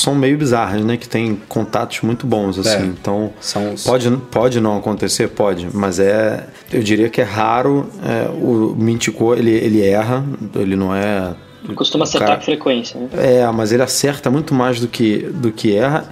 são 0.00 0.14
meio 0.14 0.36
bizarras, 0.36 0.84
né? 0.84 0.96
Que 0.96 1.08
tem 1.08 1.40
contatos 1.48 2.00
muito 2.02 2.26
bons, 2.26 2.58
assim. 2.58 2.84
É, 2.84 2.86
então, 2.86 3.32
são... 3.40 3.74
pode, 3.84 4.10
pode 4.30 4.60
não 4.60 4.78
acontecer? 4.78 5.28
Pode. 5.28 5.68
Mas 5.72 5.98
é... 5.98 6.46
Eu 6.72 6.82
diria 6.82 7.08
que 7.08 7.20
é 7.20 7.24
raro. 7.24 7.88
É, 8.02 8.28
o 8.30 8.74
Mintico, 8.76 9.34
ele, 9.34 9.50
ele 9.50 9.82
erra. 9.82 10.24
Ele 10.54 10.76
não 10.76 10.94
é... 10.94 11.34
Costuma 11.74 12.04
acertar 12.04 12.28
cara... 12.28 12.38
com 12.40 12.46
frequência, 12.46 12.98
né? 12.98 13.08
É, 13.12 13.52
mas 13.52 13.70
ele 13.70 13.82
acerta 13.82 14.30
muito 14.30 14.54
mais 14.54 14.80
do 14.80 14.88
que, 14.88 15.18
do 15.18 15.52
que 15.52 15.76
erra. 15.76 16.08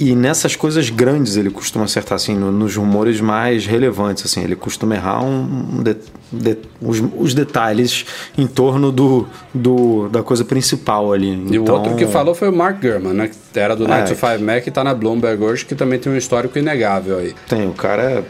E 0.00 0.14
nessas 0.14 0.56
coisas 0.56 0.88
grandes 0.88 1.36
ele 1.36 1.50
costuma 1.50 1.84
acertar, 1.84 2.16
assim, 2.16 2.34
no, 2.34 2.50
nos 2.50 2.74
rumores 2.74 3.20
mais 3.20 3.66
relevantes, 3.66 4.24
assim. 4.24 4.42
Ele 4.42 4.56
costuma 4.56 4.94
errar 4.94 5.22
um, 5.22 5.82
de, 5.82 5.94
de, 6.32 6.56
os, 6.80 7.02
os, 7.18 7.34
detalhes 7.34 8.06
em 8.38 8.46
torno 8.46 8.90
do, 8.90 9.28
do, 9.52 10.08
da 10.08 10.22
coisa 10.22 10.42
principal 10.42 11.12
ali. 11.12 11.28
E 11.28 11.56
então, 11.56 11.74
o 11.74 11.78
outro 11.78 11.96
que 11.96 12.06
falou 12.06 12.34
foi 12.34 12.48
o 12.48 12.52
Mark 12.52 12.80
Gurman, 12.80 13.12
né? 13.12 13.28
Que 13.52 13.60
era 13.60 13.76
do 13.76 13.86
Night 13.86 14.10
é, 14.10 14.14
to 14.14 14.26
5 14.26 14.42
Mac 14.42 14.66
e 14.66 14.70
tá 14.70 14.82
na 14.82 14.94
Bloomberg 14.94 15.44
hoje, 15.44 15.66
que 15.66 15.74
também 15.74 15.98
tem 15.98 16.10
um 16.10 16.16
histórico 16.16 16.58
inegável 16.58 17.18
aí. 17.18 17.34
Tem, 17.46 17.68
o 17.68 17.74
cara 17.74 18.02
é 18.02 18.24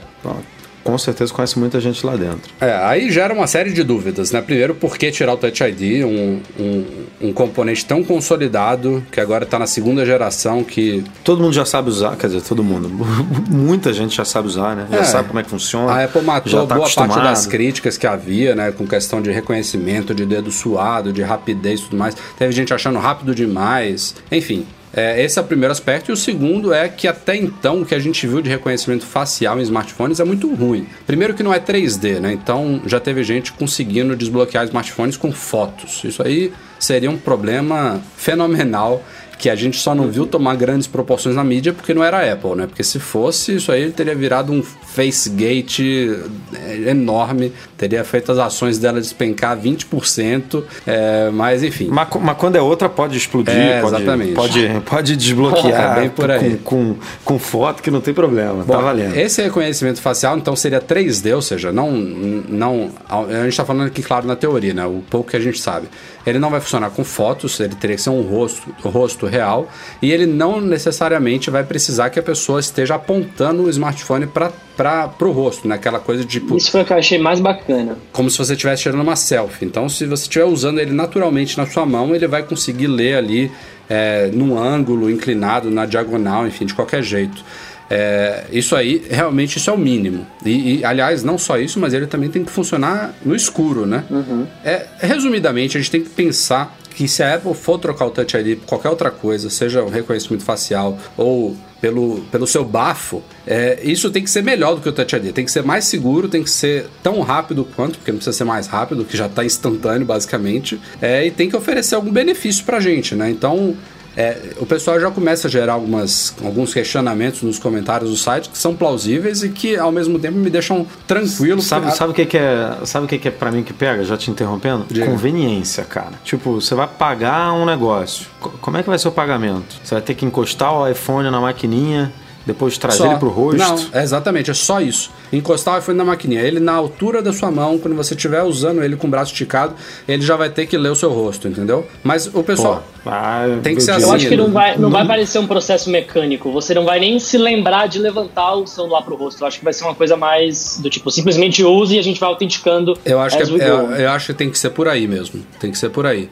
com 0.83 0.97
certeza 0.99 1.33
conhece 1.33 1.59
muita 1.59 1.81
gente 1.81 2.05
lá 2.05 2.17
dentro. 2.17 2.53
É, 2.61 2.73
aí 2.85 3.11
gera 3.11 3.33
uma 3.33 3.47
série 3.47 3.73
de 3.73 3.83
dúvidas, 3.83 4.33
né? 4.33 4.41
Primeiro, 4.41 4.75
por 4.75 4.97
que 4.97 5.11
tirar 5.11 5.35
o 5.35 5.37
Touch 5.37 5.63
ID, 5.63 6.05
um, 6.05 6.41
um, 6.59 6.85
um 7.29 7.33
componente 7.33 7.85
tão 7.85 8.03
consolidado, 8.03 9.05
que 9.11 9.21
agora 9.21 9.45
está 9.45 9.59
na 9.59 9.67
segunda 9.67 10.05
geração, 10.05 10.65
que... 10.65 11.05
Todo 11.25 11.43
mundo 11.43 11.53
já 11.53 11.65
sabe 11.65 11.89
usar, 11.89 12.17
quer 12.17 12.29
dizer, 12.29 12.43
todo 12.43 12.65
mundo. 12.65 12.91
muita 13.49 13.93
gente 13.93 14.17
já 14.17 14.25
sabe 14.25 14.49
usar, 14.49 14.75
né? 14.75 14.87
Já 14.91 14.99
é, 14.99 15.05
sabe 15.05 15.29
como 15.29 15.41
é 15.41 15.43
que 15.43 15.51
funciona. 15.51 15.93
A 15.93 16.05
Apple 16.05 16.23
matou 16.23 16.67
tá 16.67 16.75
boa 16.75 16.87
acostumado. 16.87 17.15
parte 17.15 17.25
das 17.29 17.47
críticas 17.47 17.99
que 17.99 18.07
havia, 18.07 18.55
né? 18.55 18.73
Com 18.73 18.87
questão 18.87 19.21
de 19.21 19.31
reconhecimento, 19.31 20.15
de 20.15 20.25
dedo 20.25 20.51
suado, 20.51 21.13
de 21.13 21.23
rapidez 21.23 21.81
e 21.81 21.83
tudo 21.85 21.97
mais. 21.97 22.17
Teve 22.39 22.53
gente 22.53 22.73
achando 22.73 22.99
rápido 22.99 23.35
demais. 23.35 24.15
Enfim, 24.31 24.67
é, 24.93 25.23
esse 25.23 25.39
é 25.39 25.43
o 25.43 25.45
primeiro 25.45 25.73
aspecto. 25.73 26.11
E 26.11 26.13
o 26.13 26.17
segundo 26.17 26.73
é 26.73 26.89
que 26.89 27.07
até 27.07 27.37
então 27.37 27.83
o 27.83 27.87
que 27.87 27.95
a 27.95 27.99
gente 27.99 28.27
viu 28.27 28.41
de 28.41 28.51
reconhecimento 28.51 29.07
facial 29.07 29.59
em 29.59 29.63
smartphones 29.63 30.21
é 30.21 30.25
muito 30.25 30.53
ruim. 30.55 30.87
Primeiro 31.07 31.35
que 31.35 31.43
não 31.43 31.55
é 31.55 31.61
3D, 31.61 32.21
né? 32.21 32.33
Então 32.33 32.81
já 32.87 32.99
teve 32.99 33.23
gente 33.23 33.53
conseguindo 33.53 34.17
desbloquear 34.17 34.65
smartphones 34.65 35.17
com 35.17 35.33
fotos. 35.33 36.03
Isso 36.05 36.23
aí 36.23 36.53
seria 36.79 37.11
um 37.11 37.19
problema 37.19 38.01
fenomenal 38.17 39.05
que 39.41 39.49
a 39.49 39.57
gente 39.57 39.79
só 39.79 39.95
não 39.95 40.09
viu 40.09 40.27
tomar 40.27 40.55
grandes 40.55 40.87
proporções 40.87 41.35
na 41.35 41.43
mídia 41.43 41.73
porque 41.73 41.95
não 41.95 42.05
era 42.05 42.19
a 42.19 42.33
Apple, 42.33 42.55
né? 42.57 42.67
Porque 42.67 42.85
se 42.85 43.01
fosse, 43.01 43.57
isso 43.57 43.73
aí 43.73 43.91
teria 43.91 44.15
virado 44.15 44.53
um 44.53 44.63
facegate 44.63 46.15
é, 46.53 46.91
enorme, 46.91 47.51
teria 47.79 48.05
feito 48.05 48.31
as 48.31 48.39
ações 48.39 48.79
dela 48.79 49.01
despencar 49.01 49.59
20%, 49.59 50.63
é, 50.87 51.31
mas 51.31 51.63
enfim. 51.63 51.89
Mas, 51.91 52.09
mas, 52.21 52.37
quando 52.37 52.57
é 52.57 52.61
outra, 52.61 52.87
pode 52.87 53.17
explodir, 53.17 53.55
é, 53.55 53.81
pode, 53.81 53.97
exatamente. 53.97 54.33
Pode, 54.35 54.69
pode 54.85 55.17
desbloquear 55.17 55.97
é 55.97 56.01
bem 56.01 56.11
por 56.11 56.31
aí. 56.31 56.59
Com, 56.59 56.95
com, 56.95 56.97
com, 57.25 57.39
foto 57.39 57.83
que 57.83 57.91
não 57.91 58.03
tem 58.03 58.13
problema, 58.13 58.63
Bom, 58.63 58.75
tá 58.75 58.81
valendo. 58.81 59.17
Esse 59.17 59.41
reconhecimento 59.41 60.03
facial, 60.03 60.37
então, 60.37 60.55
seria 60.55 60.83
3D, 60.83 61.35
ou 61.35 61.41
seja, 61.41 61.73
não, 61.73 61.93
não 61.93 62.91
a 63.09 63.43
gente 63.45 63.49
está 63.49 63.65
falando 63.65 63.87
aqui, 63.87 64.03
claro, 64.03 64.27
na 64.27 64.37
teoria, 64.37 64.75
né? 64.75 64.85
O 64.85 65.03
pouco 65.09 65.31
que 65.31 65.37
a 65.37 65.41
gente 65.41 65.59
sabe. 65.59 65.89
Ele 66.27 66.39
não 66.39 66.51
vai 66.51 66.61
funcionar 66.61 66.91
com 66.91 67.03
fotos, 67.03 67.59
ele 67.59 67.75
teria 67.75 67.97
que 67.97 68.03
ser 68.03 68.11
um 68.11 68.21
rosto, 68.21 68.71
rosto 68.83 69.30
real 69.31 69.71
e 70.03 70.13
ele 70.13 70.27
não 70.27 70.61
necessariamente 70.61 71.51
vai 71.51 71.65
precisar 71.65 72.11
que 72.11 72.19
a 72.19 72.23
pessoa 72.23 72.61
esteja 72.61 72.97
apontando 72.97 73.63
o 73.63 73.71
smartphone 73.71 74.27
para 74.27 75.11
o 75.21 75.31
rosto, 75.31 75.67
né? 75.69 75.77
Aquela 75.77 76.01
coisa 76.01 76.25
de. 76.25 76.41
Tipo, 76.41 76.57
Isso 76.57 76.71
foi 76.71 76.83
o 76.83 76.85
que 76.85 76.93
eu 76.93 76.97
achei 76.97 77.19
mais 77.19 77.41
bacana. 77.41 77.97
Como 78.13 78.31
se 78.31 78.39
você 78.39 78.53
estivesse 78.53 78.83
tirando 78.83 79.01
uma 79.01 79.17
selfie. 79.17 79.65
Então, 79.65 79.89
se 79.89 80.07
você 80.07 80.23
estiver 80.25 80.45
usando 80.45 80.81
ele 80.81 80.93
naturalmente 80.93 81.57
na 81.57 81.67
sua 81.67 81.87
mão, 81.87 82.15
ele 82.15 82.27
vai 82.27 82.43
conseguir 82.43 82.87
ler 82.87 83.17
ali 83.17 83.51
é, 83.89 84.31
num 84.33 84.59
ângulo 84.59 85.11
inclinado, 85.11 85.71
na 85.71 85.87
diagonal, 85.87 86.47
enfim, 86.47 86.65
de 86.65 86.75
qualquer 86.75 87.03
jeito. 87.03 87.45
É, 87.93 88.45
isso 88.53 88.77
aí, 88.77 89.05
realmente, 89.11 89.57
isso 89.57 89.69
é 89.69 89.73
o 89.73 89.79
mínimo. 89.79 90.25
E, 90.47 90.79
e, 90.79 90.85
aliás, 90.85 91.25
não 91.25 91.37
só 91.37 91.59
isso, 91.59 91.81
mas 91.81 91.93
ele 91.93 92.07
também 92.07 92.31
tem 92.31 92.45
que 92.45 92.51
funcionar 92.51 93.13
no 93.25 93.35
escuro, 93.35 93.85
né? 93.85 94.05
Uhum. 94.09 94.47
É, 94.65 94.87
resumidamente, 95.01 95.77
a 95.77 95.81
gente 95.81 95.91
tem 95.91 96.01
que 96.01 96.11
pensar 96.11 96.79
que 97.01 97.09
se 97.09 97.23
a 97.23 97.37
Apple 97.37 97.55
for 97.55 97.79
trocar 97.79 98.05
o 98.05 98.11
Touch 98.11 98.37
ID 98.37 98.59
por 98.59 98.67
qualquer 98.67 98.91
outra 98.91 99.11
coisa, 99.11 99.49
seja 99.49 99.83
o 99.83 99.89
reconhecimento 99.89 100.45
facial 100.45 100.99
ou 101.17 101.57
pelo, 101.81 102.21
pelo 102.31 102.47
seu 102.47 102.63
bafo, 102.63 103.23
é, 103.47 103.81
isso 103.83 104.11
tem 104.11 104.23
que 104.23 104.29
ser 104.29 104.43
melhor 104.43 104.75
do 104.75 104.83
que 104.83 104.89
o 104.91 104.93
Touch 104.93 105.17
ID. 105.17 105.33
Tem 105.33 105.47
que 105.47 105.51
ser 105.51 105.63
mais 105.63 105.87
seguro, 105.87 106.29
tem 106.29 106.43
que 106.43 106.51
ser 106.51 106.91
tão 107.03 107.23
rápido 107.23 107.67
quanto, 107.75 107.97
porque 107.97 108.13
não 108.13 108.19
precisa 108.19 108.37
ser 108.37 108.45
mais 108.45 108.67
rápido, 108.67 109.03
que 109.07 109.17
já 109.17 109.25
está 109.25 109.43
instantâneo, 109.43 110.07
basicamente. 110.07 110.79
É, 111.01 111.25
e 111.25 111.31
tem 111.31 111.49
que 111.49 111.57
oferecer 111.57 111.95
algum 111.95 112.13
benefício 112.13 112.67
para 112.67 112.77
a 112.77 112.81
gente, 112.81 113.15
né? 113.15 113.31
Então, 113.31 113.75
é, 114.21 114.53
o 114.59 114.67
pessoal 114.67 115.01
já 115.01 115.11
começa 115.11 115.49
a 115.49 115.51
gerar 115.51 115.73
algumas, 115.73 116.35
alguns 116.45 116.75
questionamentos 116.75 117.41
nos 117.43 117.59
comentários 117.59 118.11
do 118.11 118.17
site 118.17 118.51
que 118.51 118.59
são 118.59 118.77
plausíveis 118.77 119.43
e 119.43 119.49
que 119.49 119.79
ao 119.79 119.91
mesmo 119.91 120.19
tempo 120.19 120.37
me 120.37 120.51
deixam 120.51 120.87
tranquilo. 121.07 121.63
Sabe, 121.63 121.91
sabe 121.97 122.13
o 122.13 122.15
que, 122.15 122.27
que 122.27 122.37
é? 122.37 122.81
Sabe 122.85 123.07
o 123.07 123.09
que, 123.09 123.19
que 123.19 123.29
é 123.29 123.31
para 123.31 123.51
mim 123.51 123.63
que 123.63 123.73
pega? 123.73 124.05
Já 124.05 124.19
te 124.19 124.31
interrompendo? 124.31 124.85
Diga. 124.91 125.07
Conveniência, 125.07 125.85
cara. 125.85 126.13
Tipo, 126.23 126.61
você 126.61 126.75
vai 126.75 126.87
pagar 126.87 127.55
um 127.55 127.65
negócio. 127.65 128.27
Como 128.61 128.77
é 128.77 128.83
que 128.83 128.91
vai 128.91 128.99
ser 128.99 129.09
o 129.09 129.13
pagamento? 129.13 129.81
Você 129.83 129.95
vai 129.95 130.03
ter 130.03 130.15
que 130.15 130.27
encostar 130.27 130.71
o 130.75 130.87
iPhone 130.87 131.31
na 131.31 131.41
maquininha 131.41 132.13
depois 132.45 132.77
trazer 132.77 132.99
Só. 132.99 133.07
ele 133.07 133.17
pro 133.17 133.31
rosto. 133.31 133.59
Não, 133.59 133.77
é 133.93 134.03
exatamente, 134.03 134.51
é 134.51 134.55
só 134.55 134.81
isso. 134.81 135.11
Encostar 135.33 135.75
o 135.77 135.79
iPhone 135.79 135.97
na 135.97 136.05
maquininha. 136.05 136.41
Ele 136.43 136.59
na 136.61 136.73
altura 136.73 137.23
da 137.23 137.33
sua 137.33 137.51
mão, 137.51 137.79
quando 137.79 137.95
você 137.97 138.15
estiver 138.15 138.43
usando 138.43 138.83
ele 138.83 138.97
com 138.97 139.07
o 139.07 139.11
braço 139.11 139.33
esticado, 139.33 139.75
ele 140.09 140.23
já 140.23 140.37
vai 140.37 140.51
ter 140.51 140.67
que 140.67 140.77
ler 140.77 140.91
o 140.91 140.95
seu 140.97 141.11
rosto, 141.11 141.47
entendeu? 141.49 141.87
Mas 142.03 142.27
o 142.27 142.31
Pô, 142.33 142.43
pessoal. 142.43 142.83
ah, 143.07 143.45
Tem 143.63 143.75
que 143.75 143.81
eu 143.81 143.85
ser 143.85 143.93
diria- 143.93 144.07
Eu 144.07 144.09
assim, 144.13 144.17
acho 144.17 144.29
que 144.29 144.37
não 144.37 144.51
vai, 144.51 144.77
não 144.77 144.91
vai 144.91 145.07
parecer 145.07 145.39
um 145.39 145.47
processo 145.47 145.89
mecânico. 145.91 146.51
Você 146.53 146.75
não 146.75 146.85
vai 146.85 146.99
nem 146.99 147.19
se 147.19 147.39
lembrar 147.39 147.87
de 147.87 147.99
levantar 147.99 148.55
o 148.55 148.67
celular 148.67 149.03
pro 149.03 149.15
rosto. 149.17 149.43
Eu 149.43 149.47
acho 149.47 149.59
que 149.59 149.65
vai 149.65 149.73
ser 149.73 149.85
uma 149.85 149.95
coisa 149.95 150.17
mais 150.17 150.79
do 150.83 150.91
tipo, 150.91 151.11
simplesmente 151.11 151.63
use 151.65 151.95
e 151.95 151.99
a 151.99 152.03
gente 152.03 152.19
vai 152.19 152.29
autenticando. 152.29 152.99
Eu 153.05 153.21
acho, 153.21 153.37
que 153.37 153.43
é- 153.43 153.47
eu, 153.71 153.87
go. 153.87 153.93
eu 153.95 154.11
acho 154.11 154.27
que 154.27 154.35
tem 154.35 154.51
que 154.51 154.59
ser 154.59 154.71
por 154.71 154.89
aí 154.89 155.07
mesmo. 155.07 155.45
Tem 155.61 155.71
que 155.71 155.79
ser 155.79 155.91
por 155.91 156.07
aí. 156.07 156.29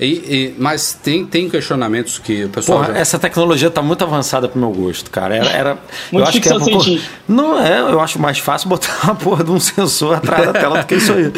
E, 0.00 0.04
e- 0.06 0.54
mas 0.58 0.94
tem, 0.94 1.24
tem 1.24 1.48
questionamentos 1.48 2.18
que 2.18 2.44
o 2.44 2.48
pessoal. 2.48 2.78
Porra, 2.80 2.94
já- 2.94 2.98
essa 3.00 3.18
tecnologia 3.18 3.70
tá 3.70 3.80
muito 3.82 4.02
avançada 4.02 4.48
pro 4.48 4.58
meu 4.58 4.70
gosto, 4.70 5.10
cara. 5.10 5.36
Era, 5.36 5.50
era 5.50 5.78
Muito 6.10 6.24
eu 6.24 6.28
acho 6.28 6.40
que 6.40 6.48
é 6.48 6.52
por- 6.52 6.64
científica. 6.64 7.12
Não 7.28 7.62
é, 7.62 7.80
eu 7.80 8.00
acho 8.00 8.18
mais 8.18 8.38
fácil 8.42 8.68
botar 8.68 9.00
uma 9.04 9.14
porra 9.14 9.44
de 9.44 9.50
um 9.50 9.60
sensor 9.60 10.16
atrás 10.16 10.46
da 10.46 10.52
tela 10.52 10.80
do 10.80 10.86
que 10.86 10.96
isso 10.96 11.12
aí. 11.12 11.32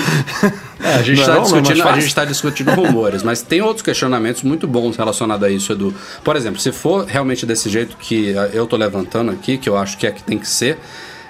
É, 0.81 0.95
a 0.97 1.03
gente 1.03 1.21
é 1.21 1.23
está 1.23 1.37
é 1.37 1.41
discutindo, 1.41 1.89
a 1.89 2.01
gente 2.01 2.15
tá 2.15 2.25
discutindo 2.25 2.71
rumores, 2.73 3.23
mas 3.23 3.41
tem 3.43 3.63
outros 3.63 3.83
questionamentos 3.83 4.43
muito 4.43 4.67
bons 4.67 4.97
relacionados 4.97 5.47
a 5.47 5.51
isso, 5.51 5.73
Edu. 5.73 5.95
Por 6.23 6.37
exemplo, 6.37 6.61
se 6.61 6.73
for 6.73 7.07
realmente 7.07 7.47
desse 7.47 7.71
jeito 7.71 7.97
que 7.97 8.37
eh, 8.37 8.51
eu 8.53 8.67
tô 8.67 8.77
levantando 8.77 9.31
aqui, 9.31 9.57
que 9.57 9.69
eu 9.69 9.77
acho 9.77 9.97
que 9.97 10.07
é 10.07 10.11
que 10.11 10.23
tem 10.23 10.39
que 10.39 10.49
ser, 10.49 10.79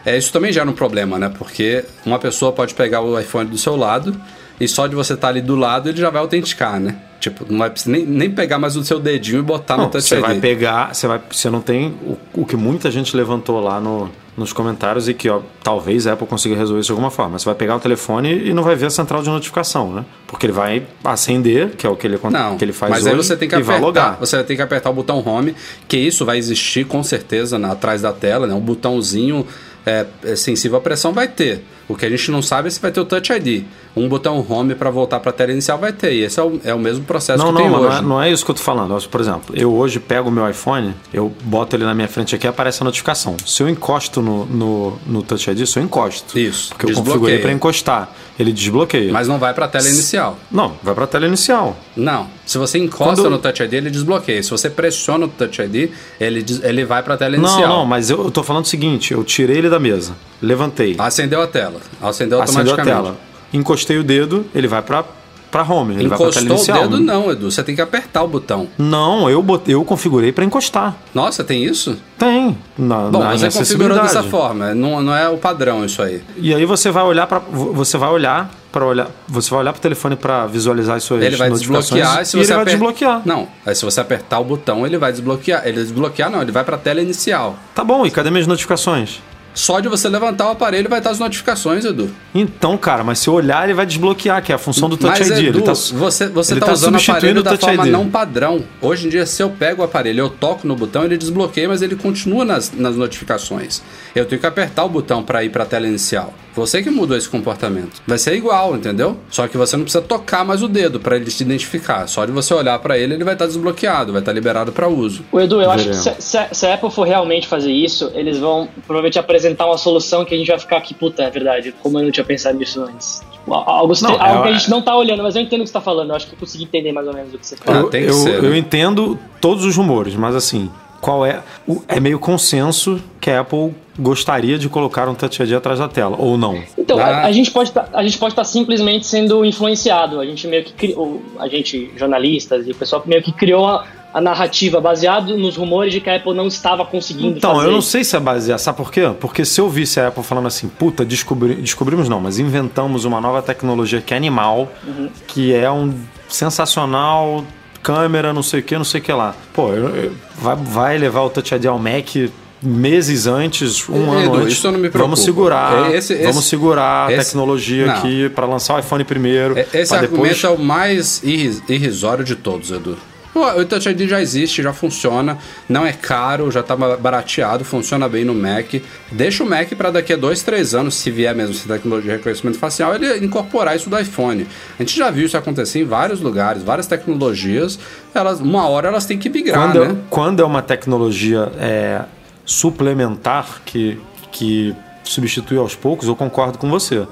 é, 0.05 0.17
isso 0.17 0.33
também 0.33 0.53
gera 0.53 0.69
um 0.69 0.73
problema, 0.73 1.19
né? 1.19 1.33
Porque 1.37 1.85
uma 2.05 2.19
pessoa 2.19 2.53
pode 2.53 2.75
pegar 2.75 3.01
o 3.01 3.19
iPhone 3.19 3.49
do 3.49 3.57
seu 3.57 3.77
lado 3.77 4.21
e 4.61 4.69
só 4.69 4.87
de 4.87 4.95
você 4.95 5.15
estar 5.15 5.29
ali 5.29 5.41
do 5.41 5.57
lado 5.57 5.89
ele 5.89 5.99
já 5.99 6.11
vai 6.11 6.21
autenticar, 6.21 6.79
né? 6.81 6.97
Tipo, 7.25 7.47
não 7.49 7.59
vai 7.61 7.71
precisar 7.71 7.93
nem, 7.93 8.05
nem 8.05 8.31
pegar 8.31 8.59
mais 8.59 8.77
o 8.77 8.85
seu 8.85 9.01
dedinho 9.01 9.39
e 9.39 9.43
botar 9.43 9.79
Não, 9.79 9.85
no 9.85 9.91
Touch 9.91 10.07
você 10.07 10.21
vai 10.21 10.39
pegar, 10.39 10.95
você 10.95 11.07
vai, 11.07 11.19
você 11.31 11.49
não 11.49 11.63
tem 11.63 11.89
o, 12.03 12.19
o 12.35 12.45
que 12.45 12.55
muita 12.55 12.91
gente 12.91 13.17
levantou 13.17 13.61
lá 13.61 13.81
no, 13.81 14.11
nos 14.37 14.53
comentários 14.53 15.09
e 15.09 15.15
que 15.15 15.27
ó, 15.31 15.41
talvez 15.63 16.07
a 16.07 16.13
Apple 16.13 16.27
consiga 16.27 16.55
resolver 16.55 16.81
isso 16.81 16.89
de 16.89 16.93
alguma 16.93 17.11
forma. 17.11 17.39
Você 17.39 17.47
vai 17.47 17.55
pegar 17.55 17.77
o 17.77 17.81
telefone 17.81 18.47
e 18.47 18.53
não 18.53 18.63
vai 18.63 18.77
ver 18.77 18.87
a 18.87 18.91
central 18.91 19.23
de 19.23 19.31
notificação, 19.31 19.91
né? 19.95 20.05
Porque 20.27 20.45
ele 20.45 20.53
vai 20.53 20.87
acender, 21.03 21.71
que 21.71 21.87
é 21.87 21.89
o 21.91 21.97
que 21.97 22.07
ele, 22.07 22.21
Não, 22.31 22.59
que 22.59 22.65
ele 22.65 22.75
faz 22.75 22.91
mas 22.91 23.05
hoje, 23.05 23.11
aí 23.11 23.17
você 23.17 23.37
tem 23.39 23.49
que 23.49 23.55
e 23.55 23.63
vai 23.63 23.77
apertar. 23.77 23.87
logar. 23.87 24.17
Você 24.21 24.37
vai 24.37 24.45
ter 24.45 24.57
que 24.57 24.61
apertar 24.61 24.91
o 24.91 24.93
botão 24.93 25.27
Home, 25.27 25.55
que 25.89 25.97
isso 25.97 26.27
vai 26.27 26.37
existir 26.37 26.85
com 26.85 27.03
certeza 27.03 27.59
na, 27.59 27.73
atrás 27.73 28.03
da 28.03 28.13
tela, 28.13 28.47
né? 28.47 28.53
Um 28.53 28.61
botãozinho 28.61 29.47
é, 29.87 30.05
é 30.25 30.37
sensível 30.37 30.77
à 30.77 30.81
pressão 30.81 31.13
vai 31.13 31.29
ter. 31.29 31.63
O 31.89 31.95
que 31.95 32.05
a 32.05 32.11
gente 32.11 32.31
não 32.31 32.43
sabe 32.43 32.69
é 32.69 32.71
se 32.71 32.81
vai 32.81 32.91
ter 32.91 33.01
o 33.01 33.05
Touch 33.05 33.33
ID. 33.33 33.65
Um 33.97 34.09
botão 34.09 34.45
Home 34.49 34.75
para 34.75 34.91
voltar 34.91 35.21
para 35.21 35.31
a 35.31 35.33
tela 35.33 35.53
inicial 35.53 35.79
vai 35.79 35.93
ter. 35.93 36.13
E 36.15 36.23
esse 36.25 36.41
é 36.41 36.43
o, 36.43 36.61
é 36.65 36.75
o 36.75 36.79
mesmo 36.79 37.05
processo 37.05 37.39
Não, 37.39 37.47
que 37.47 37.53
não, 37.53 37.61
tem 37.63 37.71
mas 37.71 37.81
não 37.81 37.89
hoje. 37.89 37.99
é, 37.99 38.03
não 38.03 38.23
é 38.23 38.31
isso 38.33 38.45
que 38.45 38.51
eu 38.51 38.55
tô 38.57 38.61
falando. 38.63 39.01
Por 39.09 39.21
exemplo, 39.21 39.55
eu 39.57 39.73
hoje 39.73 40.01
pego 40.01 40.29
o 40.29 40.33
meu 40.33 40.49
iPhone, 40.51 40.95
eu 41.13 41.33
boto 41.45 41.77
ele 41.77 41.85
na 41.85 41.95
minha 41.95 42.09
frente 42.09 42.35
aqui 42.35 42.47
aparece 42.47 42.83
a 42.83 42.85
notificação. 42.85 43.37
Se 43.47 43.63
eu 43.63 43.69
encosto 43.69 44.21
no, 44.21 44.47
no, 44.47 44.99
no 45.07 45.23
Touch 45.23 45.49
ID, 45.49 45.65
se 45.67 45.79
eu 45.79 45.83
encosto. 45.85 46.37
Isso, 46.39 46.71
Porque 46.77 46.91
eu 46.93 46.97
configurei 46.97 47.39
para 47.39 47.53
encostar. 47.53 48.11
Ele 48.37 48.53
desbloqueia. 48.53 49.13
Mas 49.13 49.29
não 49.29 49.39
vai 49.39 49.55
para 49.55 49.67
a 49.67 49.69
tela 49.69 49.89
inicial. 49.89 50.37
Não, 50.51 50.75
vai 50.83 50.93
para 50.93 51.05
a 51.05 51.07
tela 51.07 51.25
inicial. 51.27 51.77
Não. 51.97 52.27
Se 52.45 52.59
você 52.59 52.79
encosta 52.79 53.15
Quando- 53.23 53.31
no 53.31 53.39
Touch 53.39 53.63
ID, 53.63 53.75
ele 53.75 53.91
desbloqueia. 53.91 54.43
Se 54.43 54.51
você 54.51 54.69
pressiona 54.69 55.27
o 55.27 55.29
Touch 55.29 55.63
ID, 55.63 55.91
ele, 56.21 56.45
ele 56.65 56.85
vai 56.85 57.01
para 57.05 57.15
a 57.15 57.17
tela 57.17 57.37
Não, 57.37 57.45
inicial. 57.49 57.69
não, 57.69 57.87
mas 57.87 58.11
eu, 58.11 58.25
eu 58.25 58.31
tô 58.33 58.43
falando 58.43 58.65
o 58.65 58.69
seguinte: 58.69 59.13
eu 59.15 59.23
tirei 59.23 59.59
ele 59.59 59.71
da 59.71 59.79
mesa, 59.79 60.15
levantei, 60.43 60.97
Acendeu 60.99 61.41
a 61.41 61.47
tela. 61.47 61.81
Acendeu 62.03 62.03
acendeu 62.03 62.39
a 62.41 62.43
automaticamente. 62.43 62.87
tela, 62.97 63.17
encostei 63.55 63.99
o 63.99 64.05
dedo, 64.05 64.45
ele 64.55 64.69
vai 64.69 64.83
para 64.83 65.05
para 65.51 65.63
home, 65.63 65.95
ele 65.95 66.09
vai 66.09 66.19
para 66.19 66.27
a 66.27 66.31
tela 66.33 66.47
Encostou 66.47 66.75
o 66.75 66.77
inicial. 66.77 66.89
dedo, 66.89 67.01
não, 67.01 67.31
Edu. 67.31 67.49
Você 67.49 67.63
tem 67.63 67.77
que 67.77 67.81
apertar 67.81 68.25
o 68.25 68.27
botão. 68.27 68.67
Não, 68.77 69.31
eu 69.31 69.41
botei, 69.41 69.73
eu 69.73 69.85
configurei 69.85 70.33
para 70.33 70.45
encostar. 70.45 70.97
Nossa, 71.15 71.45
tem 71.45 71.63
isso? 71.65 71.97
Tem. 72.19 72.59
Na, 72.77 73.03
Bom, 73.03 73.21
na 73.21 73.31
você 73.39 73.47
configurou 73.47 73.97
acessibilidade. 73.99 74.03
dessa 74.09 74.23
forma, 74.25 74.75
não, 74.75 75.01
não 75.01 75.15
é 75.15 75.29
o 75.29 75.39
padrão 75.39 75.85
isso 75.85 76.03
aí. 76.03 76.25
E 76.37 76.53
aí 76.53 76.65
você 76.65 76.91
vai 76.91 77.05
olhar 77.05 77.29
para 77.29 77.39
você 77.39 77.97
vai 77.97 78.11
olhar 78.11 78.51
para 78.73 78.85
olhar, 78.85 79.09
você 79.29 79.49
vai 79.51 79.61
olhar 79.61 79.73
para 79.73 79.79
o 79.79 79.83
telefone 79.83 80.17
para 80.17 80.45
visualizar 80.47 80.97
as 80.97 81.05
suas 81.05 81.23
Ele 81.23 81.37
vai 81.37 81.49
desbloquear 81.49 82.27
se 82.27 82.33
você 82.33 82.39
ele 82.39 82.55
vai 82.57 82.65
desbloquear. 82.65 83.23
Não, 83.25 83.47
aí 83.65 83.77
se 83.77 83.85
você 83.85 84.01
apertar 84.01 84.41
o 84.41 84.45
botão, 84.45 84.85
ele 84.85 84.99
vai 84.99 85.13
desbloquear. 85.13 85.63
Ele 85.65 85.81
desbloquear 85.81 86.29
não, 86.29 86.43
ele 86.43 86.51
vai 86.51 86.65
para 86.65 86.75
a 86.75 86.79
tela 86.81 87.01
inicial. 87.01 87.57
Tá 87.73 87.85
bom, 87.85 88.05
e 88.05 88.11
cadê 88.11 88.29
minhas 88.29 88.49
notificações? 88.49 89.21
Só 89.55 89.79
de 89.81 89.89
você 89.89 90.09
levantar 90.09 90.49
o 90.49 90.51
aparelho 90.51 90.89
vai 90.89 90.99
estar 90.99 91.11
as 91.11 91.19
notificações, 91.19 91.85
Edu. 91.85 92.11
Então, 92.35 92.77
cara, 92.77 93.05
mas 93.05 93.21
se 93.21 93.29
eu 93.29 93.35
olhar, 93.35 93.65
ele 93.65 93.73
vai 93.75 93.87
desbloquear, 93.87 94.43
que 94.43 94.51
é 94.51 94.55
a 94.57 94.59
função 94.59 94.89
do 94.89 94.97
Touch 94.97 95.19
Mas, 95.21 95.31
ID. 95.31 95.39
Edu, 95.49 95.59
ele 95.59 95.63
tá, 95.63 95.73
você, 95.73 96.27
você 96.29 96.53
ele 96.55 96.61
tá 96.61 96.67
tá 96.67 96.73
usando 96.73 96.97
o 96.97 96.99
substituindo 96.99 97.41
aparelho 97.41 97.43
da 97.43 97.57
forma 97.57 97.85
ID. 97.87 97.93
não 97.93 98.11
padrão. 98.11 98.65
Hoje 98.83 99.07
em 99.07 99.11
dia, 99.11 99.25
se 99.25 99.43
eu 99.43 99.51
pego 99.51 99.83
o 99.83 99.85
aparelho 99.85 100.21
eu 100.21 100.29
toco 100.29 100.67
no 100.67 100.75
botão, 100.75 101.05
ele 101.05 101.17
desbloqueia, 101.17 101.69
mas 101.69 101.83
ele 101.83 101.95
continua 101.97 102.45
nas, 102.45 102.73
nas 102.73 102.97
notificações. 102.97 103.81
Eu 104.15 104.25
tenho 104.27 104.41
que 104.41 104.47
apertar 104.47 104.85
o 104.85 104.89
botão 104.89 105.23
para 105.23 105.45
ir 105.45 105.51
para 105.51 105.63
a 105.63 105.67
tela 105.67 105.87
inicial. 105.87 106.35
Você 106.55 106.83
que 106.85 106.91
mudou 106.91 107.17
esse 107.17 107.29
comportamento. 107.29 108.01
Vai 108.07 108.17
ser 108.17 108.35
igual, 108.37 108.77
entendeu? 108.77 109.17
Só 109.29 109.49
que 109.49 109.57
você 109.57 109.77
não 109.77 109.83
precisa 109.85 110.03
tocar 110.03 110.45
mais 110.45 110.63
o 110.63 110.69
dedo 110.69 111.01
para 111.01 111.17
ele 111.17 111.25
te 111.29 111.43
identificar. 111.43 112.07
Só 112.07 112.25
de 112.25 112.31
você 112.31 112.55
olhar 112.55 112.79
para 112.79 112.97
ele, 112.97 113.15
ele 113.15 113.25
vai 113.25 113.35
estar 113.35 113.47
desbloqueado, 113.47 114.13
vai 114.13 114.21
estar 114.23 114.33
liberado 114.33 114.71
para 114.71 114.87
uso. 114.89 115.25
O 115.33 115.41
Edu, 115.41 115.61
eu 115.61 115.69
acho 115.71 115.85
que 115.89 115.95
Veremos. 115.97 116.23
se, 116.25 116.39
se- 116.39 116.49
se 116.55 116.67
a 116.67 116.75
Apple 116.75 116.91
for 116.93 117.05
realmente 117.07 117.49
fazer 117.49 117.73
isso, 117.73 118.11
eles 118.15 118.39
vão 118.39 118.69
provavelmente 118.87 119.19
apresentar 119.19 119.44
uma 119.67 119.79
solução 119.79 120.25
que 120.25 120.35
a 120.35 120.39
gente 120.39 120.49
vai 120.49 120.59
ficar 120.59 120.77
aqui, 120.79 120.95
puta, 120.95 121.23
é 121.23 121.31
verdade, 121.31 121.75
como 121.83 121.99
eu 121.99 122.05
não 122.05 122.11
tinha 122.11 122.25
pensado 122.25 122.59
nisso 122.59 122.81
antes. 122.83 123.23
Tipo, 123.33 123.53
algo, 123.55 123.93
Não, 124.03 124.11
algo 124.21 124.41
é- 124.41 124.43
que 124.43 124.49
a 124.49 124.53
gente 124.59 124.71
não 124.71 124.81
tá 124.83 124.97
olhando, 124.97 125.23
mas 125.23 125.37
eu 125.37 125.43
entendo 125.43 125.61
o 125.61 125.65
que 125.65 125.69
você 125.69 125.75
tá 125.75 125.81
falando, 125.81 126.11
eu 126.11 126.17
acho 126.17 126.27
que 126.27 126.35
eu 126.35 126.39
consegui 126.39 126.65
entender 126.65 126.93
mais 126.93 127.07
ou 127.07 127.13
menos 127.15 127.35
o 127.35 127.39
que 127.39 127.47
você 127.47 127.57
fala. 127.57 127.79
Ah, 127.79 127.81
eu, 127.83 127.91
tem 127.91 128.03
que 128.05 128.09
eu, 128.11 128.15
ser, 128.15 128.35
eu 128.43 128.51
né? 128.51 128.59
entendo 128.59 129.19
todos 129.41 129.65
os 129.65 129.77
rumores, 129.77 130.15
mas 130.15 130.35
assim, 130.35 130.71
qual 131.01 131.27
é. 131.27 131.43
o- 131.69 131.83
é 131.87 132.01
meio 132.01 132.19
consenso 132.19 132.99
que 133.21 133.31
a 133.31 133.41
Apple 133.41 133.75
gostaria 133.99 134.59
de 134.59 134.69
colocar 134.69 135.09
um 135.09 135.15
Touch 135.15 135.41
ID 135.43 135.53
atrás 135.53 135.79
da 135.79 135.87
tela, 135.87 136.17
ou 136.19 136.37
não. 136.37 136.61
Então, 136.77 136.99
Ah. 136.99 137.05
a, 137.05 137.27
a 137.27 137.33
gente 137.33 137.51
pode 137.51 137.71
tá, 137.71 137.87
a 137.93 138.03
gente 138.03 138.19
pode 138.19 138.33
estar 138.33 138.43
simplesmente 138.45 139.07
sendo 139.07 139.45
influenciado. 139.45 140.19
A 140.21 140.25
gente 140.27 140.47
meio 140.49 140.65
que 140.65 140.73
criou, 140.73 141.23
a 141.39 141.47
gente 141.47 141.91
jornalistas 141.97 142.67
e 142.67 142.71
o 142.73 142.75
pessoal 142.75 143.03
meio 143.07 143.23
que 143.23 143.31
criou 143.33 143.67
a, 143.67 143.85
a 144.15 144.21
narrativa 144.21 144.81
baseado 144.81 145.37
nos 145.37 145.57
rumores 145.57 145.93
de 145.93 146.01
que 146.01 146.09
a 146.09 146.15
Apple 146.15 146.33
não 146.35 146.47
estava 146.47 146.85
conseguindo 146.87 147.37
Então, 147.37 147.57
fazer. 147.57 147.67
eu 147.67 147.73
não 147.73 147.83
sei 147.83 148.05
se 148.05 148.15
é 148.15 148.21
baseado. 148.21 148.61
Sabe 148.61 148.79
por 148.79 148.93
quê? 148.93 149.11
Porque 149.19 149.45
se 149.45 149.61
eu 149.61 149.69
visse 149.69 149.99
a 149.99 150.07
Apple 150.07 150.23
falando 150.23 150.47
assim, 150.47 150.69
puta, 150.69 151.05
descobri, 151.05 151.57
descobrimos 151.57 152.09
não, 152.09 152.21
mas 152.21 152.39
inventamos 152.39 153.05
uma 153.05 153.21
nova 153.21 153.43
tecnologia 153.43 154.01
que 154.01 154.15
é 154.15 154.17
animal, 154.17 154.71
Uhum. 154.87 155.09
que 155.27 155.53
é 155.53 155.69
um 155.69 155.93
sensacional, 156.29 157.45
câmera, 157.83 158.33
não 158.33 158.43
sei 158.43 158.61
o 158.61 158.63
que, 158.63 158.77
não 158.77 158.85
sei 158.85 159.01
o 159.01 159.05
que 159.05 159.13
lá. 159.13 159.35
Pô, 159.53 159.73
eu- 159.73 159.89
eu- 159.97 160.13
vai, 160.39 160.57
vai 160.57 160.99
levar 160.99 161.23
o 161.23 161.31
Touch 161.31 161.53
ID 161.55 161.67
ao 161.67 161.79
Mac 161.79 162.15
meses 162.63 163.27
antes, 163.27 163.87
um 163.89 164.19
Edu, 164.19 164.33
ano 164.33 164.35
antes. 164.37 164.55
isso 164.55 164.67
eu 164.69 164.73
não 164.73 164.79
me 164.79 164.89
preocupo. 164.89 165.05
Vamos 165.05 165.21
segurar, 165.25 165.93
Esse- 165.93 166.15
esse- 166.15 166.23
vamos 166.23 166.45
segurar 166.47 167.09
a 167.09 167.13
esse- 167.13 167.27
tecnologia 167.27 167.87
não. 167.87 167.95
aqui 167.97 168.29
para 168.31 168.47
lançar 168.47 168.77
o 168.77 168.79
iPhone 168.79 169.05
primeiro. 169.05 169.59
É- 169.59 169.67
Esse 169.75 169.93
argumento 169.95 170.13
depois... 170.13 170.45
é 170.45 170.49
o 170.49 170.59
mais 170.59 171.23
irris- 171.23 171.63
irrisório 171.69 172.25
de 172.25 172.37
todos, 172.37 172.71
Edu. 172.71 172.97
O 173.35 173.65
Touch 173.65 173.89
ID 173.89 174.09
já 174.09 174.21
existe, 174.21 174.63
já 174.63 174.73
funciona, 174.73 175.37
não 175.69 175.85
é 175.85 175.93
caro, 175.93 176.51
já 176.51 176.63
tá 176.63 176.77
barateado, 176.77 177.65
funciona 177.65 178.09
bem 178.09 178.25
no 178.25 178.35
Mac. 178.35 178.75
Deixa 179.11 179.43
o 179.43 179.49
Mac 179.49 179.69
para 179.75 179.91
daqui 179.91 180.13
a 180.13 180.17
dois, 180.17 180.43
três 180.43 180.75
anos, 180.75 180.95
se 180.95 181.11
vier 181.11 181.35
mesmo 181.35 181.55
essa 181.55 181.67
tecnologia 181.67 182.13
de 182.13 182.17
reconhecimento 182.19 182.59
facial, 182.59 182.95
ele 182.95 183.25
incorporar 183.25 183.75
isso 183.75 183.91
do 183.91 183.99
iPhone. 183.99 184.47
A 184.79 184.83
gente 184.83 184.97
já 184.97 185.11
viu 185.11 185.27
isso 185.27 185.37
acontecer 185.37 185.81
em 185.81 185.85
vários 185.85 186.21
lugares, 186.21 186.63
várias 186.63 186.87
tecnologias, 186.87 187.79
elas, 188.15 188.41
uma 188.41 188.69
hora 188.69 188.89
elas 188.89 189.05
têm 189.05 189.19
que 189.19 189.29
migrar, 189.29 189.73
quando, 189.73 189.85
né? 189.85 189.91
é, 189.91 189.97
quando 190.09 190.41
é 190.41 190.45
uma 190.45 190.63
tecnologia 190.63 191.51
é, 191.59 192.03
suplementar 192.45 193.63
que, 193.65 194.01
que 194.31 194.75
substitui 195.03 195.59
aos 195.59 195.75
poucos, 195.75 196.07
eu 196.07 196.15
concordo 196.15 196.59
com 196.59 196.69
você. 196.71 197.07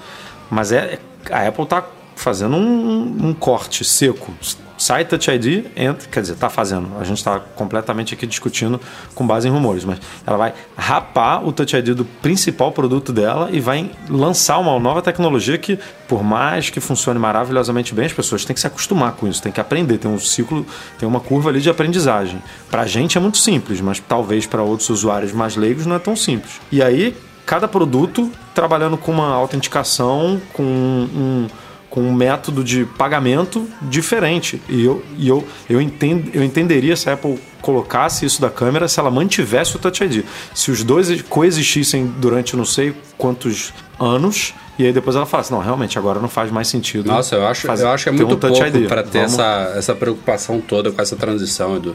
Mas 0.51 0.71
é, 0.71 0.99
a 1.31 1.49
Apple 1.49 1.65
está 1.65 1.85
fazendo 2.15 2.57
um, 2.57 3.29
um 3.29 3.35
corte 3.35 3.85
seco. 3.85 4.33
Sai 4.83 5.05
Touch 5.05 5.31
ID, 5.31 5.67
entra, 5.77 6.09
quer 6.09 6.23
dizer, 6.23 6.33
está 6.33 6.51
fazendo. 6.51 6.89
A 6.99 7.05
gente 7.05 7.19
está 7.19 7.39
completamente 7.39 8.15
aqui 8.15 8.27
discutindo 8.27 8.81
com 9.15 9.25
base 9.25 9.47
em 9.47 9.51
rumores, 9.53 9.85
mas 9.85 10.01
ela 10.27 10.37
vai 10.37 10.55
rapar 10.77 11.47
o 11.47 11.53
Touch 11.53 11.77
ID 11.77 11.91
do 11.91 12.05
principal 12.05 12.73
produto 12.73 13.13
dela 13.13 13.49
e 13.53 13.61
vai 13.61 13.89
lançar 14.09 14.59
uma 14.59 14.77
nova 14.81 15.01
tecnologia 15.01 15.57
que, 15.57 15.79
por 16.09 16.25
mais 16.25 16.69
que 16.69 16.81
funcione 16.81 17.17
maravilhosamente 17.17 17.95
bem, 17.95 18.07
as 18.07 18.13
pessoas 18.13 18.45
têm 18.45 18.55
que 18.55 18.61
se 18.61 18.67
acostumar 18.67 19.13
com 19.13 19.29
isso, 19.29 19.41
têm 19.41 19.53
que 19.53 19.61
aprender, 19.61 19.99
tem 19.99 20.11
um 20.11 20.19
ciclo, 20.19 20.67
tem 20.99 21.09
uma 21.09 21.21
curva 21.21 21.51
ali 21.51 21.61
de 21.61 21.71
aprendizagem. 21.71 22.43
Para 22.69 22.83
a 22.83 22.87
gente 22.87 23.17
é 23.17 23.21
muito 23.21 23.39
simples, 23.39 23.81
mas 23.81 24.01
talvez 24.01 24.47
para 24.47 24.65
outros 24.65 24.91
usuários 24.91 25.33
mais 25.33 25.55
leigos 25.55 25.87
não 25.87 25.95
é 25.95 26.01
tão 26.01 26.17
simples. 26.17 26.61
E 26.73 26.83
aí, 26.83 27.17
cada 27.47 27.69
produto 27.69 28.33
trabalhando 28.53 28.97
com 28.97 29.13
uma 29.13 29.33
autenticação, 29.33 30.41
com 30.53 30.63
um, 30.65 31.47
com 31.93 32.01
um 32.01 32.11
método 32.15 32.65
de 32.65 32.87
pagamento 32.97 33.69
diferente. 33.83 34.63
E 34.67 34.83
eu, 34.83 35.05
e 35.19 35.29
eu, 35.29 35.47
eu, 35.69 35.79
entendo, 35.79 36.31
eu 36.33 36.43
entenderia 36.43 36.97
se 36.97 37.11
a 37.11 37.13
Apple 37.13 37.39
colocasse 37.61 38.25
isso 38.25 38.41
da 38.41 38.49
câmera 38.49 38.89
se 38.89 38.99
ela 38.99 39.11
mantivesse 39.11 39.77
o 39.77 39.79
Touch 39.79 40.03
ID. 40.03 40.25
Se 40.55 40.71
os 40.71 40.83
dois 40.83 41.21
coexistissem 41.21 42.07
durante 42.19 42.57
não 42.57 42.65
sei 42.65 42.95
quantos 43.19 43.75
anos, 44.01 44.55
e 44.79 44.87
aí 44.87 44.93
depois 44.93 45.15
ela 45.17 45.27
fala 45.27 45.43
assim, 45.43 45.53
não, 45.53 45.61
realmente 45.61 45.99
agora 45.99 46.19
não 46.19 46.31
faz 46.31 46.51
mais 46.51 46.67
sentido. 46.67 47.09
Nossa, 47.09 47.37
eu 47.37 47.47
acho, 47.47 47.67
fazer- 47.67 47.85
eu 47.85 47.91
acho 47.91 48.05
que 48.05 48.09
é 48.09 48.13
muito 48.13 48.35
um 48.37 48.39
pouco 48.39 48.89
para 48.89 49.03
ter 49.03 49.19
Vamos- 49.19 49.35
essa, 49.35 49.75
essa 49.77 49.95
preocupação 49.95 50.63
toda 50.63 50.91
com 50.91 51.03
essa 51.03 51.15
transição, 51.15 51.77
Edu. 51.77 51.95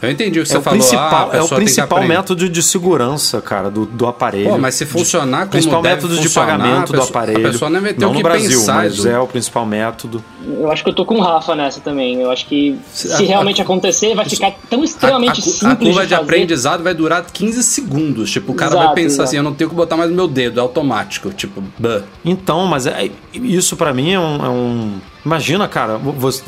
Eu 0.00 0.10
entendi 0.10 0.38
o 0.38 0.44
que 0.44 0.48
É 0.48 0.52
você 0.52 0.58
o 0.58 0.62
falou. 0.62 0.78
principal, 0.78 1.04
ah, 1.12 1.18
a 1.32 1.36
é 1.36 1.38
o 1.40 1.42
pessoa 1.42 1.60
principal 1.60 2.02
método 2.04 2.48
de 2.48 2.62
segurança, 2.62 3.40
cara, 3.40 3.68
do, 3.70 3.84
do 3.84 4.06
aparelho. 4.06 4.50
Pô, 4.50 4.56
mas 4.58 4.76
se 4.76 4.86
funcionar 4.86 5.38
como 5.40 5.50
principal 5.50 5.82
deve 5.82 5.94
método 5.96 6.16
de 6.20 6.30
pagamento 6.30 6.76
a 6.76 6.84
do 6.84 6.92
pessoa- 6.92 7.08
aparelho. 7.08 7.46
a 7.48 7.50
pessoa 7.50 7.68
não 7.70 7.80
vai 7.80 7.92
ter 7.94 8.04
o 8.04 8.08
no 8.10 8.14
que 8.16 8.22
Brasil, 8.22 8.58
pensar, 8.60 8.74
mas 8.76 9.04
é 9.04 9.18
o 9.18 9.26
principal 9.26 9.66
método. 9.66 10.22
Eu 10.46 10.70
acho 10.70 10.84
que 10.84 10.90
eu 10.90 10.94
tô 10.94 11.04
com 11.04 11.16
o 11.16 11.20
Rafa 11.20 11.56
nessa 11.56 11.80
também. 11.80 12.20
Eu 12.20 12.30
acho 12.30 12.46
que 12.46 12.78
Se- 12.92 13.08
se 13.08 13.24
a- 13.24 13.26
realmente 13.26 13.60
a- 13.60 13.64
acontecer, 13.64 14.14
vai 14.14 14.24
ficar 14.24 14.52
tão 14.70 14.78
A, 14.78 14.82
a, 14.82 14.84
extremamente 14.84 15.40
a 15.40 15.42
simples 15.42 15.88
curva 15.88 16.02
de, 16.02 16.08
de 16.08 16.14
aprendizado 16.14 16.82
vai 16.84 16.94
durar 16.94 17.24
15 17.32 17.62
segundos. 17.64 18.30
Tipo, 18.30 18.52
o 18.52 18.54
cara 18.54 18.70
vai 18.76 18.80
Exato, 18.84 18.94
pensar 18.94 19.08
exato. 19.14 19.22
assim: 19.28 19.36
eu 19.38 19.42
não 19.42 19.52
tenho 19.54 19.68
que 19.68 19.74
botar 19.76 19.96
mais 19.96 20.10
meu 20.12 20.28
dedo, 20.28 20.58
é 20.60 20.62
automático. 20.62 21.30
Tipo, 21.30 21.60
bah. 21.76 22.02
Então, 22.24 22.66
mas 22.66 22.86
é, 22.86 23.10
isso 23.34 23.76
pra 23.76 23.92
mim 23.92 24.12
é 24.12 24.20
um, 24.20 24.46
é 24.46 24.48
um- 24.48 24.98
Imagina, 25.24 25.66
cara, 25.68 25.98
você- 25.98 26.42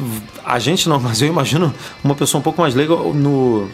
a 0.45 0.59
gente 0.59 0.89
não, 0.89 0.99
mas 1.01 1.21
eu 1.21 1.29
imagino 1.29 1.73
uma 2.03 2.15
pessoa 2.15 2.39
um 2.41 2.43
pouco 2.43 2.61
mais 2.61 2.75
leiga 2.75 2.95
no. 2.95 3.69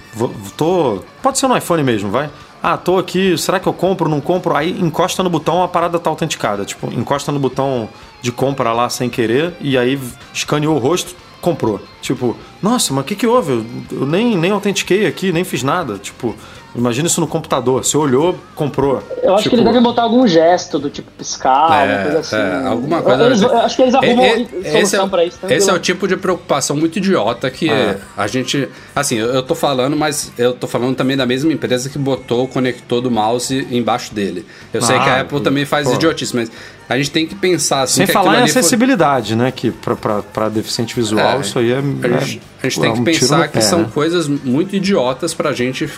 Tô. 0.57 1.01
Pode 1.23 1.39
ser 1.39 1.47
no 1.49 1.57
iPhone 1.57 1.83
mesmo, 1.83 2.11
vai. 2.11 2.31
Ah, 2.63 2.77
tô 2.77 2.99
aqui, 2.99 3.37
será 3.39 3.61
que 3.61 3.67
eu 3.69 3.73
compro, 3.73 4.09
não 4.09 4.21
compro? 4.21 4.57
Aí 4.57 4.71
encosta 4.81 5.23
no 5.23 5.31
botão, 5.31 5.63
a 5.63 5.69
parada 5.69 5.99
tá 5.99 6.11
autenticada. 6.11 6.65
Tipo, 6.65 6.93
encosta 6.93 7.31
no 7.31 7.39
botão 7.39 7.89
de 8.21 8.33
compra 8.33 8.73
lá 8.73 8.89
sem 8.89 9.09
querer 9.09 9.55
e 9.61 9.79
aí 9.79 10.01
escaneou 10.35 10.75
o 10.75 10.79
rosto, 10.79 11.15
comprou. 11.41 11.81
Tipo, 12.03 12.37
nossa, 12.61 12.93
mas 12.93 13.05
o 13.05 13.07
que 13.07 13.15
que 13.15 13.27
houve? 13.27 13.53
Eu, 13.53 13.67
eu 14.01 14.07
nem, 14.07 14.37
nem 14.37 14.51
autentiquei 14.51 15.07
aqui, 15.07 15.31
nem 15.31 15.45
fiz 15.45 15.63
nada. 15.63 15.97
Tipo, 15.99 16.35
imagina 16.77 17.07
isso 17.07 17.21
no 17.21 17.27
computador. 17.27 17.85
Você 17.85 17.97
olhou, 17.97 18.37
comprou. 18.55 19.03
Eu 19.23 19.35
acho 19.35 19.45
Tipo, 19.45 19.57
que 19.57 19.61
eles 19.63 19.65
devem 19.67 19.83
botar 19.83 20.03
algum 20.03 20.27
gesto 20.27 20.79
do 20.79 20.91
tipo 20.91 21.11
piscar, 21.13 21.71
alguma 21.73 22.03
coisa 22.03 22.19
assim. 22.21 22.37
é, 22.37 22.67
alguma 22.67 23.03
coisa. 23.03 23.25
Eles- 23.25 23.43
eu 23.43 23.57
acho 23.59 23.77
que 23.77 23.83
eles 23.83 23.95
arrumam 23.95 24.25
E- 24.25 24.43
e- 24.43 24.47
solução 24.49 24.81
esse 24.81 24.97
é, 24.97 25.07
pra 25.09 25.25
isso. 25.25 25.39
Esse 25.43 25.53
é 25.53 25.57
o 25.57 25.59
tranquilo. 25.61 25.79
tipo 25.81 26.09
de 26.09 26.17
preocupação 26.17 26.77
muito 26.77 26.97
idiota 26.99 27.51
que 27.51 27.71
Ah. 27.71 27.97
a 28.17 28.27
gente. 28.27 28.69
Assim, 28.95 29.17
eu, 29.17 29.27
eu 29.35 29.43
tô 29.43 29.55
falando, 29.55 29.97
mas 29.97 30.33
eu 30.39 30.53
tô 30.53 30.67
falando 30.67 30.95
também 30.97 31.17
da 31.17 31.27
mesma 31.27 31.53
empresa 31.53 31.89
que 31.89 31.99
botou 31.99 32.45
o 32.45 32.49
conector 32.49 33.01
do 33.01 33.11
mouse 33.11 33.67
embaixo 33.71 34.15
dele. 34.15 34.45
Eu 34.73 34.83
sei 34.83 34.97
Ah, 34.97 35.01
que 35.05 35.11
a 35.11 35.21
Apple 35.23 35.41
também 35.41 35.65
faz 35.65 35.87
pô. 35.89 35.95
idiotice, 35.95 36.35
mas 36.37 36.51
a 36.89 36.97
gente 36.97 37.11
tem 37.11 37.27
que 37.27 37.35
pensar 37.35 37.83
assim. 37.83 37.97
Sem 37.97 38.07
que 38.07 38.13
falar 38.13 38.35
em 38.35 38.43
ali 38.43 38.51
foi- 38.53 38.61
acessibilidade, 38.61 39.35
né? 39.37 39.51
Que 39.51 39.71
pra 39.71 40.49
deficiente 40.49 40.95
visual, 40.95 41.39
É, 41.39 41.41
isso 41.41 41.59
aí 41.59 41.73
é. 41.73 41.79
A 41.79 41.81
gente, 41.81 41.97
é- 42.03 42.67
a 42.67 42.69
gente 42.69 42.79
é 42.79 42.83
tem 42.83 42.91
um 42.91 43.05
que 43.05 43.11
tiro 43.13 43.21
pensar 43.29 43.49
que 43.49 43.55
pé, 43.55 43.61
são 43.61 43.81
né? 43.81 43.89
coisas 43.93 44.29
muito 44.29 44.75
idiotas 44.77 45.35
pra 45.35 45.53
gente. 45.53 45.89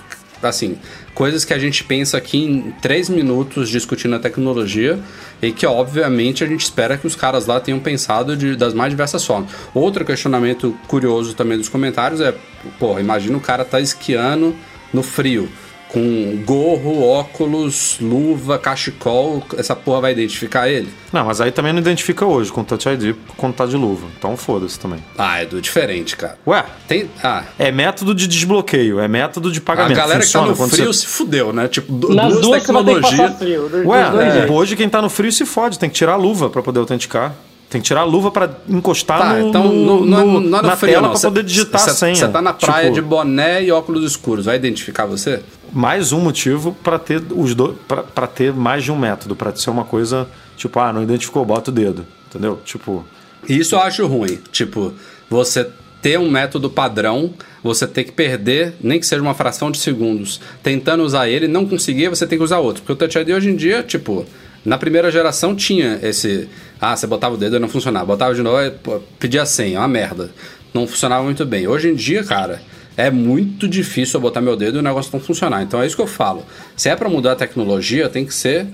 Assim, 0.43 0.79
coisas 1.15 1.45
que 1.45 1.53
a 1.53 1.59
gente 1.59 1.83
pensa 1.83 2.17
aqui 2.17 2.39
em 2.39 2.71
três 2.81 3.09
minutos 3.09 3.69
discutindo 3.69 4.15
a 4.15 4.19
tecnologia 4.19 4.99
e 5.43 5.51
que, 5.51 5.67
obviamente, 5.67 6.45
a 6.45 6.47
gente 6.47 6.63
espera 6.63 6.97
que 6.97 7.07
os 7.07 7.17
caras 7.17 7.47
lá 7.47 7.59
tenham 7.59 7.81
pensado 7.81 8.37
de, 8.37 8.55
das 8.55 8.73
mais 8.73 8.91
diversas 8.91 9.25
formas. 9.25 9.51
Outro 9.75 10.05
questionamento 10.05 10.77
curioso 10.87 11.35
também 11.35 11.59
dos 11.59 11.69
comentários 11.69 12.21
é: 12.21 12.35
pô, 12.79 12.99
imagina 12.99 13.37
o 13.37 13.41
cara 13.41 13.65
tá 13.65 13.81
esquiando 13.81 14.55
no 14.93 15.03
frio. 15.03 15.49
Com 15.89 16.43
gorro, 16.45 17.03
óculos, 17.03 17.97
luva, 18.01 18.59
cachecol, 18.59 19.43
essa 19.57 19.75
porra 19.75 20.03
vai 20.03 20.13
identificar 20.13 20.69
ele? 20.69 20.89
Não, 21.11 21.25
mas 21.25 21.41
aí 21.41 21.51
também 21.51 21.73
não 21.73 21.81
identifica 21.81 22.27
hoje 22.27 22.53
com 22.53 22.63
Touch 22.63 22.87
ID 22.89 23.15
quando 23.39 23.55
tá 23.55 23.65
de 23.65 23.75
luva. 23.77 24.07
Então 24.19 24.37
foda-se 24.37 24.79
também. 24.79 25.03
Ah, 25.17 25.41
é 25.41 25.47
do 25.47 25.63
diferente, 25.63 26.15
cara. 26.15 26.39
Ué, 26.47 26.63
Tem. 26.87 27.09
Ah, 27.23 27.43
é 27.59 27.73
método 27.73 28.15
de 28.15 28.27
desbloqueio, 28.27 29.01
é 29.01 29.09
método 29.09 29.51
de 29.51 29.61
A 29.61 29.63
pagamento. 29.63 29.97
galera 29.97 30.21
que 30.21 30.27
tá 30.31 30.41
Funciona 30.41 30.49
no 30.67 30.69
frio 30.71 30.93
você- 30.93 31.01
se 31.01 31.07
fudeu, 31.07 31.53
né? 31.55 31.69
Tipo, 31.69 32.13
Nas 32.15 32.33
duas 32.33 32.41
duas 32.43 32.61
tecnologias. 32.61 33.39
frio. 33.39 33.69
dos- 33.71 33.87
Ué, 33.87 34.11
dois 34.11 34.37
é, 34.37 34.47
hoje 34.51 34.77
quem 34.77 34.89
tá 34.91 35.01
no 35.01 35.09
frio 35.09 35.33
se 35.33 35.47
fode, 35.47 35.79
tem 35.79 35.89
que 35.89 35.95
tirar 35.97 36.13
a 36.13 36.17
luva 36.17 36.51
pra 36.51 36.63
poder 36.63 36.81
autenticar. 36.81 37.35
Tem 37.71 37.83
que 37.83 37.87
tirar 37.87 38.01
a 38.01 38.05
luva 38.05 38.31
pra 38.31 38.49
encostar 38.67 39.19
Tá, 39.19 39.35
no, 39.35 39.49
então 39.51 39.65
no- 39.65 40.01
não, 40.07 40.25
não, 40.25 40.27
no- 40.41 40.57
é 40.59 40.63
no 40.63 40.69
na 40.69 40.75
frio, 40.77 40.91
tela 40.95 41.15
Cê- 41.17 41.27
poder 41.27 41.43
digitar 41.45 41.79
cê- 41.83 41.91
a 41.91 41.93
senha. 41.93 42.15
Você 42.15 42.29
tá 42.29 42.41
na 42.41 42.55
praia 42.55 42.85
Tipo, 42.85 42.95
de 42.95 43.03
boné 43.03 43.63
e 43.63 43.71
óculos 43.71 44.05
escuros, 44.11 44.47
vai 44.47 44.57
identificar 44.57 45.05
você? 45.05 45.41
Mais 45.73 46.13
um 46.13 46.21
motivo 46.21 46.77
pra 46.83 46.99
ter 46.99 47.23
os 47.31 47.55
dois 47.55 47.77
para 47.87 48.27
ter 48.27 48.53
mais 48.53 48.85
de 48.85 48.93
um 48.93 48.99
método, 48.99 49.37
pra 49.37 49.55
ser 49.55 49.71
uma 49.71 49.85
coisa 49.85 50.27
tipo, 50.57 50.79
ah, 50.81 50.93
não 50.93 51.03
identificou, 51.03 51.45
bota 51.45 51.71
o 51.71 51.75
dedo, 51.75 52.05
entendeu? 52.29 52.61
Tipo, 52.65 53.05
Isso 53.49 53.75
eu 53.75 53.81
acho 53.81 54.07
ruim. 54.07 54.39
Tipo, 54.51 54.93
você 55.31 55.69
ter 56.03 56.19
um 56.19 56.31
método 56.31 56.69
padrão, 56.69 57.33
você 57.63 57.87
ter 57.87 58.05
que 58.05 58.13
perder, 58.13 58.75
nem 58.81 59.01
que 59.01 59.07
seja 59.07 59.23
uma 59.23 59.35
fração 59.35 59.71
de 59.71 59.79
segundos, 59.79 60.41
tentando 60.63 61.03
usar 61.03 61.29
ele, 61.29 61.49
não 61.49 61.67
conseguir, 61.67 62.09
você 62.09 62.27
tem 62.27 62.39
que 62.39 62.45
usar 62.45 62.59
outro. 62.59 62.83
Porque 62.83 62.93
o 62.93 62.97
Touch 62.97 63.19
ID 63.19 63.31
hoje 63.31 63.51
em 63.51 63.57
dia, 63.57 63.83
tipo, 63.83 64.27
na 64.65 64.79
primeira 64.79 65.11
geração 65.11 65.55
tinha 65.55 65.99
esse. 66.03 66.49
Ah, 66.81 66.97
você 66.97 67.07
botava 67.07 67.35
o 67.35 67.39
dedo 67.39 67.57
e 67.57 67.59
não 67.59 67.69
funcionava. 67.69 68.07
Botava 68.07 68.35
de 68.35 68.43
novo 68.43 68.61
e 68.61 68.73
pedia 69.19 69.47
senha, 69.47 69.77
é 69.77 69.81
uma 69.81 69.89
merda. 69.89 70.31
Não 70.73 70.87
funcionava 70.87 71.25
muito 71.25 71.45
bem. 71.47 71.67
Hoje 71.67 71.89
em 71.89 71.95
dia, 71.95 72.23
cara, 72.23 72.61
é 72.99 73.13
muito 73.13 73.69
difícil 73.69 74.19
eu 74.19 74.21
botar 74.21 74.41
meu 74.41 74.57
dedo 74.57 74.77
e 74.77 74.81
o 74.81 74.83
negócio 74.83 75.11
não 75.13 75.21
funcionar. 75.21 75.63
Então 75.63 75.81
é 75.81 75.87
isso 75.87 75.95
que 75.95 76.03
eu 76.03 76.07
falo. 76.07 76.45
Se 76.77 76.89
é 76.89 76.97
pra 76.97 77.09
mudar 77.09 77.33
a 77.33 77.37
tecnologia, 77.37 78.09
tem 78.09 78.27
que 78.27 78.35
ser 78.35 78.67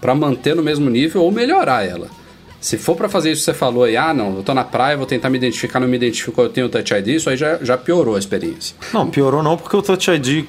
pra 0.00 0.16
manter 0.16 0.56
no 0.56 0.64
mesmo 0.64 0.90
nível 0.90 1.22
ou 1.22 1.30
melhorar 1.30 1.86
ela. 1.86 2.08
Se 2.60 2.76
for 2.76 2.96
pra 2.96 3.08
fazer 3.08 3.30
isso 3.30 3.42
que 3.42 3.44
você 3.44 3.54
falou 3.54 3.84
aí, 3.84 3.96
ah, 3.96 4.12
não, 4.12 4.36
eu 4.36 4.42
tô 4.42 4.52
na 4.52 4.64
praia, 4.64 4.96
vou 4.96 5.06
tentar 5.06 5.30
me 5.30 5.38
identificar, 5.38 5.78
não 5.78 5.86
me 5.86 5.96
identificou, 5.96 6.44
eu 6.44 6.50
tenho 6.50 6.66
o 6.66 6.68
Touch 6.68 6.92
ID, 6.92 7.06
isso 7.06 7.30
aí 7.30 7.36
já, 7.36 7.56
já 7.62 7.78
piorou 7.78 8.16
a 8.16 8.18
experiência. 8.18 8.74
Não, 8.92 9.08
piorou 9.08 9.44
não, 9.44 9.56
porque 9.56 9.76
o 9.76 9.80
Touch 9.80 10.10
ID 10.10 10.44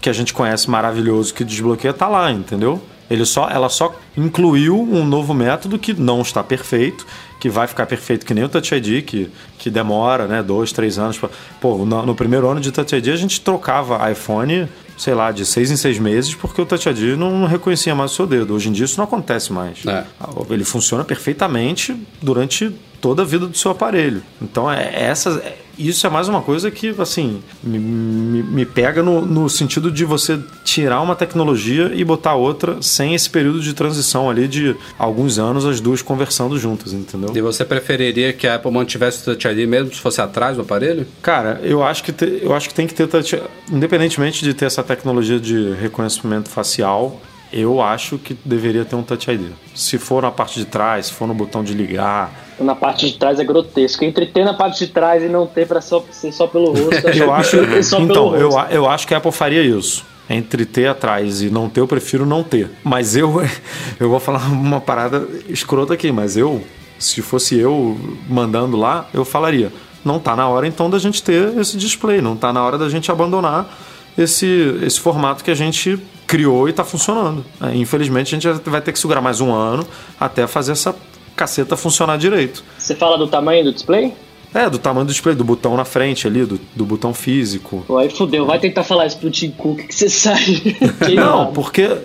que 0.00 0.08
a 0.08 0.12
gente 0.12 0.34
conhece 0.34 0.68
maravilhoso 0.68 1.32
que 1.32 1.44
desbloqueia 1.44 1.92
tá 1.92 2.08
lá, 2.08 2.30
entendeu? 2.32 2.82
Ele 3.08 3.24
só, 3.24 3.48
ela 3.48 3.68
só 3.68 3.94
incluiu 4.16 4.80
um 4.80 5.04
novo 5.04 5.32
método 5.32 5.78
que 5.78 5.94
não 5.94 6.22
está 6.22 6.42
perfeito, 6.42 7.06
que 7.38 7.48
vai 7.48 7.66
ficar 7.66 7.86
perfeito 7.86 8.26
que 8.26 8.34
nem 8.34 8.44
o 8.44 8.48
Touch 8.48 8.74
ID, 8.74 9.04
que, 9.04 9.30
que 9.58 9.70
demora, 9.70 10.26
né, 10.26 10.42
dois, 10.42 10.72
três 10.72 10.98
anos. 10.98 11.18
Pra... 11.18 11.28
Pô, 11.60 11.84
no, 11.84 12.04
no 12.06 12.14
primeiro 12.14 12.48
ano 12.48 12.60
de 12.60 12.72
Touch 12.72 12.94
ID 12.94 13.08
a 13.08 13.16
gente 13.16 13.40
trocava 13.40 14.10
iPhone, 14.10 14.68
sei 14.96 15.14
lá, 15.14 15.30
de 15.30 15.46
seis 15.46 15.70
em 15.70 15.76
seis 15.76 15.98
meses, 15.98 16.34
porque 16.34 16.60
o 16.60 16.66
Touch 16.66 16.88
ID 16.88 17.16
não 17.16 17.46
reconhecia 17.46 17.94
mais 17.94 18.12
o 18.12 18.14
seu 18.14 18.26
dedo. 18.26 18.54
Hoje 18.54 18.68
em 18.68 18.72
dia 18.72 18.84
isso 18.84 18.98
não 18.98 19.04
acontece 19.04 19.52
mais. 19.52 19.84
É. 19.86 20.04
Ele 20.50 20.64
funciona 20.64 21.04
perfeitamente 21.04 21.96
durante 22.20 22.74
toda 23.00 23.22
a 23.22 23.24
vida 23.24 23.46
do 23.46 23.56
seu 23.56 23.70
aparelho. 23.70 24.22
Então, 24.42 24.70
é, 24.70 24.90
essa, 24.94 25.30
é- 25.44 25.56
isso 25.78 26.06
é 26.06 26.10
mais 26.10 26.28
uma 26.28 26.42
coisa 26.42 26.70
que, 26.70 26.94
assim, 26.98 27.40
me, 27.62 27.78
me- 27.78 28.42
me 28.42 28.66
pega 28.66 29.02
no, 29.02 29.24
no 29.24 29.48
sentido 29.48 29.90
de 29.90 30.04
você 30.04 30.38
tirar 30.64 31.00
uma 31.00 31.14
tecnologia 31.14 31.90
e 31.94 32.04
botar 32.04 32.34
outra 32.34 32.82
sem 32.82 33.14
esse 33.14 33.30
período 33.30 33.60
de 33.60 33.72
transição 33.74 34.28
ali 34.28 34.48
de 34.48 34.74
alguns 34.98 35.38
anos, 35.38 35.64
as 35.64 35.80
duas 35.80 36.02
conversando 36.02 36.58
juntas, 36.58 36.92
entendeu? 36.92 37.30
E 37.34 37.40
você 37.40 37.64
preferiria 37.64 38.32
que 38.32 38.46
a 38.46 38.56
Apple 38.56 38.70
mantivesse 38.72 39.20
o 39.22 39.24
Touch 39.34 39.46
ID 39.48 39.68
mesmo 39.68 39.94
se 39.94 40.00
fosse 40.00 40.20
atrás 40.20 40.56
do 40.56 40.62
aparelho? 40.62 41.06
Cara, 41.22 41.60
eu 41.62 41.82
acho 41.82 42.02
que 42.04 42.12
te- 42.12 42.40
eu 42.42 42.54
acho 42.54 42.68
que 42.68 42.74
tem 42.74 42.86
que 42.86 42.94
ter 42.94 43.06
touch, 43.06 43.40
independentemente 43.70 44.42
de 44.44 44.52
ter 44.54 44.64
essa 44.66 44.82
tecnologia 44.82 45.38
de 45.38 45.72
reconhecimento 45.74 46.48
facial, 46.48 47.20
eu 47.52 47.80
acho 47.80 48.18
que 48.18 48.36
deveria 48.44 48.84
ter 48.84 48.94
um 48.96 49.02
Touch 49.02 49.30
ID. 49.30 49.50
Se 49.74 49.96
for 49.96 50.22
na 50.22 50.30
parte 50.30 50.58
de 50.58 50.66
trás, 50.66 51.06
se 51.06 51.12
for 51.12 51.26
no 51.26 51.32
botão 51.34 51.64
de 51.64 51.72
ligar, 51.72 52.47
Na 52.60 52.74
parte 52.74 53.10
de 53.10 53.18
trás 53.18 53.38
é 53.38 53.44
grotesco. 53.44 54.04
Entre 54.04 54.26
ter 54.26 54.44
na 54.44 54.54
parte 54.54 54.84
de 54.84 54.92
trás 54.92 55.22
e 55.22 55.28
não 55.28 55.46
ter 55.46 55.66
pra 55.66 55.80
só, 55.80 56.04
ser 56.10 56.32
só 56.32 56.46
pelo 56.46 56.72
rosto. 56.72 57.08
Eu 57.08 57.32
acho, 57.32 57.84
só 57.84 58.00
então, 58.00 58.34
eu, 58.34 58.50
rosto. 58.50 58.72
eu 58.72 58.88
acho 58.88 59.06
que 59.06 59.14
a 59.14 59.18
Apple 59.18 59.32
faria 59.32 59.62
isso. 59.62 60.04
Entre 60.28 60.66
ter 60.66 60.88
atrás 60.88 61.40
e 61.40 61.48
não 61.48 61.70
ter, 61.70 61.80
eu 61.80 61.88
prefiro 61.88 62.26
não 62.26 62.42
ter. 62.42 62.70
Mas 62.84 63.16
eu, 63.16 63.42
eu 63.98 64.10
vou 64.10 64.20
falar 64.20 64.46
uma 64.50 64.80
parada 64.80 65.26
escrota 65.48 65.94
aqui, 65.94 66.12
mas 66.12 66.36
eu, 66.36 66.62
se 66.98 67.22
fosse 67.22 67.58
eu 67.58 67.98
mandando 68.28 68.76
lá, 68.76 69.08
eu 69.14 69.24
falaria: 69.24 69.72
não 70.04 70.18
tá 70.18 70.36
na 70.36 70.48
hora 70.48 70.66
então 70.66 70.90
da 70.90 70.98
gente 70.98 71.22
ter 71.22 71.56
esse 71.58 71.76
display, 71.76 72.20
não 72.20 72.36
tá 72.36 72.52
na 72.52 72.64
hora 72.64 72.76
da 72.76 72.88
gente 72.88 73.10
abandonar 73.10 73.72
esse, 74.18 74.78
esse 74.82 74.98
formato 74.98 75.44
que 75.44 75.50
a 75.50 75.54
gente 75.54 75.98
criou 76.26 76.68
e 76.68 76.72
tá 76.72 76.84
funcionando. 76.84 77.44
É, 77.60 77.74
Infelizmente, 77.74 78.34
a 78.34 78.38
gente 78.38 78.68
vai 78.68 78.80
ter 78.80 78.92
que 78.92 78.98
segurar 78.98 79.20
mais 79.20 79.40
um 79.40 79.52
ano 79.52 79.86
até 80.20 80.46
fazer 80.46 80.72
essa 80.72 80.94
caceta 81.38 81.76
funcionar 81.76 82.18
direito. 82.18 82.62
Você 82.76 82.94
fala 82.94 83.16
do 83.16 83.26
tamanho 83.28 83.64
do 83.64 83.72
display? 83.72 84.12
É, 84.52 84.68
do 84.68 84.78
tamanho 84.78 85.06
do 85.06 85.10
display, 85.12 85.34
do 85.34 85.44
botão 85.44 85.76
na 85.76 85.84
frente 85.84 86.26
ali, 86.26 86.44
do, 86.44 86.58
do 86.74 86.84
botão 86.84 87.12
físico. 87.14 87.84
Aí 87.98 88.10
fudeu. 88.10 88.44
Vai 88.46 88.58
tentar 88.58 88.82
falar 88.82 89.06
isso 89.06 89.18
pro 89.18 89.30
Tim 89.30 89.50
Cook 89.50 89.80
que 89.86 89.94
você 89.94 90.08
sai. 90.08 90.42
Não, 91.14 91.52
porque, 91.52 91.98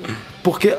porque 0.44 0.76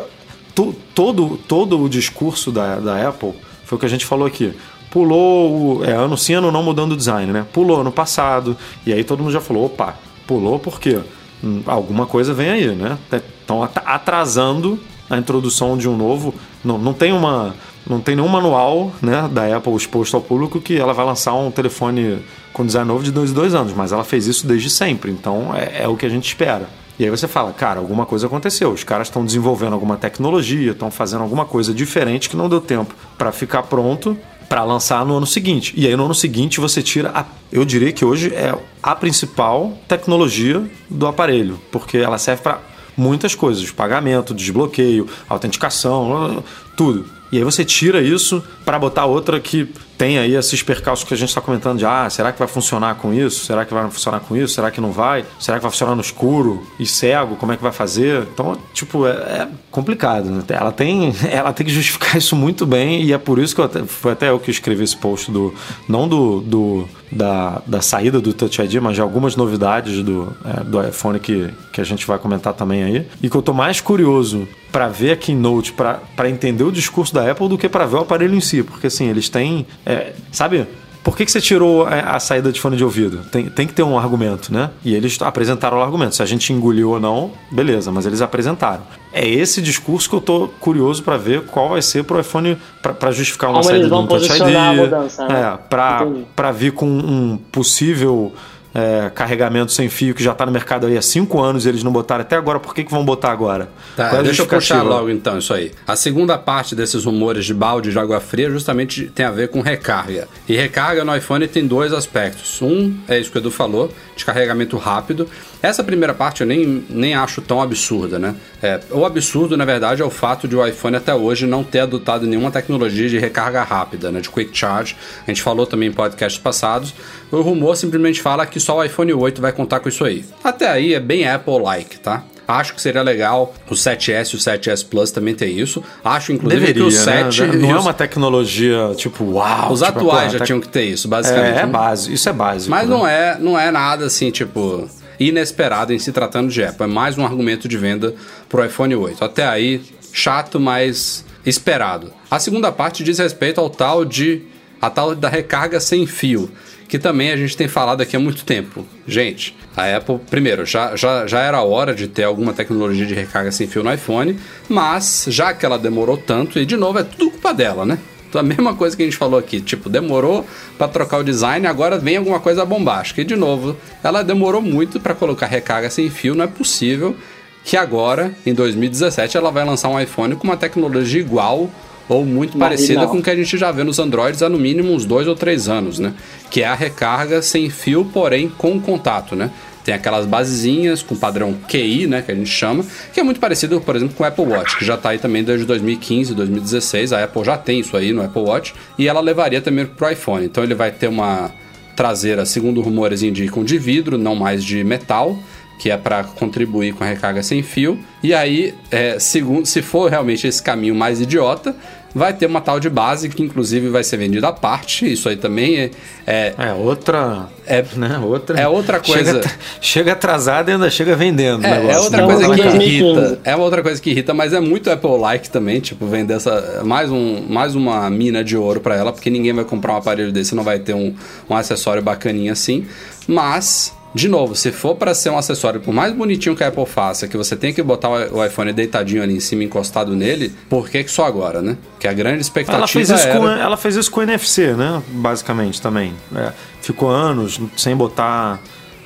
to- 0.54 0.74
todo, 0.94 1.38
todo 1.48 1.80
o 1.82 1.88
discurso 1.88 2.52
da, 2.52 2.76
da 2.76 3.08
Apple 3.08 3.32
foi 3.64 3.76
o 3.76 3.78
que 3.78 3.86
a 3.86 3.88
gente 3.88 4.04
falou 4.04 4.26
aqui. 4.26 4.52
Pulou, 4.90 5.78
o- 5.78 5.84
é, 5.84 5.92
ano 5.92 6.16
sim, 6.18 6.34
ano 6.34 6.52
não 6.52 6.62
mudando 6.62 6.92
o 6.92 6.96
design, 6.96 7.32
né? 7.32 7.46
Pulou 7.52 7.80
ano 7.80 7.90
passado, 7.90 8.56
e 8.86 8.92
aí 8.92 9.02
todo 9.02 9.20
mundo 9.22 9.32
já 9.32 9.40
falou, 9.40 9.64
opa, 9.64 9.96
pulou 10.26 10.58
por 10.58 10.78
quê? 10.78 11.00
Hum, 11.42 11.62
Alguma 11.66 12.04
coisa 12.06 12.32
vem 12.34 12.50
aí, 12.50 12.66
né? 12.74 12.98
Estão 13.10 13.62
atrasando 13.62 14.78
a 15.08 15.16
introdução 15.16 15.76
de 15.78 15.88
um 15.88 15.96
novo. 15.96 16.34
Não, 16.64 16.76
não 16.78 16.92
tem 16.92 17.10
uma. 17.12 17.54
Não 17.86 18.00
tem 18.00 18.16
nenhum 18.16 18.28
manual 18.28 18.92
né, 19.02 19.28
da 19.30 19.56
Apple 19.56 19.74
exposto 19.74 20.14
ao 20.14 20.22
público 20.22 20.60
que 20.60 20.76
ela 20.78 20.94
vai 20.94 21.04
lançar 21.04 21.34
um 21.34 21.50
telefone 21.50 22.22
com 22.52 22.64
design 22.64 22.88
novo 22.88 23.02
de 23.02 23.10
dois 23.10 23.30
em 23.30 23.34
dois 23.34 23.54
anos, 23.54 23.72
mas 23.74 23.92
ela 23.92 24.04
fez 24.04 24.26
isso 24.26 24.46
desde 24.46 24.70
sempre, 24.70 25.10
então 25.10 25.54
é, 25.54 25.82
é 25.82 25.88
o 25.88 25.96
que 25.96 26.06
a 26.06 26.08
gente 26.08 26.26
espera. 26.26 26.68
E 26.98 27.04
aí 27.04 27.10
você 27.10 27.26
fala, 27.26 27.52
cara, 27.52 27.80
alguma 27.80 28.06
coisa 28.06 28.28
aconteceu. 28.28 28.70
Os 28.70 28.84
caras 28.84 29.08
estão 29.08 29.24
desenvolvendo 29.24 29.72
alguma 29.72 29.96
tecnologia, 29.96 30.70
estão 30.70 30.90
fazendo 30.90 31.22
alguma 31.22 31.44
coisa 31.44 31.74
diferente 31.74 32.30
que 32.30 32.36
não 32.36 32.48
deu 32.48 32.60
tempo 32.60 32.94
para 33.18 33.32
ficar 33.32 33.64
pronto 33.64 34.16
para 34.48 34.62
lançar 34.62 35.04
no 35.04 35.16
ano 35.16 35.26
seguinte. 35.26 35.74
E 35.76 35.86
aí 35.86 35.96
no 35.96 36.04
ano 36.04 36.14
seguinte 36.14 36.60
você 36.60 36.82
tira 36.82 37.10
a, 37.12 37.24
eu 37.50 37.64
diria 37.64 37.92
que 37.92 38.04
hoje 38.04 38.32
é 38.32 38.56
a 38.80 38.94
principal 38.94 39.72
tecnologia 39.88 40.64
do 40.88 41.06
aparelho, 41.08 41.60
porque 41.72 41.98
ela 41.98 42.18
serve 42.18 42.42
para 42.42 42.60
muitas 42.96 43.34
coisas, 43.34 43.68
pagamento, 43.72 44.32
desbloqueio, 44.32 45.08
autenticação, 45.28 46.44
tudo. 46.76 47.06
E 47.34 47.38
aí 47.38 47.42
você 47.42 47.64
tira 47.64 48.00
isso 48.00 48.44
para 48.64 48.78
botar 48.78 49.06
outra 49.06 49.40
que 49.40 49.68
tem 49.96 50.18
aí 50.18 50.34
esses 50.34 50.62
percalços 50.62 51.06
que 51.06 51.14
a 51.14 51.16
gente 51.16 51.28
está 51.28 51.40
comentando 51.40 51.78
de 51.78 51.86
ah, 51.86 52.08
será 52.10 52.32
que 52.32 52.38
vai 52.38 52.48
funcionar 52.48 52.94
com 52.96 53.12
isso? 53.12 53.44
Será 53.44 53.64
que 53.64 53.72
vai 53.72 53.88
funcionar 53.90 54.20
com 54.20 54.36
isso? 54.36 54.54
Será 54.54 54.70
que 54.70 54.80
não 54.80 54.92
vai? 54.92 55.24
Será 55.38 55.58
que 55.58 55.62
vai 55.62 55.70
funcionar 55.70 55.94
no 55.94 56.00
escuro 56.00 56.66
e 56.78 56.86
cego? 56.86 57.36
Como 57.36 57.52
é 57.52 57.56
que 57.56 57.62
vai 57.62 57.72
fazer? 57.72 58.26
Então, 58.32 58.56
tipo, 58.72 59.06
é, 59.06 59.10
é 59.10 59.48
complicado. 59.70 60.30
Né? 60.30 60.42
Ela 60.48 60.72
tem, 60.72 61.14
ela 61.30 61.52
tem 61.52 61.66
que 61.66 61.72
justificar 61.72 62.16
isso 62.16 62.34
muito 62.36 62.66
bem 62.66 63.02
e 63.02 63.12
é 63.12 63.18
por 63.18 63.38
isso 63.38 63.54
que 63.54 63.60
eu 63.60 63.64
até, 63.64 63.84
foi 63.84 64.12
até 64.12 64.30
eu 64.30 64.38
que 64.38 64.50
escrevi 64.50 64.84
esse 64.84 64.96
post 64.96 65.30
do 65.30 65.54
não 65.88 66.08
do, 66.08 66.40
do 66.40 66.88
da, 67.10 67.62
da 67.66 67.80
saída 67.80 68.20
do 68.20 68.32
Touch 68.32 68.60
ID, 68.60 68.74
mas 68.76 68.94
de 68.94 69.00
algumas 69.00 69.36
novidades 69.36 70.02
do, 70.02 70.34
é, 70.44 70.64
do 70.64 70.82
iPhone 70.86 71.18
que, 71.20 71.48
que 71.72 71.80
a 71.80 71.84
gente 71.84 72.06
vai 72.06 72.18
comentar 72.18 72.52
também 72.52 72.82
aí. 72.82 73.06
E 73.22 73.30
que 73.30 73.36
eu 73.36 73.42
tô 73.42 73.52
mais 73.52 73.80
curioso 73.80 74.48
para 74.74 74.88
ver 74.88 75.12
a 75.12 75.16
Keynote, 75.16 75.72
para 75.72 76.28
entender 76.28 76.64
o 76.64 76.72
discurso 76.72 77.14
da 77.14 77.30
Apple 77.30 77.48
do 77.48 77.56
que 77.56 77.68
para 77.68 77.86
ver 77.86 77.94
o 77.94 78.00
aparelho 78.00 78.34
em 78.34 78.40
si, 78.40 78.60
porque 78.64 78.88
assim, 78.88 79.08
eles 79.08 79.28
têm, 79.28 79.64
é, 79.86 80.12
sabe? 80.32 80.66
Por 81.04 81.14
que, 81.14 81.26
que 81.26 81.30
você 81.30 81.40
tirou 81.40 81.86
a, 81.86 82.16
a, 82.16 82.18
saída 82.18 82.50
de 82.50 82.58
fone 82.58 82.78
de 82.78 82.82
ouvido? 82.82 83.18
Tem, 83.30 83.50
tem 83.50 83.66
que 83.66 83.74
ter 83.74 83.82
um 83.82 83.98
argumento, 83.98 84.50
né? 84.50 84.70
E 84.82 84.94
eles 84.94 85.20
apresentaram 85.20 85.76
o 85.76 85.82
argumento. 85.82 86.14
Se 86.14 86.22
a 86.22 86.26
gente 86.26 86.50
engoliu 86.50 86.92
ou 86.92 87.00
não, 87.00 87.30
beleza, 87.50 87.92
mas 87.92 88.06
eles 88.06 88.22
apresentaram. 88.22 88.82
É 89.12 89.28
esse 89.28 89.60
discurso 89.60 90.08
que 90.08 90.16
eu 90.16 90.20
tô 90.22 90.48
curioso 90.58 91.02
para 91.02 91.18
ver 91.18 91.42
qual 91.42 91.68
vai 91.68 91.82
ser 91.82 92.04
pro 92.04 92.18
iPhone 92.18 92.56
para 92.80 93.12
justificar 93.12 93.50
uma 93.50 93.60
Como 93.60 93.64
saída 93.64 93.80
eles 93.80 93.90
vão 93.90 94.04
do 94.04 94.08
Touch 94.08 94.24
ID. 94.24 94.30
posicionar 94.30 94.70
a 94.70 94.72
mudança, 94.72 95.28
né? 95.28 95.40
É, 95.40 95.58
para 95.68 96.52
vir 96.52 96.72
com 96.72 96.86
um 96.86 97.38
possível 97.52 98.32
é, 98.74 99.10
carregamento 99.14 99.70
sem 99.70 99.88
fio 99.88 100.14
que 100.14 100.22
já 100.22 100.32
está 100.32 100.44
no 100.44 100.50
mercado 100.50 100.86
aí 100.86 100.98
há 100.98 101.02
cinco 101.02 101.40
anos 101.40 101.64
e 101.64 101.68
eles 101.68 101.84
não 101.84 101.92
botaram 101.92 102.22
até 102.22 102.36
agora, 102.36 102.58
por 102.58 102.74
que, 102.74 102.82
que 102.82 102.90
vão 102.90 103.04
botar 103.04 103.30
agora? 103.30 103.68
Tá, 103.96 104.18
é 104.18 104.22
deixa 104.22 104.42
eu 104.42 104.46
puxar 104.46 104.82
logo 104.82 105.08
então 105.08 105.38
isso 105.38 105.54
aí. 105.54 105.70
A 105.86 105.94
segunda 105.94 106.36
parte 106.36 106.74
desses 106.74 107.04
rumores 107.04 107.44
de 107.44 107.54
balde 107.54 107.92
de 107.92 107.98
água 107.98 108.20
fria 108.20 108.50
justamente 108.50 109.06
tem 109.14 109.24
a 109.24 109.30
ver 109.30 109.48
com 109.48 109.60
recarga. 109.60 110.26
E 110.48 110.56
recarga 110.56 111.04
no 111.04 111.16
iPhone 111.16 111.46
tem 111.46 111.66
dois 111.66 111.92
aspectos. 111.92 112.60
Um 112.60 112.96
é 113.06 113.18
isso 113.18 113.30
que 113.30 113.38
o 113.38 113.40
Edu 113.40 113.50
falou, 113.50 113.92
de 114.16 114.24
carregamento 114.24 114.76
rápido. 114.76 115.28
Essa 115.62 115.82
primeira 115.82 116.12
parte 116.12 116.42
eu 116.42 116.46
nem, 116.46 116.84
nem 116.90 117.14
acho 117.14 117.40
tão 117.40 117.62
absurda, 117.62 118.18
né? 118.18 118.34
É, 118.62 118.80
o 118.90 119.04
absurdo, 119.06 119.56
na 119.56 119.64
verdade, 119.64 120.02
é 120.02 120.04
o 120.04 120.10
fato 120.10 120.46
de 120.46 120.54
o 120.54 120.66
iPhone 120.66 120.96
até 120.96 121.14
hoje 121.14 121.46
não 121.46 121.64
ter 121.64 121.80
adotado 121.80 122.26
nenhuma 122.26 122.50
tecnologia 122.50 123.08
de 123.08 123.18
recarga 123.18 123.62
rápida, 123.62 124.10
né? 124.10 124.20
De 124.20 124.28
quick 124.28 124.56
charge. 124.56 124.96
A 125.26 125.30
gente 125.30 125.40
falou 125.40 125.66
também 125.66 125.88
em 125.88 125.92
podcasts 125.92 126.40
passados. 126.40 126.94
O 127.30 127.40
rumor 127.40 127.76
simplesmente 127.76 128.20
fala 128.20 128.44
que 128.44 128.60
só 128.64 128.78
o 128.78 128.84
iPhone 128.84 129.12
8 129.12 129.40
vai 129.40 129.52
contar 129.52 129.80
com 129.80 129.88
isso 129.88 130.04
aí. 130.04 130.24
Até 130.42 130.68
aí 130.68 130.94
é 130.94 131.00
bem 131.00 131.28
Apple-like, 131.28 131.98
tá? 132.00 132.24
Acho 132.46 132.74
que 132.74 132.80
seria 132.82 133.00
legal 133.02 133.54
o 133.70 133.74
7S 133.74 134.34
e 134.34 134.36
o 134.36 134.38
7S 134.38 134.86
Plus 134.86 135.10
também 135.10 135.34
ter 135.34 135.46
isso. 135.46 135.82
Acho, 136.04 136.30
inclusive, 136.32 136.60
Deveria, 136.60 136.82
que 136.82 136.88
o 136.88 136.92
7. 136.92 137.42
né? 137.42 137.56
Não 137.56 137.70
é 137.70 137.78
uma 137.78 137.94
tecnologia 137.94 138.92
tipo, 138.96 139.24
uau. 139.24 139.72
Os 139.72 139.80
tipo, 139.80 139.98
atuais 139.98 140.32
já 140.32 140.38
tec- 140.38 140.46
tinham 140.46 140.60
que 140.60 140.68
ter 140.68 140.84
isso, 140.84 141.08
basicamente. 141.08 141.56
É, 141.56 141.60
é 141.60 141.66
né? 141.66 141.72
base, 141.72 142.12
isso 142.12 142.28
é 142.28 142.32
básico. 142.34 142.70
Mas 142.70 142.86
né? 142.88 142.94
não 142.94 143.06
é, 143.06 143.38
não 143.40 143.58
é 143.58 143.70
nada 143.70 144.04
assim, 144.04 144.30
tipo, 144.30 144.86
inesperado 145.18 145.92
em 145.94 145.98
se 145.98 146.12
tratando 146.12 146.50
de 146.50 146.62
Apple. 146.62 146.84
É 146.84 146.86
mais 146.86 147.16
um 147.16 147.24
argumento 147.24 147.66
de 147.66 147.78
venda 147.78 148.14
pro 148.48 148.62
iPhone 148.64 148.94
8. 148.94 149.24
Até 149.24 149.46
aí, 149.46 149.80
chato, 150.12 150.60
mas 150.60 151.24
esperado. 151.46 152.12
A 152.30 152.38
segunda 152.38 152.70
parte 152.70 153.02
diz 153.02 153.18
respeito 153.18 153.58
ao 153.60 153.70
tal 153.70 154.04
de 154.04 154.42
a 154.82 154.90
tal 154.90 155.14
da 155.14 155.30
recarga 155.30 155.80
sem 155.80 156.06
fio, 156.06 156.50
que 156.94 156.98
também 157.00 157.32
a 157.32 157.36
gente 157.36 157.56
tem 157.56 157.66
falado 157.66 158.02
aqui 158.02 158.14
há 158.14 158.20
muito 158.20 158.44
tempo. 158.44 158.86
Gente, 159.04 159.56
a 159.76 159.96
Apple, 159.96 160.20
primeiro, 160.30 160.64
já, 160.64 160.94
já, 160.94 161.26
já 161.26 161.40
era 161.40 161.60
hora 161.60 161.92
de 161.92 162.06
ter 162.06 162.22
alguma 162.22 162.52
tecnologia 162.52 163.04
de 163.04 163.12
recarga 163.12 163.50
sem 163.50 163.66
fio 163.66 163.82
no 163.82 163.92
iPhone, 163.92 164.38
mas 164.68 165.26
já 165.26 165.52
que 165.52 165.66
ela 165.66 165.76
demorou 165.76 166.16
tanto, 166.16 166.56
e 166.56 166.64
de 166.64 166.76
novo, 166.76 167.00
é 167.00 167.02
tudo 167.02 167.32
culpa 167.32 167.52
dela, 167.52 167.84
né? 167.84 167.98
Então, 168.28 168.40
a 168.40 168.44
mesma 168.44 168.76
coisa 168.76 168.96
que 168.96 169.02
a 169.02 169.06
gente 169.06 169.16
falou 169.16 169.40
aqui, 169.40 169.60
tipo, 169.60 169.88
demorou 169.88 170.46
para 170.78 170.86
trocar 170.86 171.18
o 171.18 171.24
design, 171.24 171.66
agora 171.66 171.98
vem 171.98 172.16
alguma 172.16 172.38
coisa 172.38 172.64
bombástica. 172.64 173.22
E 173.22 173.24
de 173.24 173.34
novo, 173.34 173.76
ela 174.00 174.22
demorou 174.22 174.62
muito 174.62 175.00
para 175.00 175.16
colocar 175.16 175.46
recarga 175.46 175.90
sem 175.90 176.08
fio, 176.08 176.36
não 176.36 176.44
é 176.44 176.48
possível 176.48 177.16
que 177.64 177.76
agora, 177.76 178.32
em 178.46 178.54
2017, 178.54 179.36
ela 179.36 179.50
vai 179.50 179.64
lançar 179.64 179.88
um 179.88 179.98
iPhone 179.98 180.36
com 180.36 180.44
uma 180.44 180.56
tecnologia 180.56 181.20
igual 181.20 181.68
ou 182.08 182.24
muito 182.24 182.58
Mas 182.58 182.68
parecida 182.68 183.06
com 183.06 183.18
o 183.18 183.22
que 183.22 183.30
a 183.30 183.36
gente 183.36 183.56
já 183.56 183.70
vê 183.72 183.84
nos 183.84 183.98
Androids 183.98 184.42
há 184.42 184.48
no 184.48 184.58
mínimo 184.58 184.92
uns 184.92 185.04
dois 185.04 185.26
ou 185.26 185.34
três 185.34 185.68
anos, 185.68 185.98
né? 185.98 186.14
Que 186.50 186.62
é 186.62 186.66
a 186.66 186.74
recarga 186.74 187.40
sem 187.42 187.70
fio, 187.70 188.04
porém 188.04 188.48
com 188.48 188.80
contato, 188.80 189.34
né? 189.34 189.50
Tem 189.84 189.94
aquelas 189.94 190.24
basezinhas 190.24 191.02
com 191.02 191.14
padrão 191.14 191.54
QI, 191.68 192.06
né, 192.06 192.22
que 192.22 192.32
a 192.32 192.34
gente 192.34 192.48
chama, 192.48 192.82
que 193.12 193.20
é 193.20 193.22
muito 193.22 193.38
parecido, 193.38 193.78
por 193.82 193.94
exemplo, 193.94 194.16
com 194.16 194.22
o 194.22 194.26
Apple 194.26 194.46
Watch, 194.46 194.78
que 194.78 194.84
já 194.84 194.94
está 194.94 195.10
aí 195.10 195.18
também 195.18 195.44
desde 195.44 195.66
2015, 195.66 196.34
2016. 196.34 197.12
A 197.12 197.22
Apple 197.22 197.44
já 197.44 197.58
tem 197.58 197.80
isso 197.80 197.94
aí 197.94 198.10
no 198.10 198.22
Apple 198.22 198.40
Watch 198.40 198.74
e 198.98 199.06
ela 199.06 199.20
levaria 199.20 199.60
também 199.60 199.84
pro 199.84 200.10
iPhone. 200.10 200.46
Então 200.46 200.64
ele 200.64 200.74
vai 200.74 200.90
ter 200.90 201.06
uma 201.06 201.50
traseira, 201.94 202.46
segundo 202.46 202.80
rumores 202.80 203.22
indicam, 203.22 203.62
de 203.62 203.76
vidro, 203.76 204.16
não 204.16 204.34
mais 204.34 204.64
de 204.64 204.82
metal, 204.82 205.38
que 205.78 205.90
é 205.90 205.96
para 205.96 206.24
contribuir 206.24 206.92
com 206.94 207.04
a 207.04 207.06
recarga 207.06 207.42
sem 207.42 207.62
fio. 207.62 207.98
E 208.22 208.32
aí, 208.32 208.74
é, 208.90 209.18
segundo, 209.18 209.66
se 209.66 209.82
for 209.82 210.10
realmente 210.10 210.46
esse 210.46 210.62
caminho 210.62 210.94
mais 210.94 211.20
idiota, 211.20 211.74
vai 212.16 212.32
ter 212.32 212.46
uma 212.46 212.60
tal 212.60 212.78
de 212.78 212.88
base 212.88 213.28
que 213.28 213.42
inclusive 213.42 213.88
vai 213.88 214.04
ser 214.04 214.16
vendida 214.16 214.46
à 214.48 214.52
parte. 214.52 215.12
Isso 215.12 215.28
aí 215.28 215.36
também 215.36 215.76
é, 215.76 215.90
é, 216.24 216.54
É 216.56 216.72
outra. 216.72 217.48
É- 217.66 217.84
né? 217.96 218.18
outra. 218.22 218.58
é 218.60 218.68
outra 218.68 219.00
coisa- 219.00 219.42
Chega, 219.42 219.54
chega 219.80 220.12
atrasado 220.12 220.68
e 220.68 220.72
ainda 220.74 220.88
chega 220.88 221.16
vendendo. 221.16 221.62
o 221.62 221.66
É, 221.66 221.70
negócio, 221.70 221.90
é 221.90 221.98
outra 222.00 222.20
né? 222.20 222.26
coisa 222.26 222.44
que 222.44 222.52
em 222.60 222.62
2015. 222.62 222.94
irrita. 222.94 223.40
É 223.44 223.56
outra 223.56 223.82
coisa 223.82 224.00
que 224.00 224.10
irrita, 224.10 224.32
mas 224.32 224.52
é 224.52 224.60
muito 224.60 224.88
Apple-like 224.92 225.50
também, 225.50 225.80
tipo, 225.80 226.06
vender 226.06 226.34
essa 226.34 226.82
mais 226.84 227.10
um 227.10 227.42
mais 227.48 227.74
uma 227.74 228.08
mina 228.10 228.44
de 228.44 228.56
ouro 228.56 228.78
pra 228.80 228.94
ela, 228.94 229.12
porque 229.12 229.28
ninguém 229.28 229.52
vai 229.52 229.64
comprar 229.64 229.94
um 229.94 229.96
aparelho 229.96 230.30
desse, 230.30 230.54
não 230.54 230.62
vai 230.62 230.78
ter 230.78 230.94
um, 230.94 231.12
um 231.50 231.56
acessório 231.56 232.00
bacaninha 232.00 232.52
assim. 232.52 232.86
Mas 233.26 233.92
de 234.14 234.28
novo, 234.28 234.54
se 234.54 234.70
for 234.70 234.94
pra 234.94 235.12
ser 235.12 235.30
um 235.30 235.36
acessório, 235.38 235.80
por 235.80 235.92
mais 235.92 236.12
bonitinho 236.14 236.54
que 236.54 236.62
a 236.62 236.68
Apple 236.68 236.86
faça, 236.86 237.26
que 237.26 237.36
você 237.36 237.56
tem 237.56 237.74
que 237.74 237.82
botar 237.82 238.08
o 238.08 238.38
o 238.38 238.44
iPhone 238.44 238.72
deitadinho 238.72 239.22
ali 239.22 239.34
em 239.36 239.40
cima, 239.40 239.64
encostado 239.64 240.14
nele, 240.14 240.52
por 240.68 240.88
que 240.88 241.02
que 241.02 241.10
só 241.10 241.24
agora, 241.26 241.60
né? 241.60 241.76
Que 241.98 242.06
a 242.06 242.12
grande 242.12 242.40
expectativa 242.42 242.78
Ela 242.78 242.86
fez, 242.86 243.10
isso 243.10 243.26
era... 243.28 243.38
com, 243.40 243.48
ela 243.48 243.76
fez 243.76 243.96
isso 243.96 244.10
com 244.10 244.20
o 244.20 244.22
NFC, 244.22 244.72
né? 244.74 245.02
Basicamente 245.08 245.82
também. 245.82 246.14
É, 246.34 246.52
ficou 246.80 247.10
anos 247.10 247.60
sem 247.76 247.96
botar 247.96 248.60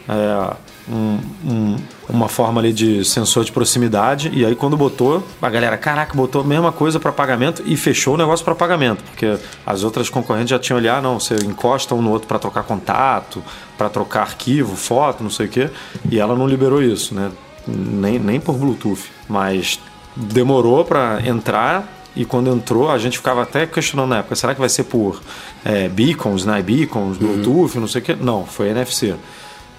é, 0.08 0.54
um- 0.92 1.18
um- 1.44 1.76
uma 2.08 2.28
forma 2.28 2.60
ali 2.60 2.72
de 2.72 3.04
sensor 3.04 3.44
de 3.44 3.52
proximidade. 3.52 4.30
E 4.32 4.44
aí 4.44 4.54
quando 4.54 4.76
botou, 4.76 5.22
a 5.40 5.50
galera, 5.50 5.76
caraca, 5.76 6.14
botou 6.14 6.42
a 6.42 6.44
mesma 6.44 6.72
coisa 6.72 6.98
para 6.98 7.12
pagamento 7.12 7.62
e 7.66 7.76
fechou 7.76 8.14
o 8.14 8.16
negócio 8.16 8.44
para 8.44 8.54
pagamento. 8.54 9.02
Porque 9.04 9.38
as 9.66 9.84
outras 9.84 10.08
concorrentes 10.08 10.50
já 10.50 10.58
tinham 10.58 10.78
ali, 10.78 10.88
ah, 10.88 11.00
não, 11.00 11.20
você 11.20 11.36
encosta 11.36 11.94
um 11.94 12.02
no 12.02 12.10
outro 12.10 12.26
para 12.26 12.38
trocar 12.38 12.62
contato, 12.62 13.42
para 13.76 13.88
trocar 13.88 14.22
arquivo, 14.22 14.76
foto, 14.76 15.22
não 15.22 15.30
sei 15.30 15.46
o 15.46 15.48
quê. 15.48 15.70
E 16.10 16.18
ela 16.18 16.34
não 16.34 16.46
liberou 16.46 16.82
isso, 16.82 17.14
né? 17.14 17.30
Nem, 17.66 18.18
nem 18.18 18.40
por 18.40 18.56
Bluetooth. 18.56 19.10
Mas 19.28 19.78
demorou 20.16 20.84
para 20.84 21.20
entrar 21.26 21.98
e 22.18 22.24
quando 22.24 22.50
entrou, 22.50 22.90
a 22.90 22.98
gente 22.98 23.16
ficava 23.16 23.42
até 23.42 23.64
questionando 23.64 24.08
na 24.08 24.18
época, 24.18 24.34
será 24.34 24.52
que 24.52 24.58
vai 24.58 24.68
ser 24.68 24.82
por 24.82 25.22
é, 25.64 25.88
beacons, 25.88 26.44
né? 26.44 26.60
Beacons, 26.60 27.16
Bluetooth, 27.16 27.78
não 27.78 27.86
sei 27.86 28.00
o 28.00 28.04
que. 28.04 28.14
Não, 28.14 28.44
foi 28.44 28.70
NFC. 28.70 29.14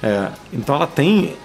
É, 0.02 0.30
então 0.54 0.76
ela 0.76 0.88
tem. 0.88 1.36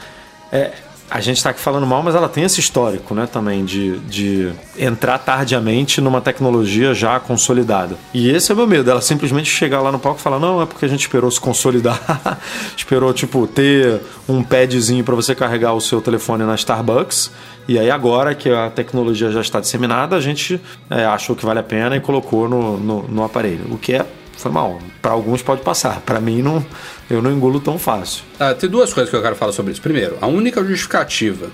É, 0.55 0.71
a 1.11 1.21
gente 1.21 1.37
está 1.37 1.51
aqui 1.51 1.61
falando 1.61 1.87
mal, 1.87 2.03
mas 2.03 2.15
ela 2.15 2.29
tem 2.29 2.45
esse 2.45 2.61
histórico, 2.61 3.15
né, 3.15 3.29
também, 3.31 3.65
de, 3.65 3.99
de 3.99 4.53
entrar 4.79 5.19
tardiamente 5.19 6.01
numa 6.01 6.21
tecnologia 6.21 6.95
já 6.95 7.21
consolidada. 7.21 7.97
E 8.13 8.31
esse 8.31 8.51
é 8.51 8.55
o 8.55 8.57
meu 8.57 8.67
medo, 8.67 8.91
ela 8.91 9.01
simplesmente 9.01 9.51
chegar 9.51 9.81
lá 9.81 9.93
no 9.93 9.99
palco 9.99 10.21
e 10.21 10.23
falar, 10.23 10.39
não, 10.39 10.63
é 10.63 10.67
porque 10.67 10.85
a 10.85 10.89
gente 10.89 11.01
esperou 11.01 11.31
se 11.31 11.41
consolidar, 11.41 12.39
esperou, 12.77 13.13
tipo, 13.13 13.47
ter 13.47 14.01
um 14.29 14.43
padzinho 14.43 15.05
para 15.05 15.15
você 15.15 15.35
carregar 15.35 15.75
o 15.75 15.81
seu 15.81 16.01
telefone 16.01 16.45
na 16.45 16.55
Starbucks, 16.55 17.31
e 17.67 17.79
aí 17.79 17.91
agora 17.91 18.35
que 18.35 18.49
a 18.49 18.71
tecnologia 18.71 19.31
já 19.31 19.41
está 19.41 19.61
disseminada, 19.61 20.17
a 20.17 20.21
gente 20.21 20.61
é, 20.89 21.05
achou 21.05 21.35
que 21.35 21.45
vale 21.45 21.59
a 21.59 21.65
pena 21.65 21.97
e 21.97 22.01
colocou 22.01 22.49
no, 22.49 22.79
no, 22.79 23.03
no 23.09 23.25
aparelho. 23.25 23.67
O 23.71 23.79
que 23.79 23.95
é 23.95 24.07
foi 24.37 24.51
mal. 24.51 24.79
Para 25.01 25.13
alguns 25.13 25.43
pode 25.43 25.63
passar. 25.63 26.01
Para 26.01 26.21
mim 26.21 26.43
não, 26.43 26.65
eu 27.09 27.23
não 27.23 27.33
engulo 27.33 27.61
tão 27.61 27.79
fácil. 27.79 28.25
Ah, 28.39 28.55
tem 28.55 28.69
duas 28.69 28.93
coisas 28.93 29.11
que 29.11 29.17
eu 29.17 29.23
quero 29.23 29.37
falar 29.37 29.53
sobre 29.53 29.73
isso. 29.73 29.83
Primeiro, 29.83 30.17
a 30.21 30.27
única 30.27 30.63
justificativa 30.65 31.51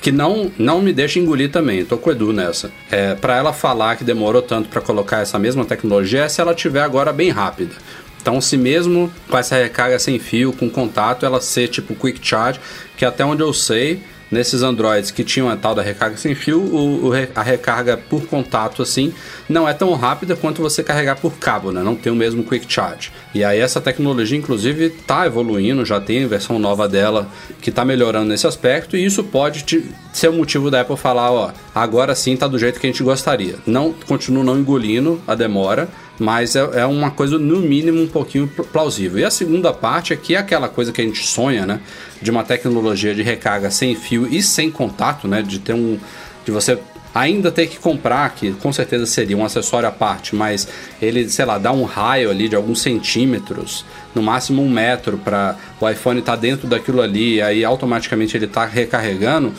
que 0.00 0.12
não, 0.12 0.52
não 0.58 0.82
me 0.82 0.92
deixa 0.92 1.18
engolir 1.18 1.50
também, 1.50 1.82
tô 1.82 1.96
com 1.96 2.10
o 2.10 2.12
Edu 2.12 2.30
nessa, 2.30 2.70
é 2.90 3.14
para 3.14 3.38
ela 3.38 3.54
falar 3.54 3.96
que 3.96 4.04
demorou 4.04 4.42
tanto 4.42 4.68
para 4.68 4.82
colocar 4.82 5.20
essa 5.20 5.38
mesma 5.38 5.64
tecnologia 5.64 6.24
é 6.24 6.28
se 6.28 6.42
ela 6.42 6.54
tiver 6.54 6.82
agora 6.82 7.10
bem 7.10 7.30
rápida. 7.30 7.74
Então, 8.20 8.38
se 8.38 8.56
mesmo 8.56 9.10
com 9.30 9.38
essa 9.38 9.56
recarga 9.56 9.98
sem 9.98 10.18
fio, 10.18 10.52
com 10.52 10.68
contato, 10.68 11.24
ela 11.24 11.40
ser 11.40 11.68
tipo 11.68 11.94
quick 11.94 12.20
charge, 12.22 12.60
que 12.98 13.04
até 13.04 13.24
onde 13.24 13.42
eu 13.42 13.52
sei, 13.54 14.02
nesses 14.30 14.62
Androids 14.62 15.10
que 15.10 15.24
tinham 15.24 15.48
a 15.48 15.56
tal 15.56 15.74
da 15.74 15.82
recarga 15.82 16.16
sem 16.16 16.34
fio, 16.34 16.60
o, 16.60 17.08
o, 17.08 17.12
a 17.34 17.42
recarga 17.42 17.96
por 17.96 18.26
contato 18.26 18.82
assim 18.82 19.12
não 19.48 19.68
é 19.68 19.72
tão 19.72 19.92
rápida 19.94 20.34
quanto 20.36 20.62
você 20.62 20.82
carregar 20.82 21.16
por 21.16 21.34
cabo, 21.34 21.70
né? 21.70 21.82
Não 21.82 21.94
tem 21.94 22.12
o 22.12 22.16
mesmo 22.16 22.44
quick 22.44 22.66
charge. 22.72 23.12
E 23.34 23.44
aí 23.44 23.60
essa 23.60 23.80
tecnologia 23.80 24.38
inclusive 24.38 24.86
está 24.86 25.26
evoluindo, 25.26 25.84
já 25.84 26.00
tem 26.00 26.26
versão 26.26 26.58
nova 26.58 26.88
dela 26.88 27.28
que 27.60 27.70
está 27.70 27.84
melhorando 27.84 28.28
nesse 28.28 28.46
aspecto 28.46 28.96
e 28.96 29.04
isso 29.04 29.22
pode 29.24 29.64
te, 29.64 29.84
ser 30.12 30.28
o 30.28 30.32
motivo 30.32 30.70
da 30.70 30.80
Apple 30.80 30.96
falar, 30.96 31.30
ó, 31.30 31.50
agora 31.74 32.14
sim 32.14 32.36
tá 32.36 32.46
do 32.46 32.58
jeito 32.58 32.80
que 32.80 32.86
a 32.86 32.90
gente 32.90 33.02
gostaria. 33.02 33.56
Não 33.66 33.92
continuo 33.92 34.44
não 34.44 34.58
engolindo 34.58 35.20
a 35.26 35.34
demora, 35.34 35.88
mas 36.18 36.54
é, 36.54 36.60
é, 36.74 36.86
uma 36.86 37.10
coisa, 37.10 37.38
no 37.38 37.60
mínimo, 37.60 38.02
um 38.02 38.06
pouquinho 38.06 38.46
plausível. 38.46 39.18
E 39.18 39.24
a 39.24 39.30
segunda 39.30 39.72
parte 39.72 40.12
é 40.12 40.16
que 40.16 40.34
é 40.34 40.38
aquela 40.38 40.68
coisa 40.68 40.92
que 40.92 41.00
a 41.00 41.04
gente 41.04 41.26
sonha, 41.26 41.66
né? 41.66 41.80
De 42.22 42.30
uma 42.30 42.44
tecnologia 42.44 43.14
de 43.14 43.22
recarga 43.22 43.70
sem 43.70 43.94
fio 43.94 44.26
e 44.26 44.42
sem 44.42 44.70
contato, 44.70 45.26
né? 45.26 45.42
De 45.42 45.58
ter 45.58 45.74
um. 45.74 45.98
de 46.44 46.50
você 46.50 46.78
ainda 47.14 47.52
ter 47.52 47.68
que 47.68 47.78
comprar, 47.78 48.34
que 48.34 48.52
com 48.52 48.72
certeza 48.72 49.06
seria 49.06 49.36
um 49.36 49.44
acessório 49.44 49.88
à 49.88 49.92
parte, 49.92 50.34
mas 50.34 50.66
ele, 51.00 51.28
sei 51.28 51.44
lá, 51.44 51.58
dá 51.58 51.70
um 51.70 51.84
raio 51.84 52.28
ali 52.28 52.48
de 52.48 52.56
alguns 52.56 52.82
centímetros, 52.82 53.84
no 54.12 54.20
máximo 54.20 54.60
um 54.60 54.68
metro, 54.68 55.16
para 55.16 55.56
o 55.80 55.88
iPhone 55.88 56.18
estar 56.18 56.32
tá 56.32 56.38
dentro 56.38 56.66
daquilo 56.66 57.00
ali, 57.00 57.40
aí 57.40 57.64
automaticamente 57.64 58.36
ele 58.36 58.46
está 58.46 58.64
recarregando 58.66 59.54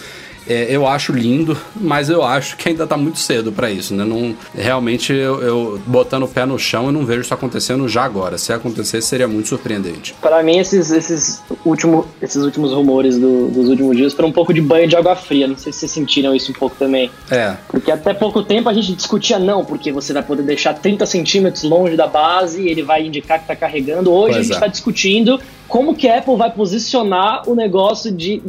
é, 0.47 0.67
eu 0.69 0.87
acho 0.87 1.11
lindo, 1.11 1.57
mas 1.75 2.09
eu 2.09 2.23
acho 2.23 2.57
que 2.57 2.69
ainda 2.69 2.83
está 2.83 2.97
muito 2.97 3.19
cedo 3.19 3.51
para 3.51 3.71
isso, 3.71 3.93
né? 3.93 4.03
Não, 4.03 4.35
realmente, 4.53 5.11
eu, 5.11 5.41
eu, 5.41 5.81
botando 5.85 6.23
o 6.23 6.27
pé 6.27 6.45
no 6.45 6.57
chão, 6.57 6.85
eu 6.87 6.91
não 6.91 7.05
vejo 7.05 7.21
isso 7.21 7.33
acontecendo 7.33 7.87
já 7.87 8.03
agora. 8.03 8.37
Se 8.37 8.53
acontecer, 8.53 9.01
seria 9.01 9.27
muito 9.27 9.49
surpreendente. 9.49 10.15
Para 10.21 10.41
mim, 10.43 10.57
esses, 10.57 10.91
esses, 10.91 11.41
último, 11.65 12.07
esses 12.21 12.43
últimos 12.43 12.71
rumores 12.71 13.17
do, 13.17 13.47
dos 13.49 13.69
últimos 13.69 13.95
dias 13.97 14.13
foram 14.13 14.29
um 14.29 14.33
pouco 14.33 14.53
de 14.53 14.61
banho 14.61 14.87
de 14.87 14.95
água 14.95 15.15
fria. 15.15 15.47
Não 15.47 15.57
sei 15.57 15.71
se 15.71 15.79
vocês 15.79 15.91
sentiram 15.91 16.35
isso 16.35 16.51
um 16.51 16.55
pouco 16.55 16.75
também. 16.77 17.09
É. 17.29 17.55
Porque 17.67 17.91
até 17.91 18.13
pouco 18.13 18.43
tempo 18.43 18.69
a 18.69 18.73
gente 18.73 18.93
discutia, 18.93 19.39
não, 19.39 19.65
porque 19.65 19.91
você 19.91 20.13
vai 20.13 20.23
poder 20.23 20.43
deixar 20.43 20.73
30 20.73 21.05
centímetros 21.05 21.63
longe 21.63 21.95
da 21.95 22.07
base 22.07 22.61
e 22.61 22.69
ele 22.69 22.83
vai 22.83 23.05
indicar 23.05 23.39
que 23.39 23.45
está 23.45 23.55
carregando. 23.55 24.11
Hoje 24.11 24.33
pois 24.33 24.37
a 24.37 24.41
gente 24.43 24.53
está 24.53 24.65
é. 24.67 24.69
discutindo 24.69 25.39
como 25.67 25.95
que 25.95 26.07
a 26.07 26.19
Apple 26.19 26.35
vai 26.35 26.51
posicionar 26.51 27.49
o 27.49 27.55
negócio 27.55 28.11
de 28.11 28.41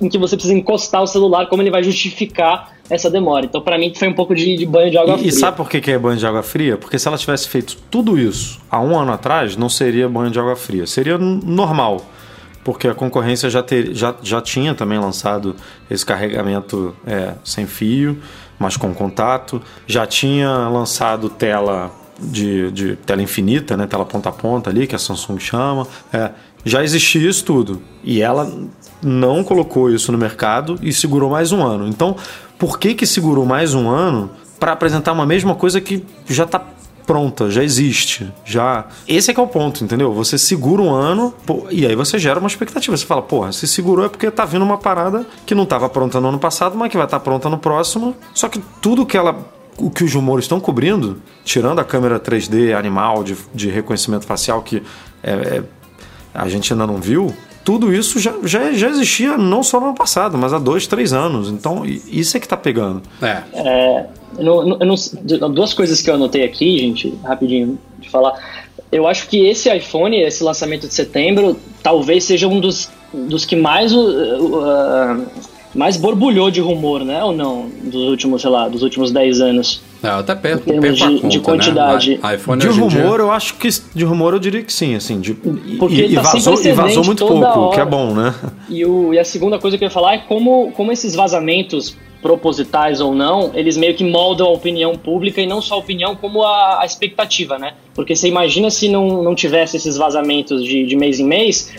em 0.00 0.08
que 0.08 0.18
você 0.18 0.36
precisa 0.36 0.54
encostar 0.54 1.02
o 1.02 1.06
celular, 1.06 1.46
como 1.46 1.62
ele 1.62 1.70
vai 1.70 1.82
justificar 1.82 2.72
essa 2.88 3.08
demora. 3.08 3.46
Então, 3.46 3.60
para 3.60 3.78
mim, 3.78 3.92
foi 3.94 4.08
um 4.08 4.12
pouco 4.12 4.34
de, 4.34 4.56
de, 4.56 4.66
banho 4.66 4.90
de 4.90 4.98
água 4.98 5.14
e, 5.14 5.18
fria. 5.18 5.28
E 5.28 5.32
sabe 5.32 5.56
por 5.56 5.68
que 5.68 5.90
é 5.90 5.98
banho 5.98 6.18
de 6.18 6.26
água 6.26 6.42
fria? 6.42 6.76
Porque 6.76 6.98
se 6.98 7.06
ela 7.06 7.16
tivesse 7.16 7.48
feito 7.48 7.76
tudo 7.90 8.18
isso 8.18 8.60
há 8.70 8.80
um 8.80 8.98
ano 8.98 9.12
atrás, 9.12 9.56
não 9.56 9.68
seria 9.68 10.08
banho 10.08 10.30
de 10.30 10.38
água 10.38 10.56
fria. 10.56 10.86
Seria 10.86 11.16
normal. 11.16 12.04
Porque 12.62 12.88
a 12.88 12.94
concorrência 12.94 13.48
já, 13.48 13.62
ter, 13.62 13.94
já, 13.94 14.14
já 14.22 14.40
tinha 14.40 14.74
também 14.74 14.98
lançado 14.98 15.56
esse 15.90 16.04
carregamento 16.04 16.94
é, 17.06 17.34
sem 17.42 17.66
fio, 17.66 18.18
mas 18.58 18.76
com 18.76 18.92
contato. 18.92 19.62
Já 19.86 20.06
tinha 20.06 20.68
lançado 20.68 21.30
tela 21.30 21.90
de, 22.20 22.70
de 22.70 22.96
tela 22.96 23.22
infinita, 23.22 23.76
né? 23.76 23.86
tela 23.86 24.04
ponta 24.04 24.28
a 24.28 24.32
ponta 24.32 24.68
ali, 24.68 24.86
que 24.86 24.94
a 24.94 24.98
Samsung 24.98 25.38
chama. 25.38 25.86
É, 26.12 26.30
já 26.64 26.82
existia 26.82 27.28
isso 27.28 27.44
tudo. 27.44 27.80
E 28.02 28.20
ela 28.20 28.52
não 29.02 29.42
colocou 29.42 29.90
isso 29.90 30.12
no 30.12 30.18
mercado 30.18 30.78
e 30.82 30.92
segurou 30.92 31.30
mais 31.30 31.52
um 31.52 31.62
ano. 31.62 31.88
Então, 31.88 32.16
por 32.58 32.78
que, 32.78 32.94
que 32.94 33.06
segurou 33.06 33.46
mais 33.46 33.74
um 33.74 33.88
ano 33.88 34.30
para 34.58 34.72
apresentar 34.72 35.12
uma 35.12 35.24
mesma 35.24 35.54
coisa 35.54 35.80
que 35.80 36.04
já 36.26 36.44
está 36.44 36.62
pronta, 37.06 37.50
já 37.50 37.64
existe, 37.64 38.32
já. 38.44 38.86
Esse 39.08 39.32
é 39.32 39.34
que 39.34 39.40
é 39.40 39.42
o 39.42 39.46
ponto, 39.48 39.82
entendeu? 39.82 40.12
Você 40.12 40.38
segura 40.38 40.80
um 40.80 40.94
ano 40.94 41.34
pô, 41.44 41.66
e 41.68 41.84
aí 41.84 41.96
você 41.96 42.20
gera 42.20 42.38
uma 42.38 42.46
expectativa. 42.46 42.96
Você 42.96 43.04
fala, 43.04 43.20
porra, 43.20 43.50
se 43.50 43.66
segurou 43.66 44.04
é 44.04 44.08
porque 44.08 44.30
tá 44.30 44.44
vindo 44.44 44.62
uma 44.62 44.78
parada 44.78 45.26
que 45.44 45.52
não 45.52 45.64
estava 45.64 45.88
pronta 45.88 46.20
no 46.20 46.28
ano 46.28 46.38
passado, 46.38 46.76
mas 46.76 46.88
que 46.88 46.96
vai 46.96 47.06
estar 47.06 47.18
tá 47.18 47.24
pronta 47.24 47.48
no 47.48 47.58
próximo. 47.58 48.14
Só 48.32 48.48
que 48.48 48.60
tudo 48.80 49.04
que 49.04 49.16
ela 49.16 49.36
o 49.76 49.90
que 49.90 50.04
os 50.04 50.14
rumores 50.14 50.44
estão 50.44 50.60
cobrindo, 50.60 51.20
tirando 51.42 51.80
a 51.80 51.84
câmera 51.84 52.20
3D 52.20 52.76
animal 52.78 53.24
de, 53.24 53.36
de 53.52 53.70
reconhecimento 53.70 54.26
facial, 54.26 54.62
que 54.62 54.82
é, 55.22 55.32
é 55.32 55.62
a 56.34 56.48
gente 56.48 56.72
ainda 56.72 56.86
não 56.86 56.96
viu, 56.96 57.34
tudo 57.64 57.94
isso 57.94 58.18
já, 58.18 58.34
já, 58.44 58.72
já 58.72 58.88
existia 58.88 59.36
não 59.36 59.62
só 59.62 59.78
no 59.78 59.86
ano 59.86 59.94
passado, 59.94 60.38
mas 60.38 60.52
há 60.52 60.58
dois, 60.58 60.86
três 60.86 61.12
anos. 61.12 61.48
Então, 61.48 61.84
isso 61.84 62.36
é 62.36 62.40
que 62.40 62.46
está 62.46 62.56
pegando. 62.56 63.02
É. 63.22 63.42
é 63.54 64.06
eu 64.38 64.78
não, 64.78 65.50
duas 65.52 65.74
coisas 65.74 66.00
que 66.00 66.08
eu 66.08 66.14
anotei 66.14 66.44
aqui, 66.44 66.78
gente, 66.78 67.14
rapidinho 67.22 67.78
de 67.98 68.08
falar. 68.08 68.38
Eu 68.90 69.06
acho 69.06 69.28
que 69.28 69.46
esse 69.46 69.74
iPhone, 69.74 70.20
esse 70.20 70.42
lançamento 70.42 70.88
de 70.88 70.94
setembro, 70.94 71.58
talvez 71.82 72.24
seja 72.24 72.48
um 72.48 72.60
dos, 72.60 72.90
dos 73.12 73.44
que 73.44 73.56
mais, 73.56 73.92
uh, 73.92 73.98
uh, 73.98 75.26
mais 75.74 75.96
borbulhou 75.96 76.50
de 76.50 76.60
rumor, 76.60 77.04
né? 77.04 77.22
Ou 77.22 77.32
não? 77.32 77.68
Dos 77.82 78.08
últimos, 78.08 78.42
sei 78.42 78.50
lá, 78.50 78.68
dos 78.68 78.82
últimos 78.82 79.12
10 79.12 79.40
anos. 79.40 79.82
É, 80.02 80.08
até 80.08 80.34
perto, 80.34 80.72
em 80.72 80.80
termos 80.80 80.98
de, 80.98 81.04
conta, 81.04 81.28
de, 81.28 81.38
né? 81.38 81.44
quantidade. 81.44 82.20
Né? 82.22 82.34
iPhone 82.34 82.60
de 82.60 82.68
rumor, 82.68 82.90
dia... 82.90 83.00
eu 83.00 83.30
acho 83.30 83.54
que 83.54 83.68
de 83.94 84.04
rumor 84.04 84.32
eu 84.32 84.38
diria 84.38 84.62
que 84.62 84.72
sim, 84.72 84.94
assim, 84.94 85.20
de, 85.20 85.34
Porque 85.34 86.06
e, 86.06 86.14
tá 86.14 86.22
vazou, 86.22 86.60
e 86.62 86.72
vazou 86.72 87.04
muito 87.04 87.26
pouco, 87.26 87.44
hora. 87.44 87.74
que 87.74 87.80
é 87.80 87.84
bom, 87.84 88.14
né? 88.14 88.34
E, 88.68 88.84
o, 88.84 89.12
e 89.12 89.18
a 89.18 89.24
segunda 89.24 89.58
coisa 89.58 89.76
que 89.76 89.84
eu 89.84 89.86
ia 89.86 89.90
falar 89.90 90.14
é 90.14 90.18
como, 90.18 90.72
como 90.72 90.90
esses 90.90 91.14
vazamentos 91.14 91.96
propositais 92.22 93.00
ou 93.00 93.14
não, 93.14 93.50
eles 93.54 93.76
meio 93.76 93.94
que 93.94 94.04
moldam 94.04 94.46
a 94.46 94.50
opinião 94.50 94.94
pública 94.94 95.40
e 95.40 95.46
não 95.46 95.60
só 95.60 95.76
a 95.76 95.78
opinião, 95.78 96.14
como 96.14 96.42
a, 96.42 96.82
a 96.82 96.86
expectativa, 96.86 97.58
né? 97.58 97.74
Porque 97.94 98.14
você 98.14 98.28
imagina 98.28 98.70
se 98.70 98.88
não, 98.88 99.22
não 99.22 99.34
tivesse 99.34 99.76
esses 99.76 99.96
vazamentos 99.96 100.64
de, 100.64 100.84
de 100.84 100.96
mês 100.96 101.18
em 101.18 101.24
mês, 101.24 101.72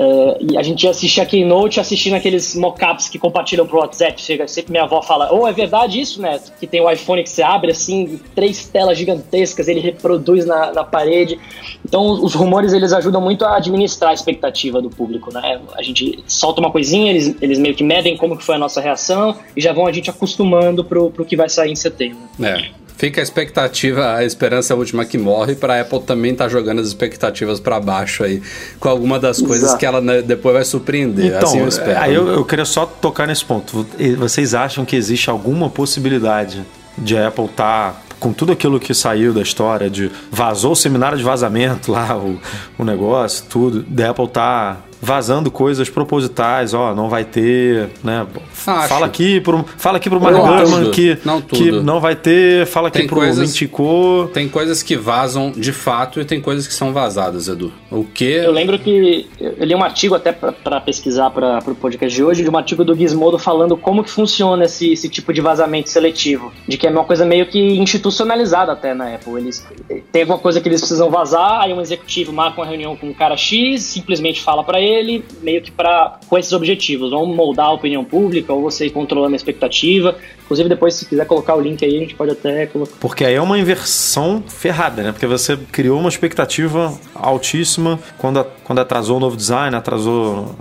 Uh, 0.00 0.52
e 0.52 0.56
a 0.56 0.62
gente 0.62 0.88
assistia 0.88 1.26
Keynote 1.26 1.78
assistindo 1.78 2.14
aqueles 2.14 2.54
mockups 2.54 3.06
que 3.06 3.18
compartilham 3.18 3.66
pro 3.66 3.80
WhatsApp. 3.80 4.18
Chega, 4.18 4.48
sempre 4.48 4.72
minha 4.72 4.84
avó 4.84 5.02
fala: 5.02 5.30
Ô, 5.30 5.40
oh, 5.40 5.46
é 5.46 5.52
verdade 5.52 6.00
isso, 6.00 6.22
Neto? 6.22 6.52
Que 6.58 6.66
tem 6.66 6.80
o 6.80 6.90
iPhone 6.90 7.22
que 7.22 7.28
você 7.28 7.42
abre 7.42 7.72
assim, 7.72 8.18
três 8.34 8.66
telas 8.66 8.96
gigantescas, 8.96 9.68
ele 9.68 9.78
reproduz 9.78 10.46
na, 10.46 10.72
na 10.72 10.84
parede. 10.84 11.38
Então, 11.84 12.12
os 12.12 12.34
rumores 12.34 12.72
eles 12.72 12.94
ajudam 12.94 13.20
muito 13.20 13.44
a 13.44 13.56
administrar 13.56 14.12
a 14.12 14.14
expectativa 14.14 14.80
do 14.80 14.88
público, 14.88 15.30
né? 15.34 15.60
A 15.76 15.82
gente 15.82 16.18
solta 16.26 16.60
uma 16.60 16.70
coisinha, 16.70 17.10
eles, 17.10 17.36
eles 17.42 17.58
meio 17.58 17.74
que 17.74 17.84
medem 17.84 18.16
como 18.16 18.38
que 18.38 18.44
foi 18.44 18.54
a 18.54 18.58
nossa 18.58 18.80
reação 18.80 19.36
e 19.54 19.60
já 19.60 19.74
vão 19.74 19.86
a 19.86 19.92
gente 19.92 20.08
acostumando 20.08 20.82
pro, 20.82 21.10
pro 21.10 21.26
que 21.26 21.36
vai 21.36 21.50
sair 21.50 21.72
em 21.72 21.76
setembro. 21.76 22.20
É. 22.42 22.70
Fica 23.00 23.18
a 23.18 23.22
expectativa, 23.22 24.16
a 24.16 24.26
esperança 24.26 24.74
é 24.74 24.76
a 24.76 24.78
última 24.78 25.06
que 25.06 25.16
morre, 25.16 25.54
para 25.54 25.76
a 25.76 25.80
Apple 25.80 26.00
também 26.00 26.34
tá 26.34 26.50
jogando 26.50 26.82
as 26.82 26.88
expectativas 26.88 27.58
para 27.58 27.80
baixo 27.80 28.22
aí, 28.22 28.42
com 28.78 28.90
alguma 28.90 29.18
das 29.18 29.40
coisas 29.40 29.62
Exato. 29.62 29.78
que 29.78 29.86
ela 29.86 30.02
né, 30.02 30.20
depois 30.20 30.52
vai 30.54 30.64
surpreender. 30.66 31.34
Então, 31.34 31.48
assim 31.48 31.60
eu 31.60 31.68
espero. 31.68 31.98
Aí 31.98 32.14
eu, 32.14 32.28
eu 32.28 32.44
queria 32.44 32.66
só 32.66 32.84
tocar 32.84 33.26
nesse 33.26 33.42
ponto. 33.42 33.86
Vocês 34.18 34.52
acham 34.52 34.84
que 34.84 34.94
existe 34.94 35.30
alguma 35.30 35.70
possibilidade 35.70 36.62
de 36.98 37.16
a 37.16 37.28
Apple 37.28 37.46
estar 37.46 37.92
tá 37.92 38.02
com 38.18 38.34
tudo 38.34 38.52
aquilo 38.52 38.78
que 38.78 38.92
saiu 38.92 39.32
da 39.32 39.40
história 39.40 39.88
de 39.88 40.10
vazou 40.30 40.72
o 40.72 40.76
seminário 40.76 41.16
de 41.16 41.24
vazamento 41.24 41.90
lá, 41.90 42.18
o, 42.18 42.38
o 42.76 42.84
negócio, 42.84 43.46
tudo, 43.48 43.82
da 43.82 44.10
Apple 44.10 44.28
tá 44.28 44.76
vazando 45.00 45.50
coisas 45.50 45.88
propositais, 45.88 46.74
ó, 46.74 46.94
não 46.94 47.08
vai 47.08 47.24
ter, 47.24 47.88
né? 48.04 48.26
Acho. 48.66 48.88
Fala 48.88 49.06
aqui 49.06 49.40
pro, 49.40 49.64
fala 49.78 49.96
aqui 49.96 50.10
pro 50.10 50.20
Mark 50.20 50.36
Gurman 50.36 50.90
que 50.90 51.18
não, 51.24 51.40
que 51.40 51.70
não 51.70 52.00
vai 52.00 52.14
ter, 52.14 52.66
fala 52.66 52.88
aqui 52.88 52.98
tem 52.98 53.06
pro 53.06 53.16
coisas, 53.16 53.48
Mintico. 53.48 54.28
Tem 54.34 54.48
coisas 54.48 54.82
que 54.82 54.96
vazam 54.96 55.50
de 55.50 55.72
fato 55.72 56.20
e 56.20 56.24
tem 56.24 56.40
coisas 56.40 56.66
que 56.66 56.74
são 56.74 56.92
vazadas, 56.92 57.48
Edu. 57.48 57.72
O 57.90 58.04
que? 58.04 58.24
Eu 58.24 58.52
lembro 58.52 58.78
que 58.78 59.26
eu 59.40 59.64
li 59.64 59.74
um 59.74 59.82
artigo 59.82 60.14
até 60.14 60.32
para 60.32 60.80
pesquisar 60.80 61.30
para 61.30 61.58
o 61.66 61.86
artigo 61.86 62.06
de 62.06 62.22
hoje, 62.22 62.42
de 62.42 62.50
um 62.50 62.56
artigo 62.56 62.84
do 62.84 62.94
Gizmodo 62.94 63.38
falando 63.38 63.76
como 63.76 64.04
que 64.04 64.10
funciona 64.10 64.64
esse, 64.64 64.92
esse 64.92 65.08
tipo 65.08 65.32
de 65.32 65.40
vazamento 65.40 65.88
seletivo, 65.88 66.52
de 66.68 66.76
que 66.76 66.86
é 66.86 66.90
uma 66.90 67.04
coisa 67.04 67.24
meio 67.24 67.46
que 67.46 67.58
institucionalizada 67.58 68.72
até 68.72 68.92
na 68.92 69.14
Apple. 69.14 69.36
Eles 69.38 69.66
tem 70.12 70.22
alguma 70.22 70.38
coisa 70.38 70.60
que 70.60 70.68
eles 70.68 70.80
precisam 70.80 71.08
vazar, 71.08 71.62
aí 71.62 71.72
um 71.72 71.80
executivo 71.80 72.32
marca 72.32 72.60
uma 72.60 72.66
reunião 72.66 72.94
com 72.96 73.08
um 73.08 73.14
cara 73.14 73.36
X, 73.36 73.82
simplesmente 73.82 74.42
fala 74.42 74.62
para 74.62 74.80
ele 74.80 74.89
ele 74.90 75.24
meio 75.42 75.62
que 75.62 75.70
para 75.70 76.18
com 76.28 76.36
esses 76.36 76.52
objetivos. 76.52 77.10
Vamos 77.10 77.34
moldar 77.36 77.66
a 77.66 77.72
opinião 77.72 78.04
pública 78.04 78.52
ou 78.52 78.62
você 78.62 78.86
ir 78.86 78.90
controlando 78.90 79.34
a 79.34 79.36
expectativa. 79.36 80.16
Inclusive, 80.44 80.68
depois, 80.68 80.94
se 80.94 81.06
quiser 81.06 81.24
colocar 81.26 81.54
o 81.54 81.60
link 81.60 81.84
aí, 81.84 81.96
a 81.96 82.00
gente 82.00 82.14
pode 82.14 82.32
até 82.32 82.66
colocar. 82.66 82.96
Porque 82.98 83.24
aí 83.24 83.34
é 83.34 83.40
uma 83.40 83.58
inversão 83.58 84.42
ferrada, 84.48 85.02
né? 85.02 85.12
Porque 85.12 85.26
você 85.26 85.56
criou 85.70 86.00
uma 86.00 86.08
expectativa 86.08 86.92
altíssima 87.14 88.00
quando, 88.18 88.44
quando 88.64 88.80
atrasou 88.80 89.18
o 89.18 89.20
novo 89.20 89.36
design, 89.36 89.76
atrasou, 89.76 90.54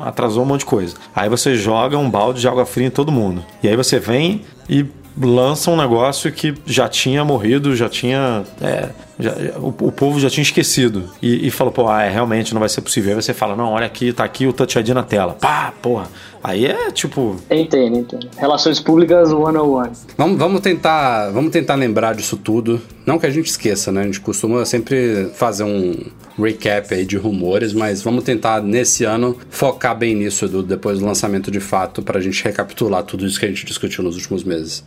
atrasou 0.00 0.42
um 0.42 0.46
monte 0.46 0.60
de 0.60 0.66
coisa. 0.66 0.96
Aí 1.14 1.28
você 1.28 1.54
joga 1.54 1.96
um 1.96 2.10
balde 2.10 2.40
de 2.40 2.48
água 2.48 2.66
fria 2.66 2.88
em 2.88 2.90
todo 2.90 3.12
mundo. 3.12 3.44
E 3.62 3.68
aí 3.68 3.76
você 3.76 4.00
vem 4.00 4.42
e 4.68 4.84
lança 5.20 5.70
um 5.70 5.76
negócio 5.76 6.30
que 6.30 6.54
já 6.66 6.88
tinha 6.88 7.24
morrido, 7.24 7.74
já 7.74 7.88
tinha. 7.88 8.44
É, 8.60 8.88
já, 9.18 9.32
o, 9.58 9.68
o, 9.68 9.92
povo 9.92 10.20
já 10.20 10.30
tinha 10.30 10.42
esquecido. 10.42 11.04
E, 11.20 11.46
e, 11.46 11.50
falou, 11.50 11.72
pô, 11.72 11.88
ah, 11.88 12.02
é, 12.02 12.10
realmente 12.10 12.52
não 12.54 12.60
vai 12.60 12.68
ser 12.68 12.80
possível. 12.80 13.10
Aí 13.10 13.22
você 13.22 13.34
fala, 13.34 13.56
não, 13.56 13.72
olha 13.72 13.86
aqui, 13.86 14.12
tá 14.12 14.24
aqui 14.24 14.46
o 14.46 14.52
Touch 14.52 14.78
ID 14.78 14.90
na 14.90 15.02
tela. 15.02 15.34
Pá, 15.34 15.72
porra. 15.82 16.08
Aí 16.42 16.66
é 16.66 16.90
tipo. 16.92 17.36
Entendo, 17.50 17.98
entendo. 17.98 18.28
Relações 18.36 18.78
públicas 18.78 19.32
one 19.32 19.58
on 19.58 19.68
one. 19.68 19.90
Vamos, 20.16 20.38
vamos 20.38 20.60
tentar. 20.60 21.30
Vamos 21.30 21.50
tentar 21.50 21.74
lembrar 21.74 22.14
disso 22.14 22.36
tudo. 22.36 22.80
Não 23.04 23.18
que 23.18 23.26
a 23.26 23.30
gente 23.30 23.46
esqueça, 23.46 23.90
né? 23.90 24.02
A 24.02 24.04
gente 24.04 24.20
costuma 24.20 24.64
sempre 24.64 25.30
fazer 25.34 25.64
um 25.64 25.94
recap 26.38 26.94
aí 26.94 27.04
de 27.04 27.16
rumores, 27.16 27.72
mas 27.72 28.02
vamos 28.02 28.22
tentar 28.22 28.62
nesse 28.62 29.02
ano 29.02 29.36
focar 29.50 29.96
bem 29.96 30.14
nisso, 30.14 30.44
Edu, 30.44 30.62
depois 30.62 31.00
do 31.00 31.06
lançamento 31.06 31.50
de 31.50 31.58
fato, 31.58 32.02
pra 32.02 32.20
gente 32.20 32.44
recapitular 32.44 33.02
tudo 33.02 33.26
isso 33.26 33.40
que 33.40 33.46
a 33.46 33.48
gente 33.48 33.66
discutiu 33.66 34.04
nos 34.04 34.14
últimos 34.14 34.44
meses. 34.44 34.84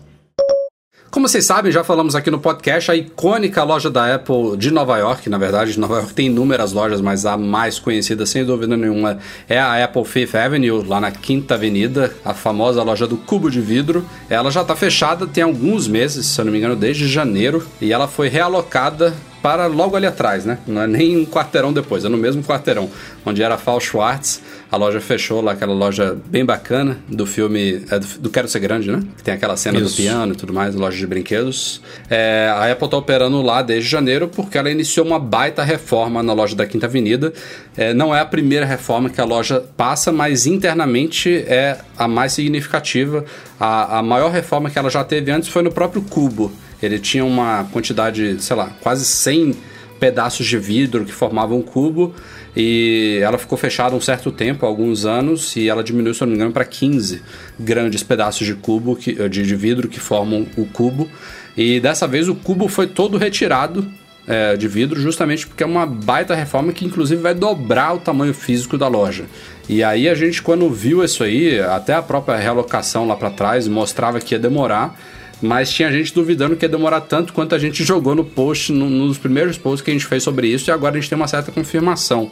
Como 1.12 1.28
vocês 1.28 1.46
sabem, 1.46 1.74
já 1.74 1.84
falamos 1.84 2.16
aqui 2.16 2.32
no 2.32 2.40
podcast, 2.40 2.90
a 2.90 2.96
icônica 2.96 3.62
loja 3.66 3.90
da 3.90 4.16
Apple 4.16 4.56
de 4.56 4.72
Nova 4.72 4.98
York, 4.98 5.30
na 5.30 5.38
verdade, 5.38 5.78
Nova 5.78 5.96
York 5.96 6.14
tem 6.14 6.28
inúmeras 6.28 6.72
lojas, 6.72 7.02
mas 7.02 7.26
a 7.26 7.36
mais 7.36 7.78
conhecida, 7.78 8.26
sem 8.26 8.46
dúvida 8.46 8.78
nenhuma, 8.78 9.20
é 9.50 9.60
a 9.60 9.84
Apple 9.84 10.06
Fifth 10.06 10.36
Avenue, 10.36 10.82
lá 10.88 11.02
na 11.02 11.12
Quinta 11.12 11.56
Avenida, 11.56 12.16
a 12.24 12.34
famosa 12.34 12.82
loja 12.82 13.06
do 13.06 13.18
cubo 13.18 13.52
de 13.52 13.60
vidro. 13.60 14.06
Ela 14.30 14.50
já 14.50 14.62
está 14.62 14.74
fechada 14.74 15.28
tem 15.28 15.44
alguns 15.44 15.86
meses, 15.86 16.28
se 16.28 16.40
eu 16.40 16.46
não 16.46 16.52
me 16.54 16.60
engano, 16.60 16.78
desde 16.78 17.06
janeiro, 17.10 17.68
e 17.82 17.92
ela 17.92 18.08
foi 18.08 18.30
realocada 18.30 19.14
para 19.42 19.66
logo 19.66 19.96
ali 19.96 20.06
atrás, 20.06 20.46
né? 20.46 20.60
Não 20.68 20.82
é 20.82 20.88
nem 20.88 21.18
um 21.18 21.26
quarteirão 21.26 21.74
depois, 21.74 22.06
é 22.06 22.10
no 22.10 22.18
mesmo 22.18 22.44
quarteirão, 22.44 22.90
onde 23.26 23.42
era 23.42 23.58
Fall 23.58 23.80
Schwartz. 23.80 24.42
A 24.72 24.78
loja 24.78 25.02
fechou 25.02 25.42
lá, 25.42 25.52
aquela 25.52 25.74
loja 25.74 26.18
bem 26.28 26.46
bacana 26.46 26.98
do 27.08 27.26
filme 27.26 27.84
é 27.90 28.00
do, 28.00 28.08
do, 28.20 28.30
Quero 28.30 28.48
Ser 28.48 28.60
Grande, 28.60 28.90
né? 28.90 29.02
Que 29.18 29.24
tem 29.24 29.34
aquela 29.34 29.58
cena 29.58 29.78
Isso. 29.80 29.90
do 29.90 29.98
piano 29.98 30.34
e 30.34 30.36
tudo 30.36 30.54
mais, 30.54 30.76
loja 30.76 30.98
de 30.98 31.06
brinquedos. 31.06 31.82
É, 32.10 32.50
a 32.56 32.72
Apple 32.72 32.90
tá 32.90 32.96
operando 32.96 33.42
lá 33.42 33.62
desde 33.62 33.90
janeiro 33.90 34.30
porque 34.30 34.58
ela 34.58 34.72
iniciou 34.72 35.06
uma 35.06 35.20
baita 35.20 35.64
reforma 35.64 36.24
na 36.24 36.32
loja 36.32 36.56
da 36.56 36.66
Quinta 36.66 36.86
Avenida. 36.86 37.34
É, 37.76 37.94
não 37.94 38.16
é 38.16 38.22
a 38.22 38.26
primeira 38.26 38.66
reforma 38.66 39.10
que 39.10 39.20
a 39.20 39.26
loja 39.26 39.62
passa, 39.76 40.12
mas 40.12 40.46
internamente 40.46 41.44
é 41.48 41.78
a 41.98 42.08
mais 42.08 42.32
significativa. 42.32 43.26
A, 43.60 44.00
a 44.00 44.04
maior 44.04 44.32
reforma 44.32 44.70
que 44.70 44.80
ela 44.80 44.90
já 44.90 45.04
teve 45.04 45.32
antes 45.32 45.50
foi 45.50 45.64
no 45.64 45.72
próprio 45.72 46.02
Cubo 46.02 46.52
ele 46.82 47.00
tinha 47.00 47.24
uma 47.24 47.66
quantidade, 47.72 48.42
sei 48.42 48.56
lá, 48.56 48.72
quase 48.82 49.06
100 49.06 49.56
pedaços 50.00 50.48
de 50.48 50.58
vidro 50.58 51.06
que 51.06 51.12
formavam 51.12 51.60
um 51.60 51.62
cubo 51.62 52.14
e 52.56 53.20
ela 53.24 53.38
ficou 53.38 53.58
fechada 53.58 53.96
um 53.96 54.02
certo 54.02 54.32
tempo, 54.32 54.66
alguns 54.66 55.06
anos, 55.06 55.56
e 55.56 55.70
ela 55.70 55.84
diminuiu, 55.84 56.14
se 56.14 56.22
não 56.22 56.30
me 56.30 56.36
engano, 56.36 56.52
para 56.52 56.66
15 56.66 57.22
grandes 57.60 58.04
pedaços 58.04 58.46
de 58.46 58.56
cubo 58.56 58.96
que, 58.96 59.14
de, 59.30 59.44
de 59.44 59.56
vidro 59.56 59.88
que 59.88 60.00
formam 60.00 60.46
o 60.58 60.66
cubo. 60.66 61.10
E 61.56 61.80
dessa 61.80 62.08
vez 62.08 62.28
o 62.28 62.36
cubo 62.36 62.68
foi 62.68 62.88
todo 62.88 63.18
retirado 63.18 63.88
é, 64.28 64.58
de 64.58 64.68
vidro, 64.68 65.00
justamente 65.00 65.48
porque 65.48 65.64
é 65.64 65.66
uma 65.66 65.86
baita 65.86 66.36
reforma 66.36 66.74
que 66.74 66.86
inclusive 66.86 67.22
vai 67.22 67.34
dobrar 67.34 67.96
o 67.96 68.00
tamanho 68.00 68.34
físico 68.34 68.78
da 68.78 68.88
loja. 68.88 69.26
E 69.70 69.84
aí 69.84 70.10
a 70.10 70.16
gente, 70.16 70.42
quando 70.42 70.70
viu 70.70 71.04
isso 71.04 71.24
aí, 71.24 71.60
até 71.60 71.94
a 71.94 72.02
própria 72.02 72.38
realocação 72.38 73.08
lá 73.08 73.16
para 73.16 73.30
trás 73.30 73.68
mostrava 73.68 74.20
que 74.20 74.36
ia 74.36 74.40
demorar 74.40 75.00
mas 75.42 75.72
tinha 75.72 75.92
gente 75.92 76.14
duvidando 76.14 76.56
que 76.56 76.66
ia 76.66 76.70
demorar 76.70 77.02
tanto 77.02 77.34
quanto 77.34 77.56
a 77.56 77.60
gente 77.60 77.84
jogou 77.84 78.14
no 78.14 78.24
post, 78.24 78.72
no, 78.72 78.90
nos 78.90 79.18
primeiros 79.18 79.58
posts 79.58 79.82
que 79.82 79.90
a 79.90 79.94
gente 79.94 80.06
fez 80.06 80.24
sobre 80.24 80.48
isso, 80.48 80.70
e 80.70 80.72
agora 80.72 80.98
a 80.98 81.00
gente 81.00 81.10
tem 81.10 81.16
uma 81.16 81.28
certa 81.28 81.52
confirmação. 81.52 82.32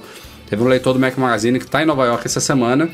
Teve 0.49 0.63
um 0.63 0.67
leitor 0.67 0.93
do 0.93 0.99
Mac 0.99 1.17
Magazine 1.17 1.59
que 1.59 1.65
está 1.65 1.81
em 1.81 1.85
Nova 1.85 2.05
York 2.05 2.25
essa 2.25 2.39
semana 2.39 2.89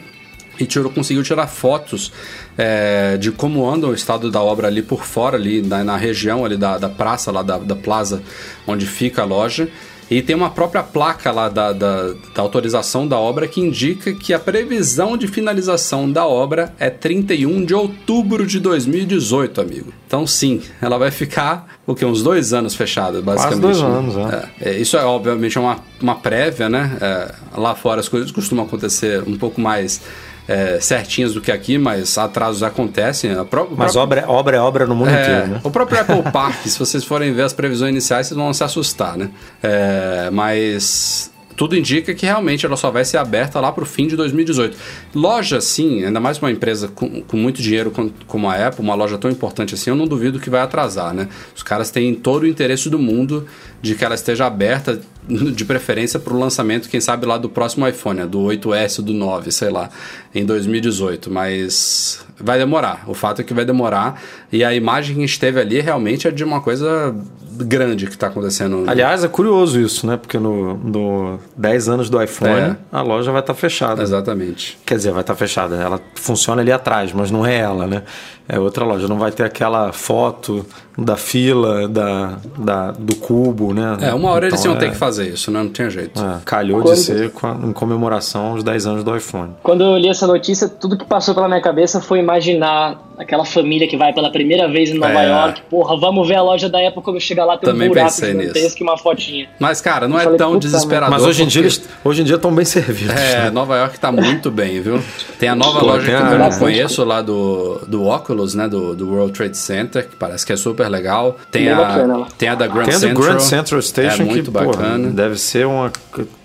e 0.59 0.65
tirou, 0.65 0.91
conseguiu 0.91 1.23
tirar 1.23 1.47
fotos 1.47 2.11
é, 2.57 3.17
de 3.17 3.31
como 3.31 3.69
anda 3.69 3.87
o 3.87 3.93
estado 3.93 4.31
da 4.31 4.41
obra 4.41 4.67
ali 4.67 4.81
por 4.81 5.03
fora, 5.03 5.37
ali 5.37 5.61
na, 5.61 5.83
na 5.83 5.97
região 5.97 6.45
ali 6.45 6.57
da, 6.57 6.77
da 6.77 6.89
praça, 6.89 7.31
lá 7.31 7.41
da, 7.41 7.57
da 7.57 7.75
plaza 7.75 8.21
onde 8.67 8.85
fica 8.85 9.21
a 9.21 9.25
loja. 9.25 9.69
E 10.09 10.21
tem 10.21 10.35
uma 10.35 10.51
própria 10.51 10.83
placa 10.83 11.31
lá 11.31 11.49
da, 11.49 11.73
da, 11.73 12.13
da, 12.33 12.41
autorização 12.41 13.07
da 13.07 13.17
obra 13.17 13.47
que 13.47 13.59
indica 13.59 14.13
que 14.13 14.33
a 14.33 14.39
previsão 14.39 15.17
de 15.17 15.27
finalização 15.27 16.11
da 16.11 16.27
obra 16.27 16.73
é 16.79 16.89
31 16.89 17.65
de 17.65 17.73
outubro 17.73 18.45
de 18.45 18.59
2018, 18.59 19.61
amigo. 19.61 19.91
Então, 20.05 20.27
sim, 20.27 20.61
ela 20.79 20.97
vai 20.99 21.09
ficar, 21.09 21.79
o 21.87 21.95
que? 21.95 22.05
Uns 22.05 22.21
dois 22.21 22.53
anos 22.53 22.75
fechada, 22.75 23.21
basicamente. 23.21 23.61
Quase 23.61 23.81
dois 23.81 23.97
anos, 23.97 24.15
é. 24.61 24.69
é. 24.69 24.77
Isso 24.77 24.95
é, 24.95 25.03
obviamente, 25.03 25.57
uma, 25.57 25.79
uma 25.99 26.15
prévia, 26.15 26.69
né? 26.69 26.97
É, 27.01 27.35
lá 27.57 27.73
fora 27.73 27.99
as 27.99 28.07
coisas 28.07 28.31
costumam 28.31 28.65
acontecer 28.65 29.23
um 29.27 29.35
pouco 29.35 29.59
mais 29.59 30.01
é, 30.47 30.79
certinhas 30.79 31.33
do 31.33 31.41
que 31.41 31.51
aqui, 31.51 31.77
mas 31.77 32.17
atrasos 32.17 32.63
acontecem. 32.63 33.31
Pró 33.45 33.67
mas 33.75 33.93
próprio... 33.93 34.01
obra, 34.01 34.25
obra 34.27 34.57
é 34.57 34.59
obra 34.59 34.85
no 34.85 34.95
mundo 34.95 35.09
é, 35.09 35.21
inteiro, 35.21 35.47
né? 35.47 35.61
O 35.63 35.71
próprio 35.71 35.99
Apple 35.99 36.31
Park, 36.31 36.55
se 36.65 36.77
vocês 36.77 37.03
forem 37.03 37.33
ver 37.33 37.43
as 37.43 37.53
previsões 37.53 37.91
iniciais, 37.91 38.27
vocês 38.27 38.37
vão 38.37 38.53
se 38.53 38.63
assustar, 38.63 39.17
né? 39.17 39.29
É, 39.61 40.29
mas 40.31 41.31
tudo 41.55 41.75
indica 41.75 42.13
que 42.13 42.25
realmente 42.25 42.65
ela 42.65 42.75
só 42.75 42.91
vai 42.91 43.05
ser 43.05 43.17
aberta 43.17 43.59
lá 43.59 43.71
para 43.71 43.83
o 43.83 43.85
fim 43.85 44.07
de 44.07 44.15
2018. 44.15 44.77
Loja, 45.13 45.61
sim, 45.61 46.03
ainda 46.03 46.19
mais 46.19 46.37
uma 46.37 46.51
empresa 46.51 46.87
com, 46.87 47.21
com, 47.21 47.37
muito 47.37 47.61
dinheiro 47.61 47.91
como 48.27 48.49
a 48.49 48.67
Apple, 48.67 48.83
uma 48.83 48.95
loja 48.95 49.17
tão 49.17 49.31
importante 49.31 49.73
assim, 49.73 49.89
eu 49.89 49.95
não 49.95 50.07
duvido 50.07 50.39
que 50.39 50.49
vai 50.49 50.61
atrasar, 50.61 51.13
né? 51.13 51.29
Os 51.55 51.63
caras 51.63 51.89
têm 51.91 52.13
todo 52.13 52.43
o 52.43 52.47
interesse 52.47 52.89
do 52.89 52.99
mundo 52.99 53.45
de 53.81 53.95
que 53.95 54.03
ela 54.03 54.15
esteja 54.15 54.45
aberta, 54.45 54.99
de 55.27 55.65
preferência 55.65 56.19
para 56.19 56.33
o 56.33 56.39
lançamento, 56.39 56.89
quem 56.89 57.01
sabe 57.01 57.25
lá 57.25 57.37
do 57.37 57.49
próximo 57.49 57.87
iPhone, 57.87 58.19
né? 58.19 58.25
do 58.25 58.39
8S, 58.39 59.01
do 59.01 59.13
9, 59.13 59.51
sei 59.51 59.69
lá, 59.69 59.89
em 60.33 60.45
2018. 60.45 61.31
Mas 61.31 62.25
vai 62.39 62.57
demorar. 62.57 63.03
O 63.07 63.13
fato 63.13 63.41
é 63.41 63.43
que 63.43 63.53
vai 63.53 63.65
demorar. 63.65 64.21
E 64.51 64.63
a 64.63 64.73
imagem 64.73 65.15
que 65.15 65.23
a 65.23 65.25
gente 65.25 65.39
teve 65.39 65.59
ali 65.59 65.79
realmente 65.79 66.27
é 66.27 66.31
de 66.31 66.43
uma 66.43 66.61
coisa 66.61 67.15
grande 67.57 68.05
que 68.05 68.13
está 68.13 68.27
acontecendo. 68.27 68.83
Aliás, 68.87 69.23
é 69.23 69.27
curioso 69.27 69.79
isso, 69.79 70.05
né? 70.05 70.17
Porque 70.17 70.37
no, 70.37 70.75
no 70.75 71.39
10 71.57 71.89
anos 71.89 72.09
do 72.09 72.21
iPhone, 72.21 72.51
é. 72.51 72.75
a 72.91 73.01
loja 73.01 73.31
vai 73.31 73.41
estar 73.41 73.53
tá 73.53 73.59
fechada. 73.59 74.01
Exatamente. 74.01 74.77
Quer 74.85 74.95
dizer, 74.95 75.11
vai 75.11 75.21
estar 75.21 75.33
tá 75.33 75.37
fechada. 75.37 75.75
Ela 75.75 75.99
funciona 76.15 76.61
ali 76.61 76.71
atrás, 76.71 77.13
mas 77.13 77.31
não 77.31 77.45
é 77.45 77.57
ela, 77.57 77.87
né? 77.87 78.03
É 78.47 78.59
outra 78.59 78.85
loja. 78.85 79.07
Não 79.07 79.17
vai 79.17 79.31
ter 79.31 79.43
aquela 79.43 79.91
foto 79.91 80.65
da 80.97 81.17
fila, 81.17 81.87
da, 81.87 82.37
da, 82.57 82.91
do 82.91 83.15
cubo, 83.15 83.73
né? 83.73 83.97
É, 84.01 84.13
uma 84.13 84.29
hora 84.29 84.47
então, 84.47 84.57
eles 84.57 84.65
iam 84.65 84.75
é... 84.75 84.77
ter 84.77 84.91
que 84.91 84.97
fazer 84.97 85.29
isso, 85.29 85.51
né? 85.51 85.61
Não 85.61 85.69
tinha 85.69 85.89
jeito. 85.89 86.21
É, 86.21 86.39
calhou 86.45 86.81
Quando... 86.81 86.95
de 86.95 87.01
ser 87.01 87.31
em 87.63 87.73
comemoração 87.73 88.51
aos 88.51 88.63
10 88.63 88.85
anos 88.85 89.03
do 89.03 89.15
iPhone. 89.15 89.53
Quando 89.61 89.83
eu 89.83 89.97
li 89.97 90.07
essa 90.07 90.25
notícia, 90.25 90.69
tudo 90.69 90.97
que 90.97 91.05
passou 91.05 91.33
pela 91.33 91.47
minha 91.47 91.61
cabeça 91.61 91.99
foi 91.99 92.19
imaginar 92.19 93.03
aquela 93.17 93.45
família 93.45 93.87
que 93.87 93.97
vai 93.97 94.13
pela 94.13 94.29
primeira 94.29 94.67
vez 94.67 94.89
em 94.89 94.97
Nova 94.97 95.21
é. 95.21 95.29
York. 95.29 95.61
Porra, 95.69 95.97
vamos 95.97 96.27
ver 96.27 96.35
a 96.35 96.41
loja 96.41 96.69
da 96.69 96.85
Apple 96.85 97.01
quando 97.01 97.19
chegar 97.19 97.45
lá 97.45 97.57
tem 97.57 97.69
Também 97.69 97.87
um 97.87 97.91
buraco 97.91 98.11
gigantesco 98.11 98.81
e 98.81 98.83
uma 98.83 98.97
fotinha. 98.97 99.49
Mas, 99.59 99.81
cara, 99.81 100.07
não 100.07 100.17
eu 100.17 100.21
é 100.21 100.23
falei, 100.23 100.37
tão 100.37 100.57
desesperador. 100.57 101.09
Mas 101.09 101.23
hoje 101.23 101.43
em 101.43 101.47
dia 101.47 101.61
eles 101.61 101.81
hoje 102.03 102.21
em 102.21 102.25
dia 102.25 102.35
estão 102.35 102.53
bem 102.53 102.65
servidos. 102.65 103.15
É, 103.15 103.43
né? 103.43 103.49
Nova 103.49 103.77
York 103.77 103.99
tá 103.99 104.11
muito 104.11 104.51
bem, 104.51 104.81
viu? 104.81 105.01
Tem 105.39 105.49
a 105.49 105.55
nova 105.55 105.79
Pô, 105.79 105.85
loja 105.85 106.05
que 106.05 106.11
eu 106.11 106.39
não 106.39 106.51
conheço 106.59 107.03
lá 107.03 107.21
do, 107.21 107.79
do 107.87 108.03
Oculus, 108.35 108.53
né? 108.53 108.67
Do, 108.67 108.95
do 108.95 109.09
World 109.09 109.33
Trade 109.33 109.57
Center, 109.57 110.07
que 110.07 110.15
parece 110.15 110.45
que 110.45 110.53
é 110.53 110.55
super 110.55 110.87
legal. 110.89 111.37
Tem, 111.49 111.69
a, 111.69 112.27
tem 112.37 112.49
a 112.49 112.55
da 112.55 112.67
Grand 112.67 112.85
tem 112.85 112.93
Central. 112.93 113.15
Tem 113.15 113.23
a 113.23 113.27
Grand 113.27 113.39
Central 113.39 113.81
Station, 113.81 114.21
é 114.21 114.25
muito 114.25 114.43
que, 114.45 114.51
bacana. 114.51 115.09
deve 115.09 115.37
ser 115.37 115.65
uma 115.65 115.91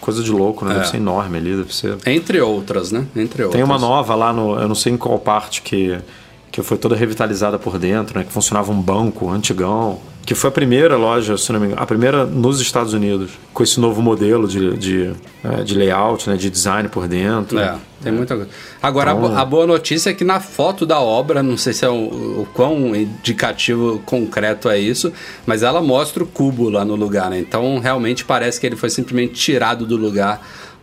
coisa 0.00 0.22
de 0.22 0.30
louco, 0.30 0.64
né? 0.64 0.74
Deve 0.74 0.86
é. 0.86 0.88
ser 0.88 0.96
enorme 0.96 1.38
ali, 1.38 1.56
deve 1.56 1.74
ser... 1.74 1.96
Entre 2.06 2.40
outras, 2.40 2.92
né? 2.92 3.06
Entre 3.14 3.42
outras. 3.42 3.60
Tem 3.60 3.64
uma 3.64 3.78
nova 3.78 4.14
lá 4.14 4.32
no... 4.32 4.58
Eu 4.58 4.68
não 4.68 4.74
sei 4.74 4.92
em 4.92 4.96
qual 4.96 5.18
parte 5.18 5.62
que 5.62 5.98
que 6.52 6.60
foi 6.62 6.76
toda 6.76 6.96
revitalizada 6.96 7.60
por 7.60 7.78
dentro, 7.78 8.18
né? 8.18 8.24
Que 8.24 8.32
funcionava 8.32 8.72
um 8.72 8.80
banco 8.80 9.30
antigão, 9.30 10.00
que 10.24 10.34
foi 10.34 10.48
a 10.48 10.52
primeira 10.52 10.96
loja, 10.96 11.36
se 11.36 11.52
não 11.52 11.60
me 11.60 11.66
engano, 11.66 11.82
a 11.82 11.86
primeira 11.86 12.24
nos 12.24 12.60
Estados 12.60 12.92
Unidos, 12.92 13.30
com 13.52 13.62
esse 13.62 13.80
novo 13.80 14.00
modelo 14.00 14.46
de, 14.46 14.76
de, 14.76 15.12
é, 15.42 15.62
de 15.62 15.74
layout, 15.74 16.28
né? 16.28 16.36
De 16.36 16.48
design 16.48 16.88
por 16.88 17.08
dentro. 17.08 17.58
É, 17.58 17.76
tem 18.02 18.12
muita 18.12 18.36
coisa. 18.36 18.50
Agora, 18.82 19.12
então, 19.12 19.36
a, 19.36 19.44
boa 19.44 19.66
notícia 19.66 20.10
é 20.10 20.14
que 20.14 20.24
na 20.24 20.38
foto 20.38 20.86
da 20.86 21.00
obra, 21.00 21.42
não 21.42 21.56
sei 21.56 21.72
se 21.72 21.84
é 21.84 21.88
o, 21.88 21.94
o 22.42 22.48
quão 22.54 22.94
indicativo 22.94 24.00
concreto 24.06 24.68
é 24.68 24.78
isso, 24.78 25.12
mas 25.46 25.62
ela 25.62 25.82
mostra 25.82 26.22
o 26.22 26.26
cubo 26.26 26.70
lá 26.70 26.84
no 26.84 26.94
lugar, 26.94 27.30
né? 27.30 27.38
Então, 27.38 27.78
realmente 27.78 28.24
parece 28.24 28.60
que 28.60 28.66
ele 28.66 28.76
foi 28.76 28.90
simplesmente 28.90 29.34
tirado 29.34 29.84
do 29.84 29.96
lugar 29.96 30.40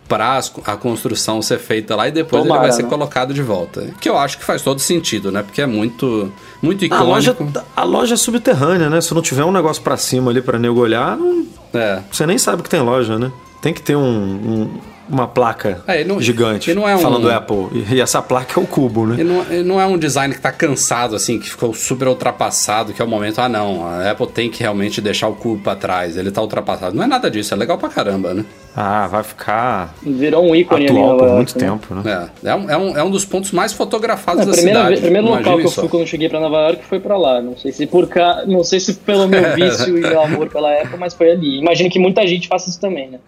para 0.07 0.39
a 0.65 0.77
construção 0.77 1.41
ser 1.41 1.59
feita 1.59 1.95
lá 1.95 2.07
e 2.07 2.11
depois 2.11 2.43
Tomara, 2.43 2.61
ele 2.61 2.67
vai 2.69 2.75
ser 2.75 2.83
né? 2.83 2.89
colocado 2.89 3.33
de 3.33 3.41
volta. 3.41 3.93
Que 3.99 4.09
eu 4.09 4.17
acho 4.17 4.37
que 4.37 4.45
faz 4.45 4.61
todo 4.61 4.79
sentido, 4.79 5.31
né? 5.31 5.43
Porque 5.43 5.61
é 5.61 5.65
muito, 5.65 6.31
muito 6.61 6.85
icônico. 6.85 7.05
A 7.05 7.07
loja, 7.07 7.37
a 7.75 7.83
loja 7.83 8.13
é 8.13 8.17
subterrânea, 8.17 8.89
né? 8.89 9.01
Se 9.01 9.13
não 9.13 9.21
tiver 9.21 9.43
um 9.43 9.51
negócio 9.51 9.81
para 9.81 9.97
cima 9.97 10.31
ali 10.31 10.41
para 10.41 10.57
nego 10.57 10.79
olhar, 10.79 11.17
não, 11.17 11.45
é. 11.73 12.01
você 12.11 12.25
nem 12.25 12.37
sabe 12.37 12.63
que 12.63 12.69
tem 12.69 12.81
loja, 12.81 13.19
né? 13.19 13.31
Tem 13.61 13.73
que 13.73 13.81
ter 13.81 13.95
um, 13.95 14.01
um 14.01 14.79
uma 15.09 15.27
placa 15.27 15.81
é, 15.87 16.03
não, 16.03 16.21
gigante 16.21 16.73
não 16.73 16.87
é 16.87 16.97
falando 16.97 17.27
um, 17.27 17.31
Apple. 17.31 17.85
E 17.91 18.01
essa 18.01 18.21
placa 18.21 18.59
é 18.59 18.63
o 18.63 18.67
cubo, 18.67 19.05
né? 19.05 19.17
E 19.19 19.23
não, 19.23 19.53
e 19.53 19.63
não 19.63 19.81
é 19.81 19.85
um 19.85 19.97
design 19.97 20.33
que 20.33 20.39
está 20.39 20.51
cansado, 20.51 21.15
assim, 21.15 21.39
que 21.39 21.49
ficou 21.49 21.73
super 21.73 22.07
ultrapassado, 22.07 22.93
que 22.93 23.01
é 23.01 23.05
o 23.05 23.07
momento, 23.07 23.39
ah 23.39 23.49
não, 23.49 23.87
a 23.87 24.11
Apple 24.11 24.27
tem 24.27 24.49
que 24.49 24.61
realmente 24.61 25.01
deixar 25.01 25.27
o 25.27 25.35
cubo 25.35 25.61
para 25.61 25.75
trás, 25.75 26.17
ele 26.17 26.29
está 26.29 26.41
ultrapassado. 26.41 26.95
Não 26.95 27.03
é 27.03 27.07
nada 27.07 27.29
disso, 27.29 27.53
é 27.53 27.57
legal 27.57 27.77
pra 27.77 27.89
caramba, 27.89 28.33
né? 28.33 28.45
Ah, 28.75 29.07
vai 29.07 29.23
ficar. 29.23 29.95
Virou 30.03 30.45
um 30.45 30.55
ícone 30.55 30.85
atual 30.85 31.09
ali 31.09 31.19
por 31.19 31.29
muito 31.29 31.59
né? 31.59 31.65
tempo, 31.65 31.95
né? 31.95 32.29
É, 32.43 32.49
é 32.49 32.55
um, 32.55 32.69
é, 32.69 32.77
um, 32.77 32.97
é 32.97 33.03
um 33.03 33.09
dos 33.09 33.25
pontos 33.25 33.51
mais 33.51 33.73
fotografados 33.73 34.43
é, 34.43 34.45
da 34.45 34.51
primeira 34.51 34.79
cidade. 34.79 34.97
O 34.97 35.01
primeiro 35.01 35.27
local 35.27 35.57
que 35.57 35.65
eu 35.65 35.71
fui 35.71 35.89
quando 35.89 36.03
eu 36.03 36.07
cheguei 36.07 36.29
para 36.29 36.39
Nova 36.39 36.57
York 36.57 36.85
foi 36.85 36.99
para 36.99 37.17
lá. 37.17 37.41
Não 37.41 37.57
sei 37.57 37.71
se 37.71 37.87
por 37.87 38.07
cá, 38.07 38.43
não 38.45 38.63
sei 38.63 38.79
se 38.79 38.93
pelo 38.93 39.27
meu 39.27 39.41
vício 39.55 39.97
e 39.97 40.01
meu 40.01 40.21
amor 40.21 40.47
pela 40.49 40.71
Apple, 40.79 40.97
mas 40.99 41.15
foi 41.15 41.31
ali. 41.31 41.57
Imagino 41.59 41.89
que 41.89 41.97
muita 41.97 42.25
gente 42.27 42.47
faça 42.47 42.69
isso 42.69 42.79
também, 42.79 43.09
né? 43.09 43.19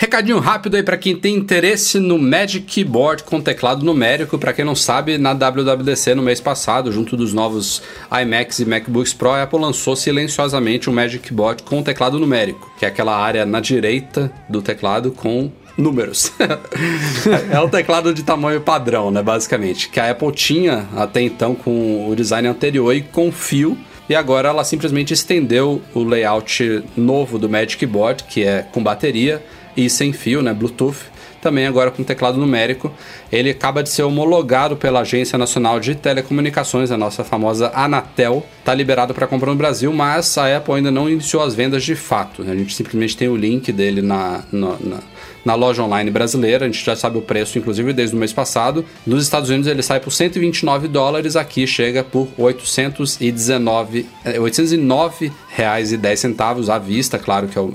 Recadinho 0.00 0.38
rápido 0.38 0.76
aí 0.76 0.82
para 0.84 0.96
quem 0.96 1.16
tem 1.16 1.34
interesse 1.34 1.98
no 1.98 2.20
Magic 2.20 2.64
Keyboard 2.66 3.24
com 3.24 3.40
teclado 3.40 3.84
numérico. 3.84 4.38
Para 4.38 4.52
quem 4.52 4.64
não 4.64 4.76
sabe, 4.76 5.18
na 5.18 5.34
WWDC 5.34 6.14
no 6.14 6.22
mês 6.22 6.40
passado, 6.40 6.92
junto 6.92 7.16
dos 7.16 7.32
novos 7.32 7.82
iMacs 8.22 8.60
e 8.60 8.64
MacBooks 8.64 9.12
Pro, 9.12 9.30
a 9.30 9.42
Apple 9.42 9.58
lançou 9.58 9.96
silenciosamente 9.96 10.88
um 10.88 10.92
Magic 10.92 11.26
Keyboard 11.26 11.64
com 11.64 11.82
teclado 11.82 12.16
numérico, 12.16 12.72
que 12.78 12.84
é 12.84 12.88
aquela 12.88 13.16
área 13.16 13.44
na 13.44 13.58
direita 13.58 14.30
do 14.48 14.62
teclado 14.62 15.10
com 15.10 15.50
números. 15.76 16.32
é 17.50 17.58
o 17.58 17.68
teclado 17.68 18.14
de 18.14 18.22
tamanho 18.22 18.60
padrão, 18.60 19.10
né, 19.10 19.20
basicamente, 19.20 19.88
que 19.88 19.98
a 19.98 20.12
Apple 20.12 20.30
tinha 20.30 20.86
até 20.94 21.22
então 21.22 21.56
com 21.56 22.08
o 22.08 22.14
design 22.14 22.46
anterior 22.46 22.94
e 22.94 23.02
com 23.02 23.32
fio 23.32 23.76
e 24.08 24.14
agora 24.14 24.48
ela 24.48 24.64
simplesmente 24.64 25.12
estendeu 25.12 25.82
o 25.94 26.02
layout 26.02 26.82
novo 26.96 27.38
do 27.38 27.48
Magic 27.48 27.76
Keyboard, 27.76 28.24
que 28.24 28.42
é 28.42 28.62
com 28.62 28.82
bateria, 28.82 29.42
e 29.78 29.88
sem 29.88 30.12
fio, 30.12 30.42
né, 30.42 30.52
Bluetooth, 30.52 30.98
também 31.40 31.68
agora 31.68 31.92
com 31.92 32.02
teclado 32.02 32.36
numérico. 32.36 32.92
Ele 33.30 33.50
acaba 33.50 33.80
de 33.80 33.88
ser 33.88 34.02
homologado 34.02 34.76
pela 34.76 35.00
Agência 35.00 35.38
Nacional 35.38 35.78
de 35.78 35.94
Telecomunicações, 35.94 36.90
a 36.90 36.96
nossa 36.96 37.22
famosa 37.22 37.70
Anatel. 37.72 38.44
Está 38.58 38.74
liberado 38.74 39.14
para 39.14 39.28
compra 39.28 39.50
no 39.50 39.56
Brasil, 39.56 39.92
mas 39.92 40.36
a 40.36 40.56
Apple 40.56 40.74
ainda 40.74 40.90
não 40.90 41.08
iniciou 41.08 41.44
as 41.44 41.54
vendas 41.54 41.84
de 41.84 41.94
fato. 41.94 42.42
A 42.42 42.56
gente 42.56 42.74
simplesmente 42.74 43.16
tem 43.16 43.28
o 43.28 43.36
link 43.36 43.70
dele 43.70 44.02
na, 44.02 44.42
na, 44.50 44.76
na 44.80 44.98
na 45.44 45.54
loja 45.54 45.82
online 45.82 46.10
brasileira. 46.10 46.64
A 46.64 46.68
gente 46.68 46.84
já 46.84 46.96
sabe 46.96 47.18
o 47.18 47.22
preço, 47.22 47.58
inclusive, 47.58 47.92
desde 47.92 48.14
o 48.14 48.18
mês 48.18 48.32
passado. 48.32 48.84
Nos 49.06 49.22
Estados 49.22 49.48
Unidos 49.48 49.66
ele 49.66 49.82
sai 49.82 50.00
por 50.00 50.10
129 50.10 50.88
dólares, 50.88 51.36
aqui 51.36 51.66
chega 51.66 52.02
por 52.04 52.28
819, 52.36 54.06
809 54.40 55.26
eh, 55.26 55.30
reais 55.48 55.92
e 55.92 55.96
10 55.96 56.20
centavos 56.20 56.70
à 56.70 56.78
vista, 56.78 57.18
claro 57.18 57.48
que 57.48 57.58
é, 57.58 57.62
é 57.62 57.66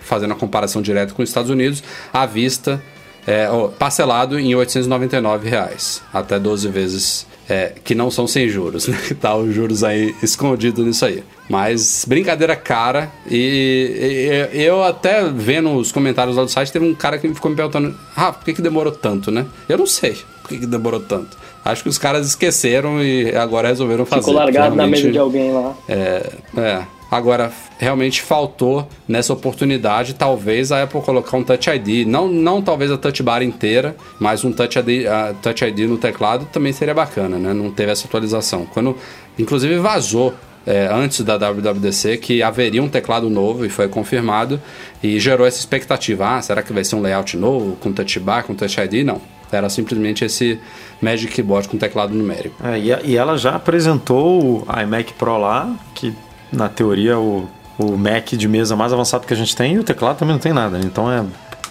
fazendo 0.00 0.32
a 0.32 0.36
comparação 0.36 0.82
direta 0.82 1.14
com 1.14 1.22
os 1.22 1.28
Estados 1.28 1.50
Unidos, 1.50 1.82
à 2.12 2.26
vista 2.26 2.82
é, 3.26 3.48
parcelado 3.78 4.38
em 4.38 4.54
899 4.54 5.48
reais, 5.48 6.02
até 6.12 6.38
12 6.38 6.68
vezes 6.68 7.26
é, 7.50 7.72
que 7.82 7.96
não 7.96 8.12
são 8.12 8.28
sem 8.28 8.48
juros, 8.48 8.86
né? 8.86 8.96
Que 9.08 9.12
tá 9.16 9.34
os 9.34 9.52
juros 9.52 9.82
aí 9.82 10.14
escondido 10.22 10.84
nisso 10.84 11.04
aí. 11.04 11.24
Mas 11.48 12.04
brincadeira 12.06 12.54
cara. 12.54 13.10
E, 13.28 14.48
e, 14.52 14.62
eu 14.62 14.84
até 14.84 15.28
vendo 15.28 15.74
os 15.74 15.90
comentários 15.90 16.36
lá 16.36 16.44
do 16.44 16.48
site, 16.48 16.70
teve 16.70 16.86
um 16.86 16.94
cara 16.94 17.18
que 17.18 17.28
ficou 17.34 17.50
me 17.50 17.56
perguntando: 17.56 17.92
Ah, 18.14 18.32
por 18.32 18.44
que, 18.44 18.54
que 18.54 18.62
demorou 18.62 18.92
tanto, 18.92 19.32
né? 19.32 19.44
Eu 19.68 19.76
não 19.76 19.86
sei 19.86 20.16
por 20.42 20.50
que, 20.50 20.58
que 20.60 20.66
demorou 20.66 21.00
tanto. 21.00 21.36
Acho 21.64 21.82
que 21.82 21.88
os 21.88 21.98
caras 21.98 22.26
esqueceram 22.26 23.02
e 23.02 23.34
agora 23.34 23.68
resolveram 23.68 24.06
fazer. 24.06 24.22
Ficou 24.22 24.34
largado 24.34 24.76
na 24.76 24.86
mesa 24.86 25.10
de 25.10 25.18
alguém 25.18 25.52
lá. 25.52 25.74
É, 25.88 26.32
é. 26.56 26.99
Agora, 27.10 27.52
realmente 27.78 28.22
faltou 28.22 28.88
nessa 29.08 29.32
oportunidade, 29.32 30.14
talvez, 30.14 30.70
a 30.70 30.84
Apple 30.84 31.00
colocar 31.00 31.36
um 31.36 31.42
Touch 31.42 31.68
ID. 31.68 32.06
Não, 32.06 32.28
não 32.28 32.62
talvez 32.62 32.90
a 32.90 32.96
Touch 32.96 33.22
Bar 33.22 33.42
inteira, 33.42 33.96
mas 34.18 34.44
um 34.44 34.52
Touch 34.52 34.78
ID, 34.78 35.06
uh, 35.06 35.34
Touch 35.42 35.64
ID 35.64 35.80
no 35.80 35.98
teclado 35.98 36.46
também 36.52 36.72
seria 36.72 36.94
bacana, 36.94 37.38
né? 37.38 37.52
Não 37.52 37.70
teve 37.70 37.90
essa 37.90 38.06
atualização. 38.06 38.64
Quando, 38.64 38.96
inclusive, 39.38 39.76
vazou 39.78 40.34
é, 40.66 40.88
antes 40.92 41.22
da 41.22 41.36
WWDC 41.36 42.18
que 42.18 42.42
haveria 42.42 42.82
um 42.82 42.88
teclado 42.88 43.30
novo 43.30 43.64
e 43.64 43.68
foi 43.68 43.88
confirmado 43.88 44.60
e 45.02 45.18
gerou 45.18 45.46
essa 45.46 45.58
expectativa. 45.58 46.36
Ah, 46.36 46.42
será 46.42 46.62
que 46.62 46.72
vai 46.72 46.84
ser 46.84 46.96
um 46.96 47.00
layout 47.00 47.36
novo 47.36 47.76
com 47.76 47.92
Touch 47.92 48.20
Bar, 48.20 48.44
com 48.44 48.54
Touch 48.54 48.80
ID? 48.80 49.04
Não. 49.04 49.20
Era 49.52 49.68
simplesmente 49.68 50.24
esse 50.24 50.60
Magic 51.02 51.32
Keyboard 51.32 51.68
com 51.68 51.76
teclado 51.76 52.14
numérico. 52.14 52.54
É, 52.64 52.78
e, 52.78 53.16
ela 53.16 53.36
já 53.36 53.56
apresentou 53.56 54.64
o 54.64 54.80
iMac 54.80 55.12
Pro 55.14 55.36
lá, 55.38 55.74
que 55.92 56.14
na 56.52 56.68
teoria, 56.68 57.18
o, 57.18 57.48
o 57.78 57.96
Mac 57.96 58.30
de 58.30 58.48
mesa 58.48 58.76
mais 58.76 58.92
avançado 58.92 59.26
que 59.26 59.32
a 59.32 59.36
gente 59.36 59.54
tem 59.54 59.74
e 59.74 59.78
o 59.78 59.84
teclado 59.84 60.18
também 60.18 60.34
não 60.34 60.40
tem 60.40 60.52
nada. 60.52 60.78
Então 60.78 61.10
é 61.10 61.24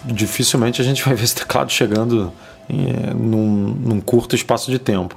dificilmente 0.06 0.82
a 0.82 0.84
gente 0.84 1.04
vai 1.06 1.14
ver 1.14 1.24
esse 1.24 1.36
teclado 1.36 1.72
chegando 1.72 2.32
em, 2.70 2.90
é, 2.90 3.14
num, 3.14 3.76
num 3.80 4.02
curto 4.02 4.36
espaço 4.36 4.72
de 4.72 4.80
tempo. 4.80 5.16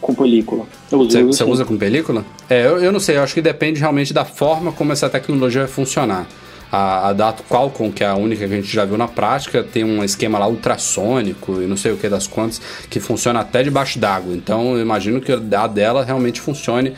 com 0.00 0.14
película. 0.14 0.66
Você 0.88 1.20
usa, 1.20 1.44
usa 1.46 1.64
com 1.64 1.76
película? 1.76 2.24
É, 2.48 2.64
eu, 2.64 2.78
eu 2.78 2.92
não 2.92 3.00
sei, 3.00 3.16
eu 3.16 3.24
acho 3.24 3.34
que 3.34 3.42
depende 3.42 3.80
realmente 3.80 4.14
da 4.14 4.24
forma 4.24 4.70
como 4.70 4.92
essa 4.92 5.10
tecnologia 5.10 5.62
vai 5.62 5.70
funcionar. 5.70 6.28
A, 6.76 7.10
a 7.10 7.32
Qualcomm, 7.48 7.92
que 7.92 8.02
é 8.02 8.06
a 8.08 8.14
única 8.16 8.46
que 8.46 8.52
a 8.52 8.56
gente 8.56 8.72
já 8.72 8.84
viu 8.84 8.98
na 8.98 9.06
prática, 9.06 9.62
tem 9.62 9.84
um 9.84 10.02
esquema 10.02 10.38
lá 10.38 10.48
ultrassônico 10.48 11.62
e 11.62 11.66
não 11.66 11.76
sei 11.76 11.92
o 11.92 11.96
que 11.96 12.08
das 12.08 12.26
quantas, 12.26 12.60
que 12.90 12.98
funciona 12.98 13.40
até 13.40 13.62
debaixo 13.62 13.98
d'água. 13.98 14.34
Então 14.34 14.74
eu 14.74 14.80
imagino 14.80 15.20
que 15.20 15.32
a 15.32 15.66
dela 15.66 16.04
realmente 16.04 16.40
funcione 16.40 16.94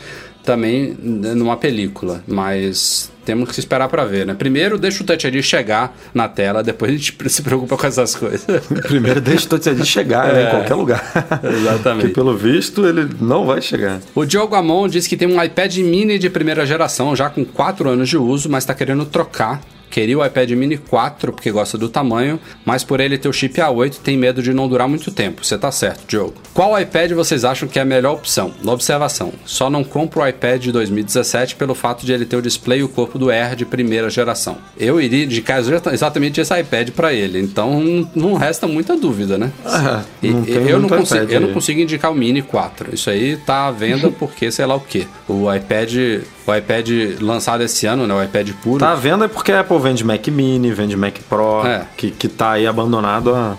também 0.47 0.97
numa 1.03 1.57
película, 1.57 2.23
mas 2.27 3.11
temos 3.25 3.51
que 3.51 3.59
esperar 3.59 3.89
para 3.89 4.05
ver, 4.05 4.25
né? 4.25 4.35
Primeiro 4.35 4.79
deixa 4.79 5.03
o 5.03 5.07
Touch 5.07 5.27
ID 5.27 5.43
chegar 5.43 5.95
na 6.15 6.29
tela, 6.29 6.63
depois 6.63 6.93
a 6.93 6.95
gente 6.95 7.15
se 7.29 7.43
preocupa 7.43 7.77
com 7.77 7.87
essas 7.87 8.15
coisas. 8.15 8.47
Primeiro 8.87 9.21
deixa 9.21 9.47
o 9.47 9.49
Touch 9.49 9.69
ID 9.69 9.85
chegar 9.85 10.31
é, 10.31 10.33
né, 10.33 10.47
em 10.47 10.51
qualquer 10.51 10.75
lugar. 10.75 11.05
Exatamente. 11.43 12.03
Porque 12.03 12.15
pelo 12.15 12.37
visto 12.37 12.87
ele 12.87 13.09
não 13.21 13.45
vai 13.45 13.61
chegar. 13.61 14.01
O 14.15 14.25
Diogo 14.25 14.55
Amon 14.55 14.89
diz 14.89 15.09
que 15.09 15.17
tem 15.17 15.29
um 15.29 15.43
iPad 15.43 15.77
mini 15.79 16.19
de 16.19 16.31
primeira 16.31 16.65
geração, 16.65 17.17
já 17.17 17.29
com 17.29 17.45
4 17.45 17.91
anos 17.91 18.09
de 18.09 18.17
uso, 18.17 18.49
mas 18.49 18.63
está 18.63 18.73
querendo 18.73 19.05
trocar 19.05 19.61
Queria 19.91 20.19
o 20.19 20.25
iPad 20.25 20.51
mini 20.53 20.77
4 20.77 21.33
porque 21.33 21.51
gosta 21.51 21.79
do 21.79 21.89
tamanho, 21.89 22.39
mas 22.65 22.85
por 22.85 23.01
ele 23.01 23.19
ter 23.19 23.29
o 23.29 23.33
chip 23.33 23.61
A8 23.61 23.97
tem 24.03 24.17
medo 24.17 24.43
de 24.43 24.53
não 24.53 24.69
durar 24.69 24.89
muito 24.89 25.11
tempo. 25.11 25.45
Você 25.45 25.57
tá 25.57 25.71
certo, 25.71 26.07
Diogo. 26.07 26.35
Qual 26.53 26.79
iPad 26.79 27.13
vocês 27.13 27.45
acham 27.45 27.69
que 27.69 27.79
é 27.79 27.83
a 27.83 27.85
melhor 27.85 28.15
opção? 28.15 28.53
Observação: 28.65 29.33
só 29.45 29.71
não 29.71 29.85
compro 29.85 30.21
o 30.21 30.29
iPad 30.29 30.63
de 30.63 30.73
2017 30.73 31.57
pelo 31.57 31.75
fato 31.75 32.05
de 32.05 32.13
ele 32.13 32.25
ter 32.25 32.37
o 32.37 32.43
display 32.43 32.81
e 32.81 32.83
o 32.83 32.89
corpo 32.89 33.19
do 33.19 33.31
Air 33.31 33.57
de 33.57 33.65
primeira 33.65 34.11
geração. 34.11 34.59
Eu 34.79 35.01
iria 35.01 35.25
indicar 35.25 35.61
exatamente 35.93 36.41
esse 36.41 36.59
iPad 36.59 36.91
para 36.91 37.13
ele, 37.13 37.41
então 37.41 38.09
não 38.15 38.35
resta 38.35 38.67
muita 38.67 38.97
dúvida, 38.97 39.39
né? 39.39 39.51
Ah, 39.65 40.03
não 40.23 40.45
eu, 40.45 40.79
não 40.79 40.89
consigo, 40.89 41.33
eu 41.33 41.41
não 41.41 41.53
consigo 41.53 41.81
indicar 41.81 42.11
o 42.11 42.15
Mini 42.15 42.43
4. 42.43 42.95
Isso 42.95 43.11
aí 43.11 43.37
tá 43.37 43.67
à 43.67 43.71
venda 43.71 44.11
porque 44.11 44.51
sei 44.51 44.67
lá 44.67 44.75
o 44.75 44.81
que. 44.81 45.07
O 45.29 45.53
iPad 45.53 46.23
o 46.47 46.55
iPad 46.55 46.89
lançado 47.21 47.63
esse 47.63 47.87
ano, 47.87 48.07
né? 48.07 48.15
O 48.15 48.23
iPad 48.23 48.51
puro. 48.63 48.79
Tá 48.79 48.93
à 48.93 48.95
venda 48.95 49.29
porque 49.29 49.53
a 49.53 49.61
Apple 49.61 49.79
vende 49.79 50.05
Mac 50.05 50.27
Mini, 50.29 50.73
vende 50.73 50.97
Mac 50.97 51.19
Pro, 51.29 51.67
é. 51.67 51.87
que, 51.97 52.11
que 52.11 52.29
tá 52.29 52.53
aí 52.53 52.67
abandonado 52.67 53.35
há, 53.35 53.57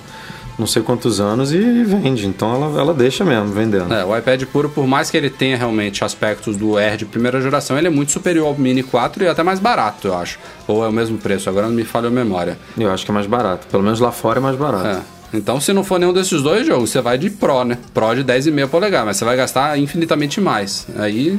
não 0.58 0.66
sei 0.66 0.82
quantos 0.82 1.20
anos 1.20 1.52
e, 1.52 1.58
e 1.58 1.84
vende. 1.84 2.26
Então 2.26 2.56
ela, 2.56 2.80
ela 2.80 2.94
deixa 2.94 3.26
mesmo 3.26 3.48
vendendo. 3.48 3.94
É, 3.94 4.06
o 4.06 4.18
iPad 4.18 4.44
puro, 4.46 4.70
por 4.70 4.88
mais 4.88 5.12
que 5.12 5.18
ele 5.18 5.30
tenha 5.30 5.58
realmente 5.58 6.04
aspectos 6.04 6.56
do 6.56 6.78
Air 6.78 6.98
de 6.98 7.06
primeira 7.06 7.42
geração, 7.42 7.78
ele 7.78 7.88
é 7.88 7.92
muito 7.92 8.12
superior 8.12 8.48
ao 8.48 8.56
Mini 8.56 8.84
4 8.84 9.24
e 9.24 9.28
até 9.28 9.44
mais 9.44 9.60
barato, 9.60 10.08
eu 10.08 10.18
acho. 10.18 10.40
Ou 10.68 10.84
é 10.84 10.88
o 10.88 10.94
mesmo 10.94 11.18
preço, 11.18 11.50
agora 11.50 11.68
não 11.68 11.76
me 11.76 11.84
falha 11.84 12.08
a 12.08 12.12
memória. 12.12 12.58
Eu 12.78 12.92
acho 12.92 13.06
que 13.06 13.12
é 13.12 13.14
mais 13.14 13.28
barato. 13.28 13.68
Pelo 13.68 13.84
menos 13.84 14.00
lá 14.00 14.12
fora 14.12 14.40
é 14.40 14.42
mais 14.42 14.56
barato. 14.56 14.88
É. 14.88 15.18
Então, 15.34 15.60
se 15.60 15.74
não 15.74 15.84
for 15.84 16.00
nenhum 16.00 16.14
desses 16.14 16.42
dois 16.42 16.66
jogos, 16.66 16.90
você 16.90 17.02
vai 17.02 17.18
de 17.18 17.30
Pro, 17.30 17.66
né? 17.66 17.78
Pro 17.94 18.16
de 18.16 18.24
10,5 18.24 18.70
polegadas, 18.70 19.08
mas 19.08 19.18
você 19.18 19.26
vai 19.26 19.36
gastar 19.36 19.78
infinitamente 19.78 20.40
mais. 20.40 20.88
Aí 20.98 21.38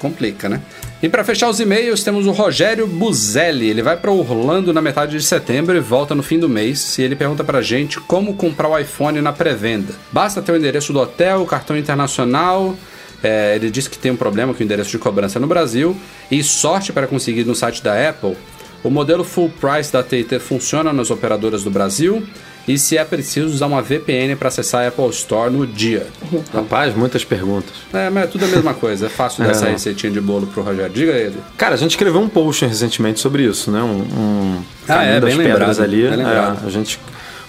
complica, 0.00 0.48
né? 0.48 0.60
E 1.02 1.08
para 1.08 1.22
fechar 1.22 1.48
os 1.48 1.60
e-mails, 1.60 2.02
temos 2.02 2.26
o 2.26 2.32
Rogério 2.32 2.86
Buzelli. 2.86 3.68
Ele 3.68 3.82
vai 3.82 3.96
para 3.96 4.10
Orlando 4.10 4.72
na 4.72 4.82
metade 4.82 5.16
de 5.16 5.22
setembro 5.22 5.76
e 5.76 5.80
volta 5.80 6.14
no 6.14 6.22
fim 6.22 6.38
do 6.38 6.48
mês. 6.48 6.98
E 6.98 7.02
ele 7.02 7.14
pergunta 7.14 7.44
pra 7.44 7.62
gente 7.62 8.00
como 8.00 8.34
comprar 8.34 8.68
o 8.68 8.78
iPhone 8.78 9.20
na 9.20 9.32
pré-venda. 9.32 9.94
Basta 10.10 10.42
ter 10.42 10.52
o 10.52 10.56
endereço 10.56 10.92
do 10.92 10.98
hotel, 10.98 11.42
o 11.42 11.46
cartão 11.46 11.76
internacional. 11.76 12.74
É, 13.22 13.54
ele 13.54 13.70
diz 13.70 13.86
que 13.86 13.98
tem 13.98 14.10
um 14.10 14.16
problema 14.16 14.52
com 14.52 14.60
o 14.60 14.62
endereço 14.62 14.90
de 14.90 14.98
cobrança 14.98 15.38
no 15.38 15.46
Brasil. 15.46 15.96
E 16.30 16.42
sorte 16.42 16.92
para 16.92 17.06
conseguir 17.06 17.44
no 17.44 17.54
site 17.54 17.82
da 17.82 18.08
Apple. 18.08 18.36
O 18.82 18.90
modelo 18.90 19.22
full 19.22 19.50
price 19.60 19.92
da 19.92 20.02
TT 20.02 20.38
funciona 20.38 20.92
nas 20.92 21.10
operadoras 21.10 21.62
do 21.62 21.70
Brasil 21.70 22.26
e 22.74 22.78
se 22.78 22.96
é 22.96 23.04
preciso 23.04 23.48
usar 23.48 23.66
uma 23.66 23.82
VPN 23.82 24.36
para 24.36 24.48
acessar 24.48 24.84
a 24.84 24.88
Apple 24.88 25.08
Store 25.10 25.50
no 25.52 25.66
dia. 25.66 26.06
Rapaz, 26.52 26.94
muitas 26.94 27.24
perguntas. 27.24 27.72
É, 27.92 28.08
mas 28.10 28.24
é 28.24 28.26
tudo 28.26 28.44
a 28.44 28.48
mesma 28.48 28.74
coisa. 28.74 29.06
É 29.06 29.08
fácil 29.08 29.44
dessa 29.44 29.66
É. 29.68 29.72
receitinha 29.72 30.12
de 30.12 30.20
bolo 30.20 30.46
pro 30.46 30.62
Rogério. 30.62 30.92
Diga 30.92 31.12
Edu. 31.12 31.38
Cara, 31.56 31.74
a 31.74 31.78
gente 31.78 31.92
escreveu 31.92 32.20
um 32.20 32.28
post 32.28 32.64
recentemente 32.64 33.20
sobre 33.20 33.42
isso, 33.44 33.70
né? 33.70 33.82
Um, 33.82 34.00
um 34.00 34.62
Ah, 34.88 34.94
caminho 34.94 35.12
é, 35.16 35.20
das 35.20 35.34
bem 35.34 35.46
pedras 35.46 35.78
lembrado, 35.78 35.82
ali. 35.82 36.02
bem 36.08 36.16
lembrado. 36.16 36.64
É, 36.64 36.66
a 36.66 36.70
gente 36.70 36.98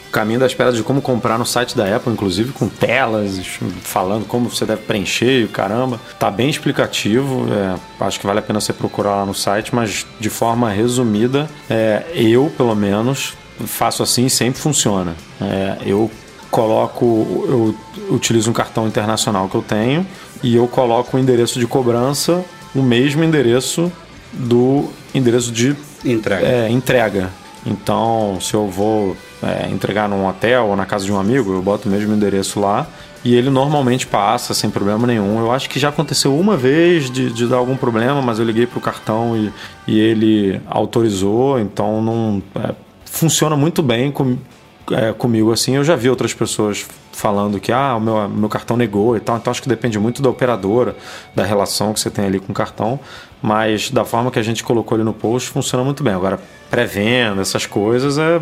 o 0.07 0.11
caminho 0.11 0.41
das 0.41 0.53
pedras 0.53 0.75
de 0.75 0.83
como 0.83 1.01
comprar 1.01 1.39
no 1.39 1.45
site 1.45 1.73
da 1.77 1.95
Apple, 1.95 2.11
inclusive 2.11 2.51
com 2.51 2.67
telas, 2.67 3.39
falando 3.81 4.25
como 4.25 4.49
você 4.49 4.65
deve 4.65 4.81
preencher 4.81 5.43
e 5.43 5.47
caramba. 5.47 6.01
Tá 6.19 6.29
bem 6.29 6.49
explicativo. 6.49 7.47
é, 7.49 8.05
acho 8.05 8.19
que 8.19 8.27
vale 8.27 8.39
a 8.39 8.41
pena 8.41 8.59
você 8.59 8.73
procurar 8.73 9.11
lá 9.15 9.25
no 9.25 9.33
site, 9.33 9.73
mas 9.73 10.05
de 10.19 10.29
forma 10.29 10.69
resumida, 10.69 11.47
é, 11.69 12.03
eu, 12.13 12.51
pelo 12.57 12.75
menos, 12.75 13.35
faço 13.67 14.03
assim 14.03 14.25
e 14.25 14.29
sempre 14.29 14.59
funciona. 14.59 15.15
É, 15.39 15.77
eu 15.85 16.09
coloco, 16.49 17.05
eu 17.47 17.75
utilizo 18.13 18.49
um 18.49 18.53
cartão 18.53 18.87
internacional 18.87 19.47
que 19.47 19.55
eu 19.55 19.61
tenho 19.61 20.05
e 20.43 20.55
eu 20.55 20.67
coloco 20.67 21.15
o 21.15 21.19
endereço 21.19 21.59
de 21.59 21.65
cobrança, 21.65 22.43
o 22.75 22.81
mesmo 22.81 23.23
endereço 23.23 23.91
do 24.33 24.89
endereço 25.13 25.51
de 25.51 25.75
Entrega. 26.03 26.45
é, 26.45 26.69
entrega. 26.69 27.29
Então, 27.65 28.39
se 28.41 28.53
eu 28.53 28.67
vou 28.67 29.15
é, 29.41 29.69
entregar 29.69 30.09
num 30.09 30.27
hotel 30.27 30.67
ou 30.67 30.75
na 30.75 30.85
casa 30.85 31.05
de 31.05 31.11
um 31.11 31.19
amigo, 31.19 31.53
eu 31.53 31.61
boto 31.61 31.87
o 31.87 31.91
mesmo 31.91 32.13
endereço 32.13 32.59
lá 32.59 32.87
e 33.23 33.35
ele 33.35 33.49
normalmente 33.49 34.07
passa 34.07 34.53
sem 34.53 34.69
problema 34.69 35.05
nenhum. 35.05 35.39
Eu 35.39 35.51
acho 35.51 35.69
que 35.69 35.79
já 35.79 35.89
aconteceu 35.89 36.37
uma 36.37 36.57
vez 36.57 37.09
de, 37.09 37.31
de 37.31 37.47
dar 37.47 37.57
algum 37.57 37.77
problema, 37.77 38.21
mas 38.21 38.39
eu 38.39 38.45
liguei 38.45 38.65
pro 38.65 38.81
cartão 38.81 39.37
e, 39.37 39.51
e 39.87 39.99
ele 39.99 40.59
autorizou, 40.67 41.59
então 41.59 42.01
não 42.01 42.41
é, 42.55 42.73
funciona 43.11 43.55
muito 43.57 43.83
bem 43.83 44.09
com, 44.09 44.37
é, 44.91 45.11
comigo 45.13 45.51
assim. 45.51 45.75
Eu 45.75 45.83
já 45.83 45.95
vi 45.95 46.09
outras 46.09 46.33
pessoas 46.33 46.87
falando 47.11 47.59
que 47.59 47.71
ah, 47.71 47.95
o 47.95 47.99
meu, 47.99 48.29
meu 48.29 48.49
cartão 48.49 48.77
negou 48.77 49.15
e 49.15 49.19
tal. 49.19 49.37
Então 49.37 49.51
acho 49.51 49.61
que 49.61 49.69
depende 49.69 49.99
muito 49.99 50.21
da 50.21 50.29
operadora, 50.29 50.95
da 51.35 51.43
relação 51.43 51.93
que 51.93 51.99
você 51.99 52.09
tem 52.09 52.25
ali 52.25 52.39
com 52.39 52.51
o 52.51 52.55
cartão. 52.55 52.99
Mas 53.41 53.91
da 53.91 54.05
forma 54.05 54.31
que 54.31 54.39
a 54.39 54.43
gente 54.43 54.63
colocou 54.63 54.95
ali 54.95 55.03
no 55.03 55.13
post, 55.13 55.49
funciona 55.49 55.83
muito 55.83 56.03
bem. 56.03 56.13
Agora, 56.13 56.39
pré-venda, 56.69 57.41
essas 57.41 57.65
coisas, 57.65 58.17
é, 58.17 58.39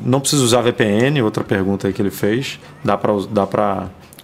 não 0.00 0.20
precisa 0.20 0.42
usar 0.42 0.60
VPN, 0.60 1.20
outra 1.22 1.42
pergunta 1.42 1.88
aí 1.88 1.92
que 1.92 2.00
ele 2.00 2.10
fez. 2.10 2.60
Dá 2.84 2.96
pra, 2.96 3.12
dá 3.30 3.46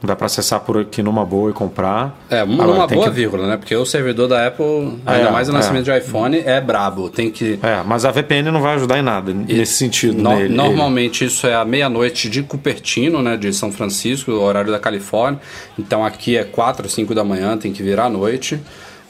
dá 0.03 0.17
pra 0.17 0.27
acessar 0.27 0.61
por 0.61 0.79
aqui 0.79 1.03
numa 1.03 1.25
boa 1.25 1.51
e 1.51 1.53
comprar. 1.53 2.19
É, 2.31 2.43
uma, 2.43 2.65
Agora, 2.65 2.79
uma 2.79 2.87
boa 2.87 3.05
que- 3.09 3.11
vírgula, 3.15 3.47
né? 3.47 3.57
Porque 3.57 3.75
o 3.77 3.85
servidor 3.85 4.29
da 4.29 4.47
Apple, 4.47 4.99
ainda 5.05 5.29
É, 5.29 5.31
mais 5.31 5.49
o 5.49 5.53
é. 5.53 5.55
lançamento 5.55 5.85
de 5.85 5.97
iPhone, 5.99 6.39
é 6.39 6.61
brabo. 6.61 7.09
Tem 7.11 7.31
que. 7.31 7.59
É, 7.63 7.83
mas 7.85 8.05
a 8.05 8.11
VPN 8.11 8.51
não 8.51 8.61
vai 8.63 8.77
ajudar 8.77 8.99
em 8.99 9.03
nada 9.03 9.33
nesse 9.33 9.75
sentido. 9.75 10.23
No- 10.23 10.31
né? 10.31 10.43
Ele- 10.45 10.55
normalmente 10.55 11.25
isso 11.25 11.47
é 11.47 11.55
à 11.55 11.65
meia-noite 11.65 12.29
de 12.31 12.43
Cupertino, 12.43 13.23
né? 13.23 13.37
De 13.37 13.53
São 13.53 13.71
Francisco, 13.71 14.31
o 14.33 14.41
horário 14.43 14.71
da 14.73 14.79
Califórnia. 14.79 15.41
Então 15.79 16.05
aqui 16.05 16.37
é 16.37 16.45
4, 16.45 16.89
5 16.89 17.15
da 17.15 17.23
manhã, 17.25 17.57
tem 17.57 17.73
que 17.73 17.83
virar 17.83 18.07
à 18.07 18.11
noite. 18.11 18.61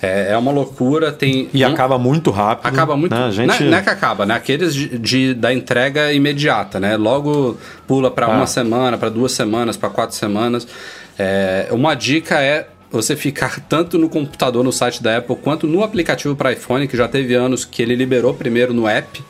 É, 0.03 0.33
é 0.33 0.37
uma 0.39 0.51
loucura. 0.51 1.13
Tem 1.13 1.49
E 1.53 1.65
um- 1.65 1.69
acaba 1.69 1.99
muito 1.99 2.31
rápido. 2.31 2.67
Acaba 2.67 2.97
muito. 2.97 3.15
Né? 3.15 3.31
Gente... 3.31 3.47
Não, 3.49 3.55
é- 3.55 3.71
não 3.71 3.79
é 3.79 3.83
que 3.83 3.91
acaba, 3.91 4.25
né? 4.25 4.35
Aqueles 4.35 4.75
de, 4.75 4.99
de- 4.99 5.35
da 5.35 5.53
entrega 5.53 6.13
imediata, 6.13 6.81
né? 6.81 6.97
Logo 6.97 7.59
pula 7.87 8.11
para 8.11 8.27
Ah. 8.27 8.31
uma 8.31 8.47
semana, 8.47 8.97
para 8.97 9.09
duas 9.11 9.33
semanas, 9.33 9.77
para 9.77 9.91
quatro 9.91 10.17
semanas. 10.17 10.67
É, 11.19 11.69
uma 11.71 11.95
dica 11.95 12.41
é 12.41 12.69
você 12.91 13.15
ficar 13.15 13.61
tanto 13.69 13.99
no 13.99 14.09
computador 14.09 14.65
no 14.65 14.73
site 14.73 15.03
da 15.03 15.19
Apple 15.19 15.37
quanto 15.37 15.67
no 15.67 15.85
aplicativo 15.85 16.35
para 16.35 16.53
iPhone, 16.53 16.89
que 16.89 16.97
já 16.97 17.07
teve 17.07 17.35
anos 17.35 17.65
que 17.65 17.83
ele 17.83 17.95
liberou 17.95 18.33
primeiro 18.35 18.73
no 18.73 18.89
app, 18.89 19.23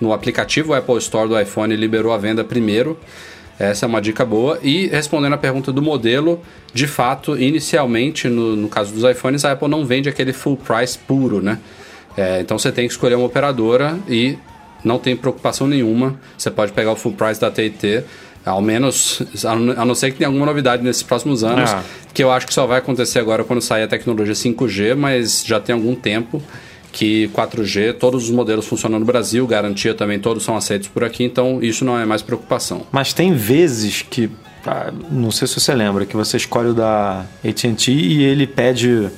no 0.00 0.12
aplicativo 0.12 0.72
Apple 0.72 0.96
Store 0.98 1.28
do 1.28 1.38
iPhone 1.40 1.74
liberou 1.76 2.12
a 2.12 2.18
venda 2.18 2.42
primeiro. 2.44 2.98
Essa 3.64 3.86
é 3.86 3.88
uma 3.88 4.00
dica 4.00 4.24
boa. 4.24 4.58
E 4.62 4.88
respondendo 4.88 5.34
a 5.34 5.38
pergunta 5.38 5.70
do 5.72 5.80
modelo, 5.80 6.40
de 6.74 6.86
fato, 6.86 7.38
inicialmente, 7.40 8.28
no, 8.28 8.56
no 8.56 8.68
caso 8.68 8.92
dos 8.92 9.04
iPhones, 9.08 9.44
a 9.44 9.52
Apple 9.52 9.68
não 9.68 9.84
vende 9.86 10.08
aquele 10.08 10.32
full 10.32 10.56
price 10.56 10.98
puro, 10.98 11.40
né? 11.40 11.58
É, 12.16 12.40
então 12.40 12.58
você 12.58 12.72
tem 12.72 12.86
que 12.86 12.92
escolher 12.92 13.14
uma 13.14 13.26
operadora 13.26 13.98
e 14.08 14.36
não 14.84 14.98
tem 14.98 15.14
preocupação 15.16 15.66
nenhuma. 15.66 16.18
Você 16.36 16.50
pode 16.50 16.72
pegar 16.72 16.92
o 16.92 16.96
full 16.96 17.12
price 17.12 17.40
da 17.40 17.50
TT, 17.50 18.02
ao 18.44 18.60
menos, 18.60 19.22
a 19.46 19.84
não- 19.84 19.94
ser 19.94 20.10
que 20.10 20.18
tenha 20.18 20.26
alguma 20.28 20.44
novidade 20.44 20.82
nesses 20.82 21.02
próximos 21.04 21.44
anos, 21.44 21.70
Ah. 21.72 21.82
que 22.12 22.22
eu 22.24 22.30
acho 22.32 22.46
que 22.48 22.52
só 22.52 22.66
vai 22.66 22.78
acontecer 22.78 23.20
agora 23.20 23.44
quando 23.44 23.60
sair 23.62 23.84
a 23.84 23.88
tecnologia 23.88 24.34
5G, 24.34 24.94
mas 24.96 25.44
já 25.46 25.60
tem 25.60 25.72
algum 25.72 25.94
tempo 25.94 26.42
que 26.92 27.28
4G, 27.34 27.94
todos 27.94 28.24
os 28.24 28.30
modelos 28.30 28.66
funcionam 28.66 28.98
no 28.98 29.04
Brasil, 29.06 29.46
garantia 29.46 29.94
também, 29.94 30.18
todos 30.20 30.44
são 30.44 30.54
aceitos 30.56 30.88
por 30.88 31.02
aqui, 31.02 31.24
então 31.24 31.58
isso 31.62 31.84
não 31.84 31.98
é 31.98 32.04
mais 32.04 32.20
preocupação. 32.22 32.82
Mas 32.92 33.12
tem 33.14 33.32
vezes 33.32 34.02
que, 34.02 34.30
ah, 34.66 34.92
não 35.10 35.30
sei 35.30 35.48
se 35.48 35.58
você 35.58 35.74
lembra, 35.74 36.04
que 36.04 36.14
você 36.16 36.36
escolhe 36.36 36.68
o 36.68 36.74
da 36.74 37.24
AT&T 37.42 37.90
e 37.90 38.22
ele 38.22 38.46
pede 38.46 39.08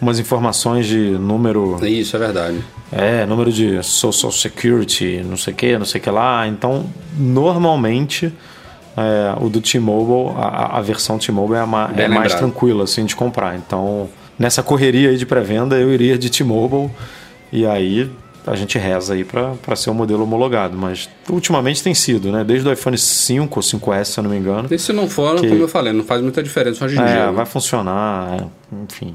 umas 0.00 0.18
informações 0.18 0.86
de 0.86 0.96
número, 1.10 1.78
Isso 1.86 2.16
é 2.16 2.18
verdade. 2.18 2.64
é, 2.90 3.24
número 3.26 3.52
de 3.52 3.80
Social 3.82 4.32
Security, 4.32 5.22
não 5.24 5.36
sei 5.36 5.52
o 5.52 5.56
que, 5.56 5.78
não 5.78 5.84
sei 5.84 6.00
o 6.00 6.04
que 6.04 6.10
lá. 6.10 6.48
Então, 6.48 6.86
normalmente, 7.16 8.32
é, 8.96 9.34
o 9.40 9.48
do 9.48 9.60
T-Mobile, 9.60 10.34
a, 10.36 10.78
a 10.78 10.80
versão 10.80 11.18
T-Mobile 11.18 11.58
é, 11.60 11.64
ma- 11.66 11.90
é 11.96 12.08
mais 12.08 12.34
tranquila 12.34 12.84
assim 12.84 13.04
de 13.04 13.14
comprar. 13.14 13.56
Então, 13.56 14.08
nessa 14.38 14.62
correria 14.62 15.10
aí 15.10 15.16
de 15.16 15.26
pré-venda, 15.26 15.76
eu 15.76 15.92
iria 15.92 16.16
de 16.18 16.30
T-Mobile 16.30 16.90
e 17.52 17.66
aí 17.66 18.10
a 18.46 18.56
gente 18.56 18.78
reza 18.78 19.14
aí 19.14 19.22
para 19.24 19.76
ser 19.76 19.90
o 19.90 19.94
modelo 19.94 20.22
homologado. 20.22 20.76
Mas 20.76 21.08
ultimamente 21.28 21.82
tem 21.82 21.94
sido, 21.94 22.32
né? 22.32 22.42
Desde 22.42 22.68
o 22.68 22.72
iPhone 22.72 22.96
5 22.96 23.58
ou 23.58 23.62
5S, 23.62 24.04
se 24.04 24.18
eu 24.20 24.24
não 24.24 24.30
me 24.30 24.38
engano. 24.38 24.68
E 24.70 24.78
se 24.78 24.92
não 24.92 25.08
for, 25.08 25.38
Que- 25.40 25.48
como 25.48 25.60
eu 25.62 25.68
falei, 25.68 25.92
não 25.92 26.04
faz 26.04 26.22
muita 26.22 26.42
diferença 26.42 26.84
hoje 26.84 26.94
em 26.96 26.98
dia. 27.04 27.06
É, 27.08 27.26
né? 27.26 27.32
vai 27.32 27.44
funcionar, 27.46 28.40
é, 28.40 28.44
enfim. 28.82 29.14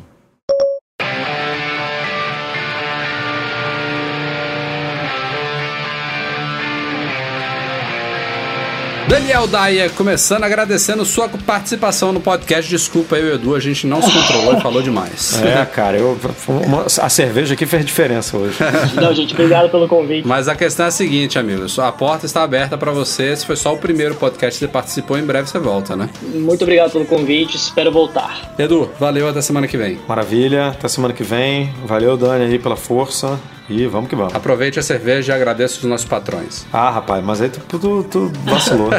Daniel 9.08 9.46
Daia, 9.46 9.88
começando 9.92 10.44
agradecendo 10.46 11.06
sua 11.06 11.30
participação 11.30 12.12
no 12.12 12.20
podcast. 12.20 12.68
Desculpa 12.70 13.16
eu 13.16 13.28
e 13.28 13.32
o 13.32 13.36
Edu, 13.36 13.56
a 13.56 13.60
gente 13.60 13.86
não 13.86 14.02
se 14.02 14.12
controlou 14.12 14.58
e 14.58 14.62
falou 14.62 14.82
demais. 14.82 15.40
É, 15.44 15.64
cara, 15.66 15.96
eu, 15.98 16.18
uma- 16.48 16.86
a 16.86 17.10
cerveja 17.10 17.54
aqui 17.54 17.68
fez 17.68 17.86
diferença 17.86 18.36
hoje. 18.36 18.58
Não, 19.00 19.14
gente, 19.14 19.34
obrigado 19.34 19.70
pelo 19.70 19.88
convite. 19.88 20.28
Mas 20.28 20.48
a 20.48 20.56
questão 20.56 20.86
é 20.88 20.90
a 20.90 20.92
seguinte, 20.92 21.38
amigos. 21.38 21.78
A 21.78 21.92
porta 21.92 22.26
está 22.26 22.42
aberta 22.42 22.78
para 22.80 22.92
você. 22.92 23.26
Esse 23.32 23.46
foi 23.46 23.56
só 23.56 23.74
o 23.74 23.78
primeiro 23.78 24.16
podcast 24.16 24.58
que 24.60 24.66
você 24.66 24.72
participou. 24.72 25.18
Em 25.20 25.24
breve 25.24 25.48
você 25.50 25.60
volta, 25.60 25.96
né? 25.96 26.10
Muito 26.34 26.64
obrigado 26.64 26.92
pelo 26.92 27.06
convite, 27.06 27.56
espero 27.58 27.92
voltar. 27.92 28.56
Edu, 28.58 28.90
valeu. 29.00 29.30
Até 29.30 29.42
semana 29.42 29.68
que 29.68 29.78
vem. 29.78 30.00
Maravilha, 30.08 30.70
até 30.70 30.88
semana 30.88 31.14
que 31.14 31.24
vem. 31.24 31.72
Valeu, 31.86 32.18
Dani, 32.18 32.46
aí 32.46 32.58
pela 32.60 32.76
força. 32.76 33.40
E 33.68 33.88
vamos 33.88 34.10
que 34.10 34.16
vamos. 34.16 34.36
Aproveite 34.36 34.78
a 34.80 34.84
cerveja 34.84 35.34
e 35.34 35.36
agradeça 35.36 35.78
os 35.80 35.84
nossos 35.86 36.06
patrões. 36.06 36.66
Ah, 36.72 36.90
rapaz, 36.92 37.24
mas 37.24 37.42
aí 37.42 37.50
tu, 37.50 37.80
tu- 37.80 38.04
tu 38.04 38.32
vacilou. 38.46 38.90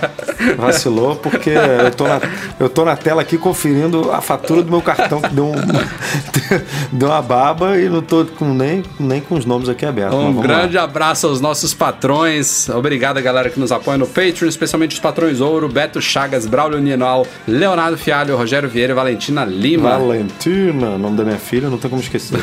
vacilou 0.56 1.16
porque 1.16 1.50
eu 1.50 1.90
tô, 1.90 2.06
na, 2.08 2.20
eu 2.58 2.68
tô 2.68 2.84
na 2.84 2.96
tela 2.96 3.22
aqui 3.22 3.36
conferindo 3.36 4.10
a 4.10 4.20
fatura 4.20 4.62
do 4.62 4.70
meu 4.70 4.80
cartão 4.80 5.20
que 5.20 5.28
deu, 5.28 5.46
um, 5.46 5.52
deu 6.92 7.08
uma 7.08 7.20
baba 7.22 7.78
e 7.78 7.88
não 7.88 8.00
tô 8.02 8.24
com 8.24 8.46
nem, 8.54 8.82
nem 8.98 9.20
com 9.20 9.34
os 9.34 9.44
nomes 9.44 9.68
aqui 9.68 9.84
abertos. 9.84 10.14
Um 10.18 10.22
vamos 10.32 10.36
lá. 10.38 10.42
grande 10.42 10.78
abraço 10.78 11.26
aos 11.26 11.40
nossos 11.40 11.74
patrões. 11.74 12.68
Obrigado, 12.68 13.20
galera, 13.22 13.50
que 13.50 13.60
nos 13.60 13.72
apoia 13.72 13.98
no 13.98 14.06
Patreon, 14.06 14.48
especialmente 14.48 14.92
os 14.92 15.00
patrões 15.00 15.40
Ouro, 15.40 15.68
Beto 15.68 16.00
Chagas, 16.00 16.46
Braulio 16.46 16.78
Ninal, 16.80 17.26
Leonardo 17.46 17.96
Fialho, 17.98 18.36
Rogério 18.36 18.68
Vieira 18.68 18.92
e 18.92 18.96
Valentina 18.96 19.44
Lima. 19.44 19.90
Valentina, 19.98 20.96
nome 20.98 21.16
da 21.16 21.24
minha 21.24 21.38
filha, 21.38 21.68
não 21.68 21.78
tem 21.78 21.90
como 21.90 22.00
esquecer. 22.02 22.38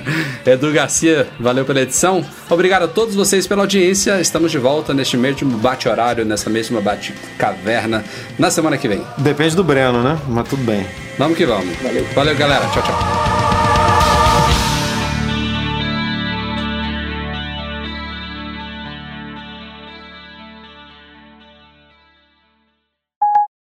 Edu 0.46 0.72
Garcia, 0.72 1.25
Valeu 1.38 1.64
pela 1.64 1.80
edição. 1.80 2.24
Obrigado 2.48 2.84
a 2.84 2.88
todos 2.88 3.14
vocês 3.14 3.46
pela 3.46 3.62
audiência. 3.62 4.20
Estamos 4.20 4.50
de 4.50 4.58
volta 4.58 4.94
neste 4.94 5.16
mesmo 5.16 5.56
bate-horário, 5.58 6.24
nessa 6.24 6.50
mesma 6.50 6.80
bate-caverna, 6.80 8.04
na 8.38 8.50
semana 8.50 8.76
que 8.76 8.88
vem. 8.88 9.02
Depende 9.18 9.54
do 9.56 9.64
Breno, 9.64 10.02
né? 10.02 10.18
Mas 10.28 10.48
tudo 10.48 10.62
bem. 10.62 10.86
Vamos 11.18 11.36
que 11.36 11.46
vamos. 11.46 11.74
Valeu. 11.82 12.06
Valeu, 12.14 12.36
galera. 12.36 12.66
Tchau, 12.68 12.82
tchau. 12.82 13.45